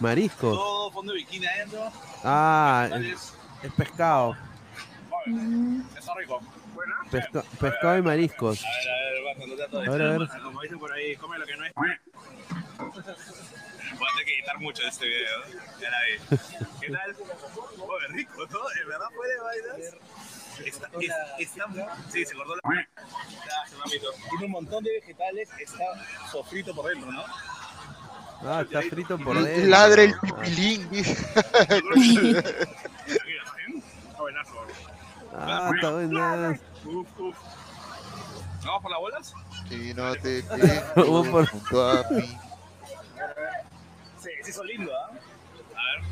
[0.00, 0.50] Marisco.
[0.52, 1.90] Todo fondo de bikini adentro.
[2.24, 4.36] Ah, es, es pescado.
[5.98, 6.40] Está rico.
[7.10, 8.64] Pesca- pescado y mariscos.
[8.64, 10.28] A ver, a ver, va, cuando trato de A ver, a ver.
[10.42, 11.72] Como dicen por ahí, come lo que no es.
[11.74, 11.90] Voy
[14.08, 15.38] a tener que editar mucho de este video.
[15.80, 16.18] Ya la vi.
[16.80, 17.16] ¿Qué tal?
[17.78, 18.58] Oye, rico, ¿no?
[18.82, 19.76] En verdad puede bailar.
[20.64, 21.66] Está, es- está,
[22.10, 22.62] sí, se cortó la.
[24.30, 25.84] Tiene un montón de vegetales, está
[26.30, 27.24] sofrito por dentro, ¿no?
[28.42, 29.66] Ah, está frito por dentro.
[29.68, 30.88] Ladra el pipilín.
[30.92, 32.42] Está
[34.18, 34.52] buenazo.
[35.34, 36.58] Ah, está buena.
[36.84, 37.36] Uf, uf.
[38.64, 39.32] ¿Vamos por las bolas?
[39.68, 40.42] Si no te
[40.96, 42.36] Vamos por- junto a mí.
[44.22, 45.10] Sí, sí, son lindos, ¿ah?
[45.76, 46.04] A ver.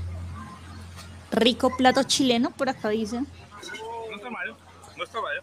[1.42, 3.20] Rico plato chileno, por acá dice.
[5.12, 5.42] No mal.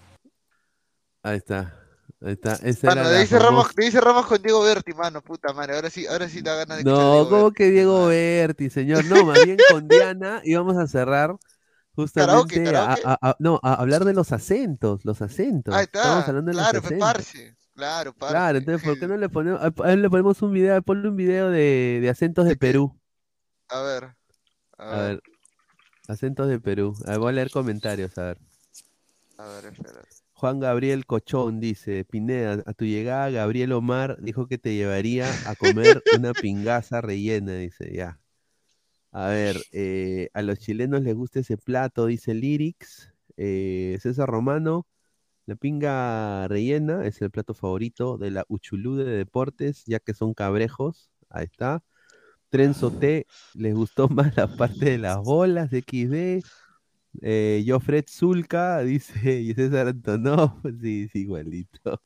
[1.23, 1.77] Ahí está.
[2.21, 2.53] Ahí está.
[2.63, 5.75] Esa Mano, era famosa- de ahí cerramos con Diego Berti, mano, puta madre.
[5.75, 7.55] Ahora sí, ahora sí da ganas de No, Diego ¿cómo Berti.
[7.55, 9.05] que Diego Berti, señor?
[9.05, 11.35] No, más bien con Diana íbamos a cerrar
[11.95, 12.63] justamente a-
[12.95, 15.73] Karaoke, A, a- no, a hablar de los acentos, los acentos.
[15.73, 16.29] Ahí Estamos está.
[16.29, 17.07] hablando de Claro, los acentos.
[17.13, 17.55] parce.
[17.73, 18.33] Claro, parce.
[18.33, 21.15] Claro, entonces, ¿por qué no le ponemos, a él le ponemos un video, ponle un
[21.15, 22.99] video de, de acentos de Perú?
[23.69, 24.15] A ver.
[24.77, 25.21] A ver.
[26.07, 26.93] Acentos de Perú.
[27.05, 28.37] A ver, voy a leer comentarios, a ver.
[29.41, 30.01] A ver, espera.
[30.33, 35.55] Juan Gabriel Cochón dice, Pineda, a tu llegada Gabriel Omar dijo que te llevaría a
[35.55, 38.19] comer una pingaza rellena, dice, ya.
[39.11, 43.11] A ver, eh, a los chilenos les gusta ese plato, dice Lyrics.
[43.35, 44.85] Eh, César Romano,
[45.47, 50.35] la pinga rellena es el plato favorito de la Uchulú de Deportes, ya que son
[50.35, 51.09] cabrejos.
[51.29, 51.83] Ahí está.
[52.49, 56.45] Trenzo T, les gustó más la parte de las bolas de XD.
[57.21, 62.01] Eh, Jofred Zulka, dice y César Antonov, sí, sí, igualito.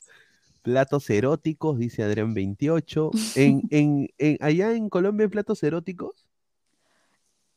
[0.62, 3.18] Platos eróticos, dice Adrián 28.
[3.34, 6.26] En, en, en- allá en Colombia hay platos eróticos.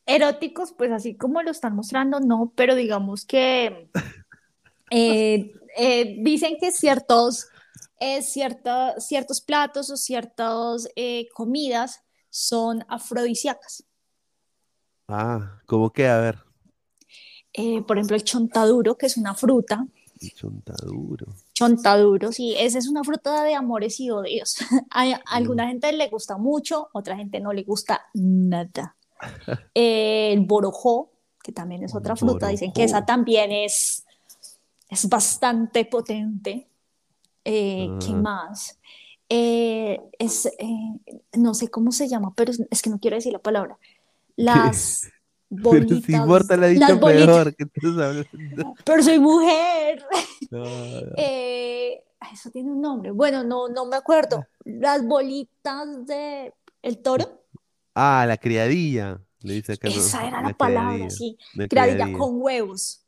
[0.05, 3.89] Eróticos, pues así como lo están mostrando, no, pero digamos que
[4.91, 7.47] eh, eh, dicen que ciertos,
[7.99, 10.87] eh, cierta- ciertos platos o ciertas
[11.33, 13.83] comidas son afrodisíacas.
[15.09, 16.07] Ah, ¿cómo que?
[16.07, 16.39] A ver,
[17.53, 19.85] Eh, por ejemplo, el chontaduro, que es una fruta.
[20.21, 21.27] el chontaduro.
[21.53, 24.57] Chontaduro, sí, esa es una fruta de amores y odios.
[24.91, 28.95] A, a alguna gente le gusta mucho, otra gente no le gusta nada.
[29.75, 31.11] Eh, el borojó,
[31.43, 34.05] que también es otra fruta, dicen que esa también es,
[34.89, 36.67] es bastante potente.
[37.43, 38.21] Eh, ¿Qué Ah.
[38.21, 38.79] más?
[39.27, 40.49] Eh, es,
[41.33, 43.77] no sé cómo se llama, pero es, es que no quiero decir la palabra.
[44.35, 45.01] Las
[45.49, 48.75] Pero si Morta la ha dicho peor, ¿qué estás hablando?
[48.85, 50.03] Pero soy mujer.
[50.51, 51.11] No, no.
[51.17, 53.11] Eh, eso tiene un nombre.
[53.11, 54.45] Bueno, no, no me acuerdo.
[54.63, 57.43] Las bolitas de el toro.
[57.95, 59.89] Ah, la criadilla, le dice acá.
[59.89, 59.95] ¿no?
[59.95, 61.37] Esa era la palabra, sí.
[61.55, 62.17] la Criadilla criadilla.
[62.17, 63.05] con huevos.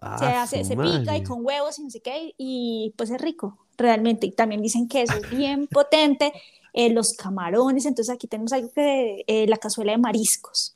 [0.00, 3.20] Ah, se hace, se pica y con huevos y no sé qué, y pues es
[3.20, 4.26] rico, realmente.
[4.26, 6.32] Y también dicen que eso es bien potente.
[6.74, 10.75] eh, los camarones, entonces aquí tenemos algo que eh, la cazuela de mariscos.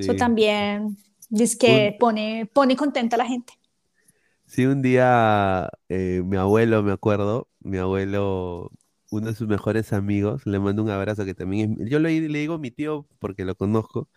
[0.00, 0.16] Eso Sí.
[0.16, 0.96] también
[1.28, 3.54] dice que pone, pone contenta a la gente.
[4.46, 8.70] Sí, un día eh, mi abuelo, me acuerdo, mi abuelo,
[9.10, 12.38] uno de sus mejores amigos, le mando un abrazo que también es, yo le, le
[12.38, 14.08] digo mi tío porque lo conozco,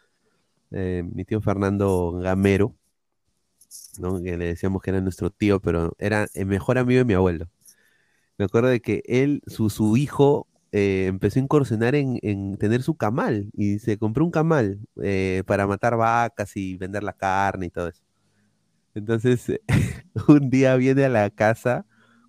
[0.72, 2.76] eh, mi tío Fernando Gamero,
[4.00, 4.22] ¿no?
[4.22, 7.48] Que le decíamos que era nuestro tío, pero era el mejor amigo de mi abuelo.
[8.40, 12.84] Me acuerdo de que él, su, su hijo, eh, empezó a incursionar en, en tener
[12.84, 17.68] su camal y se compró un camal eh, para matar vacas y vender la carne
[17.68, 18.04] y todo eso.
[18.96, 19.60] Entonces,
[20.28, 21.86] un día viene a la casa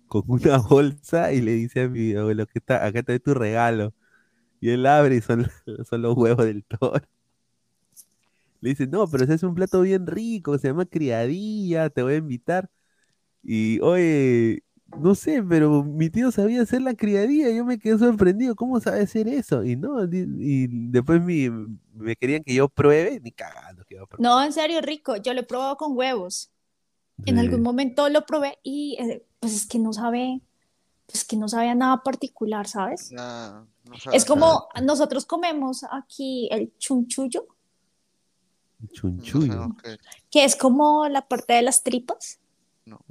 [0.07, 3.93] con una bolsa y le dice a mi abuelo, que está, acá está tu regalo.
[4.61, 5.47] Y él abre y son,
[5.89, 7.01] son los huevos del toro.
[8.61, 12.13] Le dice, no, pero ese es un plato bien rico, se llama criadilla, te voy
[12.13, 12.69] a invitar.
[13.43, 14.63] Y, oye,
[14.99, 19.01] no sé, pero mi tío sabía hacer la criadilla, yo me quedé sorprendido, ¿cómo sabe
[19.01, 19.63] hacer eso?
[19.63, 21.49] Y no, y después mi-
[21.93, 24.21] me querían que yo pruebe, ni cagando que iba a probar.
[24.21, 25.15] No, en serio, rico.
[25.17, 26.51] Yo lo he probado con huevos.
[27.25, 27.41] En Sí.
[27.41, 30.41] algún momento lo probé y eh, pues es que no sabe,
[31.05, 33.11] pues que no sabe a nada particular, ¿sabes?
[33.11, 37.45] No, no sabe Es como nosotros comemos aquí el chunchullo,
[38.91, 39.75] Chunchullo.
[40.31, 42.39] que es como la parte de las tripas.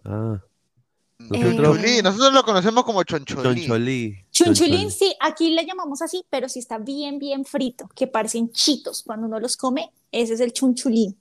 [0.05, 0.43] Ah.
[1.29, 3.67] Choncholí, nosotros lo conocemos como choncholí.
[3.67, 4.25] Choncholí.
[4.31, 9.03] Chunchulín, sí, aquí le llamamos así, pero sí está bien, bien frito, que parecen chitos
[9.03, 9.93] cuando uno los come.
[10.11, 11.17] Ese es el chunchulín,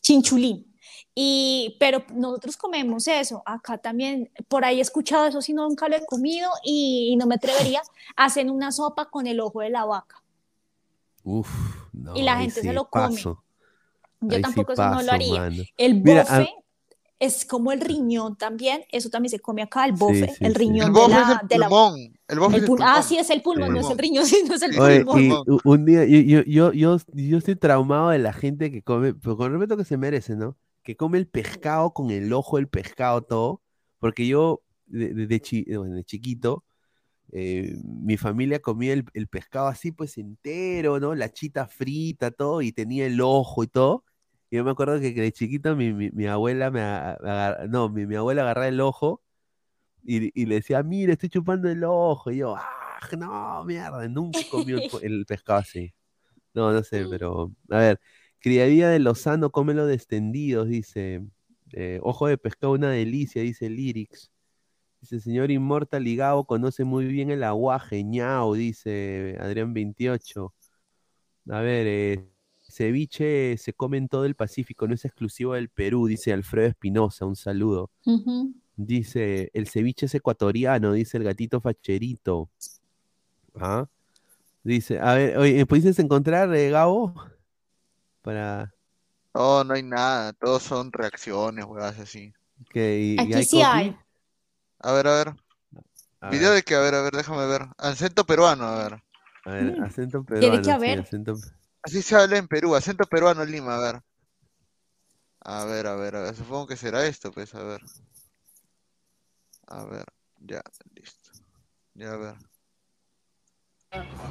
[0.00, 0.66] chinchulín.
[1.14, 3.42] Y, pero nosotros comemos eso.
[3.44, 7.26] Acá también, por ahí he escuchado eso, si no, nunca lo he comido y, no
[7.26, 7.82] me atrevería.
[8.16, 10.22] Hacen una sopa con el ojo de la vaca.
[11.24, 11.48] Uf,
[11.92, 13.14] no, Y la gente se lo come.
[13.14, 13.44] paso.
[14.22, 15.40] Yo Ahí sí tampoco eso no lo haría.
[15.40, 15.62] mano.
[15.76, 16.61] El Mira, bofe a-
[17.18, 18.82] es como el riñón también.
[18.90, 20.58] Eso también se come acá, el bofe, sí, el sí.
[20.58, 22.00] riñón El de bofe la, es el de la- pulmón.
[22.28, 23.02] El bofe es el pul- Ah, pulmón.
[23.04, 23.74] sí, es el pulmón, Sí.
[23.74, 25.44] no es el riñón, sí, no es el Oye, pulmón.
[25.46, 29.36] y un día, yo, yo, yo, yo, estoy traumado de la gente que come, pero
[29.36, 30.56] con el respeto que se merece, ¿no?
[30.82, 33.62] Que come el pescado con el ojo del pescado todo,
[34.00, 36.64] porque yo, de, de- de chi- bueno, de chiquito,
[37.32, 41.14] eh, mi familia comía el, el pescado así, pues entero, ¿no?
[41.14, 44.04] La chita frita, todo, y tenía el ojo y todo.
[44.52, 46.82] Y yo me acuerdo que, que de chiquito mi, mi, mi abuela me,
[47.70, 49.22] no, mi, mi abuela agarraba el ojo
[50.04, 52.30] y, y le decía, mira, estoy chupando el ojo.
[52.30, 54.72] Y yo, ah, no, mierda, nunca comí
[55.02, 55.94] el, pescado así.
[56.54, 58.00] No, no sé, pero, a ver,
[58.40, 61.24] criadilla de Lozano, cómelo descendidos, dice.
[61.72, 64.30] Eh, ojo de pescado, una delicia, dice Lyrics.
[65.00, 70.54] Dice, señor Inmortal Ligado conoce muy bien el aguaje, ñao, dice Adrián 28.
[71.50, 72.31] A ver, eh,
[72.72, 77.26] ceviche se come en todo el Pacífico, no es exclusivo del Perú, dice Alfredo Espinosa,
[77.26, 77.90] un saludo.
[78.76, 82.48] Dice, el ceviche es ecuatoriano, dice el gatito facherito.
[83.60, 83.86] ¿Ah?
[84.64, 87.14] Dice, a ver, oye, ¿pudiste encontrar, eh, Gabo?
[88.22, 88.72] Para...
[89.34, 92.32] No, no hay nada, todos son reacciones, huevadas así.
[92.70, 93.66] Que, y- y Aquí hay sí copy.
[93.66, 93.96] hay.
[94.80, 95.34] A ver, a ver.
[96.20, 97.62] A Video ver, de que, a ver, a ver, déjame ver.
[97.78, 99.02] Acento peruano, a ver.
[99.44, 99.82] a ver, Mm.
[99.82, 100.98] acento Tiene peruano, que sí, haber.
[101.00, 101.38] acento-
[101.82, 104.00] Así se habla en Perú, acento peruano Lima, a ver.
[105.40, 107.80] A ver, a ver, a ver, supongo que será esto, pues, a ver.
[109.66, 110.04] A ver,
[110.38, 110.62] ya,
[110.94, 111.30] listo.
[111.94, 112.34] Ya, a ver.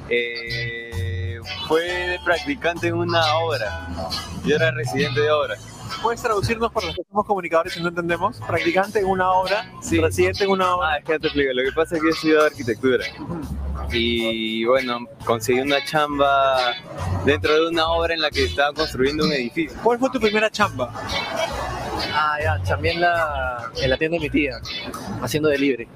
[0.08, 3.88] Eh, fue practicante en una obra.
[4.44, 5.56] Yo era residente de obra.
[6.00, 8.40] ¿Puedes traducirnos para los que somos comunicadores y no entendemos?
[8.46, 10.88] Practicante en una obra, residente en una obra.
[10.92, 11.52] Ah, es que ya te explico.
[11.52, 13.04] Lo que pasa es que yo he estudiado arquitectura.
[13.92, 16.74] Y bueno, conseguí una chamba
[17.24, 19.76] dentro de una obra en la que estaba construyendo un edificio.
[19.82, 20.92] ¿Cuál fue tu primera chamba?
[22.14, 24.60] Ah, ya, también la, en la tienda de mi tía,
[25.20, 25.88] haciendo delivery.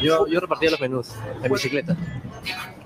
[0.00, 1.10] Yo, yo repartía los menús
[1.42, 1.96] en bicicleta.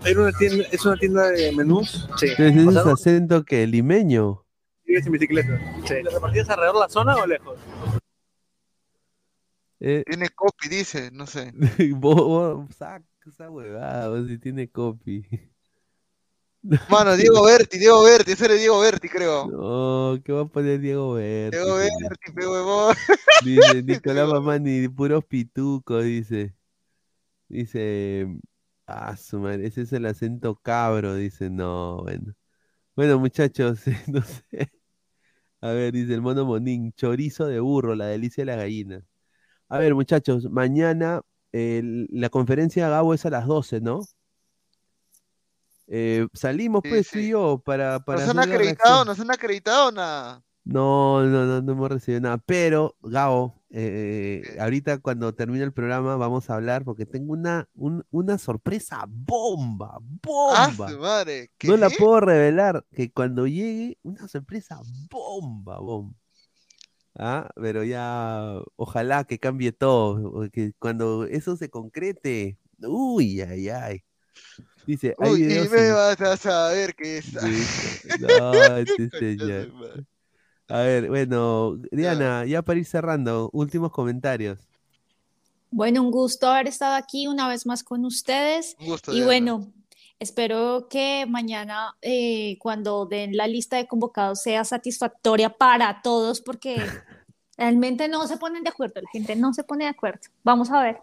[0.05, 2.09] ¿Era una tienda, ¿Es una tienda de menús?
[2.17, 2.29] Sí.
[2.37, 4.45] ¿Tienes O ese acento que limeño?
[4.85, 5.61] ¿Sigues en bicicleta?
[5.87, 5.95] Sí.
[6.03, 7.59] ¿Le repartías alrededor de la zona o lejos?
[9.85, 11.53] Eh, Tiene copy, dice, no sé.
[11.97, 15.27] vos, vos, saca esa huevada, vos, si tiene copy.
[16.89, 19.49] Mano, Diego Berti, Diego Berti, ese era Diego Berti, creo.
[19.49, 21.57] No, ¿qué va a poner Diego Berti?
[21.57, 21.75] Diego?
[21.75, 22.95] Berti, pe huevón.
[23.45, 26.55] Dice Nicolás Mamani, puros pitucos, dice.
[27.49, 28.29] Dice,
[28.87, 32.35] ah, su madre, ese es el acento cabro, dice, no, bueno.
[32.95, 34.71] Bueno, muchachos, no sé.
[35.61, 39.03] A ver, dice el mono Monín, chorizo de burro, la delicia de la gallina.
[39.69, 41.23] A ver, muchachos, mañana
[41.53, 44.01] la conferencia de Gabo es a las 12, ¿no?
[45.87, 47.27] Eh, salimos, Sí, pues, tú sí.
[47.27, 49.05] y yo, para, para ¿Nos han acreditado?
[49.05, 50.43] ¿Nos han acreditado nada?
[50.65, 52.39] No, no, no, no hemos recibido nada.
[52.39, 58.05] Pero, Gabo, eh, ahorita cuando termine el programa vamos a hablar porque tengo una, un-
[58.11, 59.99] una sorpresa bomba,
[60.55, 60.91] ¡Ah, bomba.
[60.91, 61.51] su madre!
[61.59, 61.69] ¿Qué?
[61.69, 66.15] No la puedo revelar, que cuando llegue, una sorpresa bomba, bomba.
[67.15, 74.05] Ah, pero ya, ojalá que cambie todo, que cuando eso se concrete, uy, ay, ay.
[74.87, 77.33] Dice, Uy, y me vas a saber que es.
[77.33, 79.73] Dice, no, este señor.
[80.69, 84.59] A ver, bueno, Diana, ya para ir cerrando, últimos comentarios.
[85.71, 88.77] Bueno, un gusto haber estado aquí una vez más con ustedes.
[88.79, 89.27] Un gusto, Y Diana.
[89.27, 89.73] bueno,
[90.19, 96.77] espero que mañana eh, cuando den la lista de convocados sea satisfactoria para todos porque
[97.57, 100.21] realmente no se ponen de acuerdo, la gente no se pone de acuerdo.
[100.45, 100.99] Vamos a ver.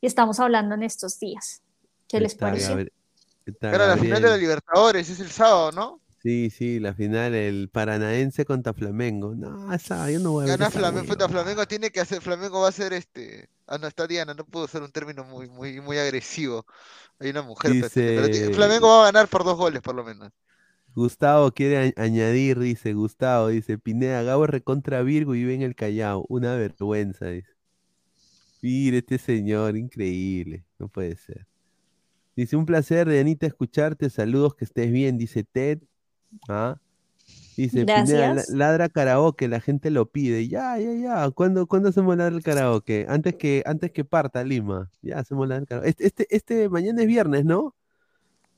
[0.00, 1.62] Y estamos hablando en estos días.
[2.08, 4.36] ¿Qué les está Era la final de la.
[4.36, 6.01] Libertadores, es el sábado, ¿no?
[6.22, 9.34] Sí, sí, la final, el Paranaense contra Flamengo.
[9.34, 11.14] No, esa, yo no voy a ver Gana esa Flamengo, hueva.
[11.14, 13.48] puta, Flamengo tiene que hacer, Flamengo va a ser este.
[13.66, 16.66] Ah, no, está Diana, no puedo usar un término muy, muy, muy agresivo.
[17.20, 17.76] Hay una mujer
[18.14, 20.32] pero Dice- ti- Flamengo va a ganar por dos goles, por lo menos.
[20.94, 26.24] Gustavo quiere añadir, dice Gustavo, dice Pineda, Gabo recontra Virgo y vive en el Callao.
[26.28, 27.50] Una vergüenza, dice.
[28.60, 31.46] Mire, este señor, increíble, no puede ser.
[32.36, 34.10] Dice, un placer, Dianita, escucharte.
[34.10, 35.80] Saludos, que estés bien, dice Ted.
[36.48, 36.76] ¿Ah?
[37.56, 40.48] Dice, Pineda, ladra karaoke, la gente lo pide.
[40.48, 41.30] Ya, ya, ya.
[41.30, 43.04] ¿Cuándo, ¿cuándo hacemos ladra el karaoke?
[43.08, 44.90] Antes que, antes que parta Lima.
[45.02, 45.90] Ya hacemos ladra el karaoke.
[45.90, 47.74] Este, este, este mañana es viernes, ¿no?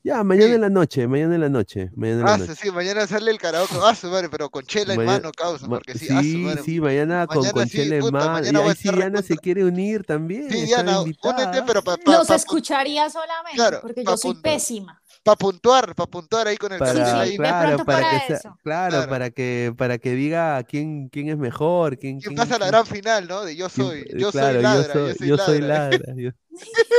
[0.04, 0.54] Ya, mañana Sí.
[0.56, 2.54] en la noche, mañana en la noche, mañana en la Ah, noche.
[2.54, 3.74] sí, mañana sale el karaoke.
[3.82, 6.62] Ah, su madre, pero con chela en mano, causa, porque sí, ah, su sí, madre.
[6.62, 8.46] sí, mañana con, Mañana con sí, chela en mano.
[8.46, 10.50] Y ahí sí Diana se quiere unir también.
[10.50, 11.48] Sí, Diana, invitada.
[11.48, 14.42] únete, pero para Los escucharía solamente Claro, porque yo soy punto.
[14.42, 15.00] pésima.
[15.24, 17.36] Puntuar, para puntuar ahí con el Para, cartel ahí.
[17.36, 19.08] claro, para para que sea- claro, Claro.
[19.10, 22.66] para que para que diga quién quién es mejor, quién, ¿Quién quién- pasa a la
[22.66, 23.42] gran final, no?
[23.44, 25.98] De yo soy, eh, yo claro, soy ladra, yo soy yo soy ladra.
[25.98, 26.30] ladra, yo-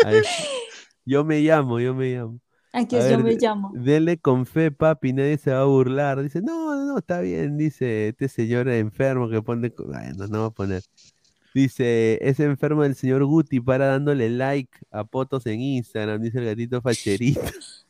[1.23, 2.39] me llamo, yo me llamo.
[2.73, 3.71] Aquí es yo me llamo.
[3.73, 6.21] Denle con fe, papi, nadie se va a burlar.
[6.21, 9.71] Dice, no, no, no, está bien, dice este señor enfermo que pone.
[9.77, 10.83] Bueno, no va a poner.
[11.55, 16.45] Dice, es enfermo del señor Guti para dándole like a fotos en Instagram, dice el
[16.47, 17.39] gatito facherito.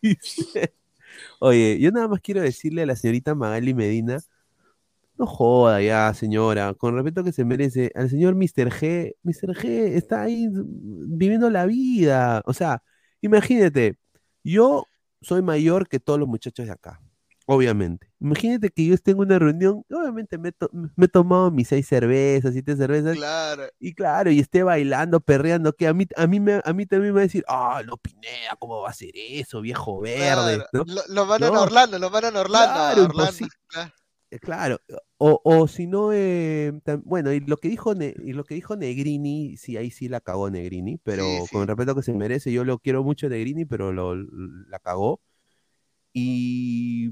[1.39, 4.19] Oye, yo nada más quiero decirle a la señorita Magali Medina,
[5.17, 8.69] no joda ya, señora, con respeto que se merece, al señor Mr.
[8.71, 9.55] G, Mr.
[9.55, 12.43] G está ahí viviendo la vida.
[12.45, 12.83] O sea,
[13.21, 13.97] imagínate,
[14.43, 14.85] yo
[15.21, 17.01] soy mayor que todos los muchachos de acá,
[17.45, 18.09] obviamente.
[18.19, 21.87] Imagínate que yo esté en una reunión, obviamente me, to- me he tomado mis seis
[21.87, 23.63] cervezas, siete cervezas, Claro.
[23.79, 27.13] y claro, y esté bailando, perreando, que a mí, a mí, me, a mí también
[27.13, 30.65] me va a decir, ah, no, Pineda, ¿cómo va a ser eso, viejo verde?
[30.71, 30.85] Claro.
[30.87, 31.03] ¿no?
[31.09, 31.45] Lo, No.
[31.55, 32.71] a Orlando, lo mandan a Orlando.
[32.71, 33.31] a Claro, Orlando.
[33.31, 33.91] imposi- Claro.
[34.31, 34.79] Eh, Claro,
[35.17, 38.75] o, o si no, eh, bueno, y lo que dijo Ne- y lo que dijo
[38.75, 42.51] Negrini, sí, ahí sí la cagó Negrini, pero Sí, con el respeto que se merece,
[42.51, 45.21] yo lo quiero mucho Negrini, pero lo, la cagó.
[46.11, 47.09] Y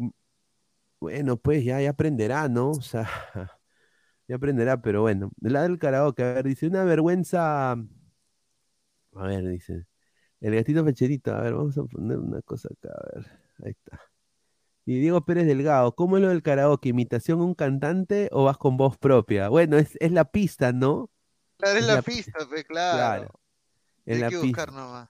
[1.04, 2.72] Bueno, pues ya, ya aprenderá, ¿no?
[2.72, 3.10] O sea,
[4.28, 5.32] ya aprenderá, pero bueno.
[5.42, 7.76] La del karaoke, a ver, dice, una vergüenza.
[9.16, 9.86] A ver, dice.
[10.42, 13.32] El gatito fecherito, a ver, vamos a poner una cosa acá, a ver.
[13.66, 14.02] Ahí está.
[14.86, 16.90] Y Diego Pérez Delgado, ¿cómo es lo del karaoke?
[16.90, 19.50] ¿Imitación a un cantante o vas con voz propia?
[19.50, 21.12] Bueno, es, es la pista, ¿no?
[21.58, 23.26] Claro, es Es la la- pista, pues, claro.
[23.26, 23.42] Claro.
[24.10, 25.10] Hay que buscar nomás.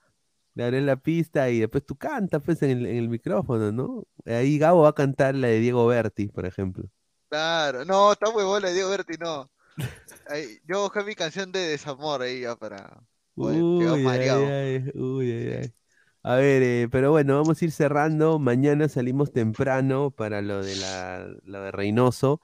[0.54, 4.04] Claro, es la pista y después tú cantas pues en el, en el micrófono, ¿no?
[4.24, 6.84] Ahí Gabo va a cantar la de Diego Berti, por ejemplo.
[7.28, 9.50] Claro, no, está huevón la de Diego Berti, no.
[10.28, 13.02] Ahí, yo busqué mi canción de desamor ahí ya para.
[13.36, 15.74] Ay, ay, uy, ay, ay.
[16.22, 18.38] A ver, eh, pero bueno, vamos a ir cerrando.
[18.38, 22.40] Mañana salimos temprano para lo de la, lo de Reynoso.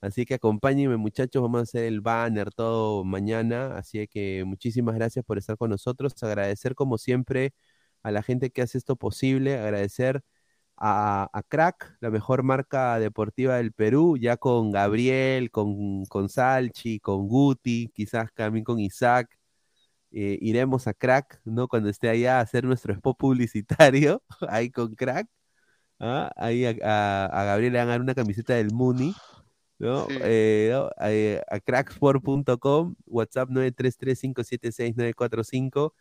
[0.00, 1.42] Así que acompáñenme, muchachos.
[1.42, 3.76] Vamos a hacer el banner todo mañana.
[3.76, 6.14] Así que muchísimas gracias por estar con nosotros.
[6.22, 7.54] Agradecer, como siempre,
[8.02, 9.58] a la gente que hace esto posible.
[9.58, 10.22] Agradecer
[10.76, 17.28] a, Crack, la mejor marca deportiva del Perú, ya con Gabriel, con, con Salchi, con
[17.28, 19.28] Guti, quizás también con Isaac
[20.12, 21.68] eh, iremos a Crack, ¿no?
[21.68, 25.28] Cuando esté allá a hacer nuestro spot publicitario, ahí con Crack.
[26.00, 26.30] ¿ah?
[26.36, 29.14] Ahí a Gabriel le van a dar una camiseta del Muni,
[29.80, 30.06] ¿no?
[30.10, 30.90] Eh, ¿no?
[31.00, 35.94] Eh, a cracksport.com, WhatsApp 933-576-945,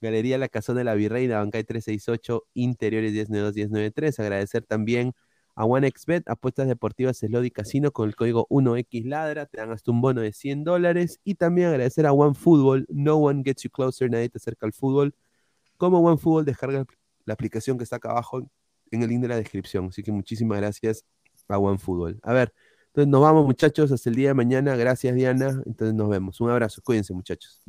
[0.00, 4.18] Galería La Casona de la Virreina, Bancay 368, Interiores 1092-1093.
[4.18, 5.12] Agradecer también
[5.54, 10.22] a OneXBet, apuestas deportivas Slot Casino con el código 1XLadra, te dan hasta un bono
[10.22, 11.20] de 100 dólares.
[11.22, 15.14] Y también agradecer a OneFootball, no one gets you closer, nadie te acerca al fútbol.
[15.76, 16.84] Como OneFootball, descarga
[17.26, 18.50] la aplicación que está acá abajo
[18.90, 19.86] en el link de la descripción.
[19.86, 21.04] Así que muchísimas gracias
[21.48, 22.20] a OneFootball.
[22.22, 22.52] A ver,
[22.90, 24.74] entonces nos vamos muchachos hasta el día de mañana.
[24.74, 25.62] Gracias Diana.
[25.64, 26.40] Entonces nos vemos.
[26.40, 26.82] Un abrazo.
[26.82, 27.62] Cuídense muchachos.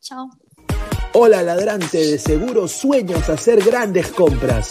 [0.00, 0.30] Chao.
[1.12, 4.70] Hola ladrante, de seguro sueños hacer grandes compras.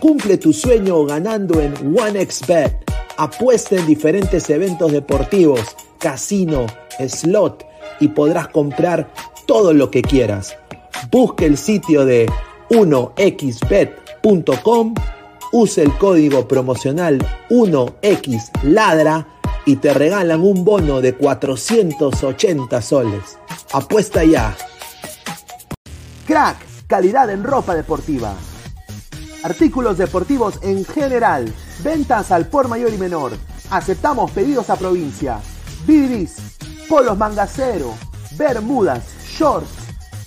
[0.00, 2.90] Cumple tu sueño ganando en OneXBet.
[3.18, 6.64] Apuesta en diferentes eventos deportivos, casino,
[7.06, 7.66] slot
[8.00, 9.12] y podrás comprar
[9.46, 10.56] todo lo que quieras.
[11.10, 12.26] Busque el sitio de
[12.70, 14.14] 1xbet.com,
[15.52, 17.18] use el código promocional
[17.50, 19.26] 1xladra
[19.64, 23.38] y te regalan un bono de 480 soles.
[23.72, 24.56] Apuesta ya.
[26.26, 28.34] Crack, calidad en ropa deportiva.
[29.42, 31.52] Artículos deportivos en general.
[31.82, 33.32] Ventas al por mayor y menor.
[33.70, 35.40] Aceptamos pedidos a provincia.
[35.86, 36.36] Bidris,
[36.88, 37.94] polos mangacero,
[38.36, 39.68] bermudas, shorts,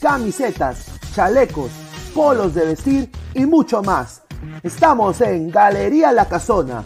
[0.02, 1.72] camisetas, chalecos,
[2.14, 4.22] polos de vestir y mucho más.
[4.64, 6.86] Estamos en Galería La Casona.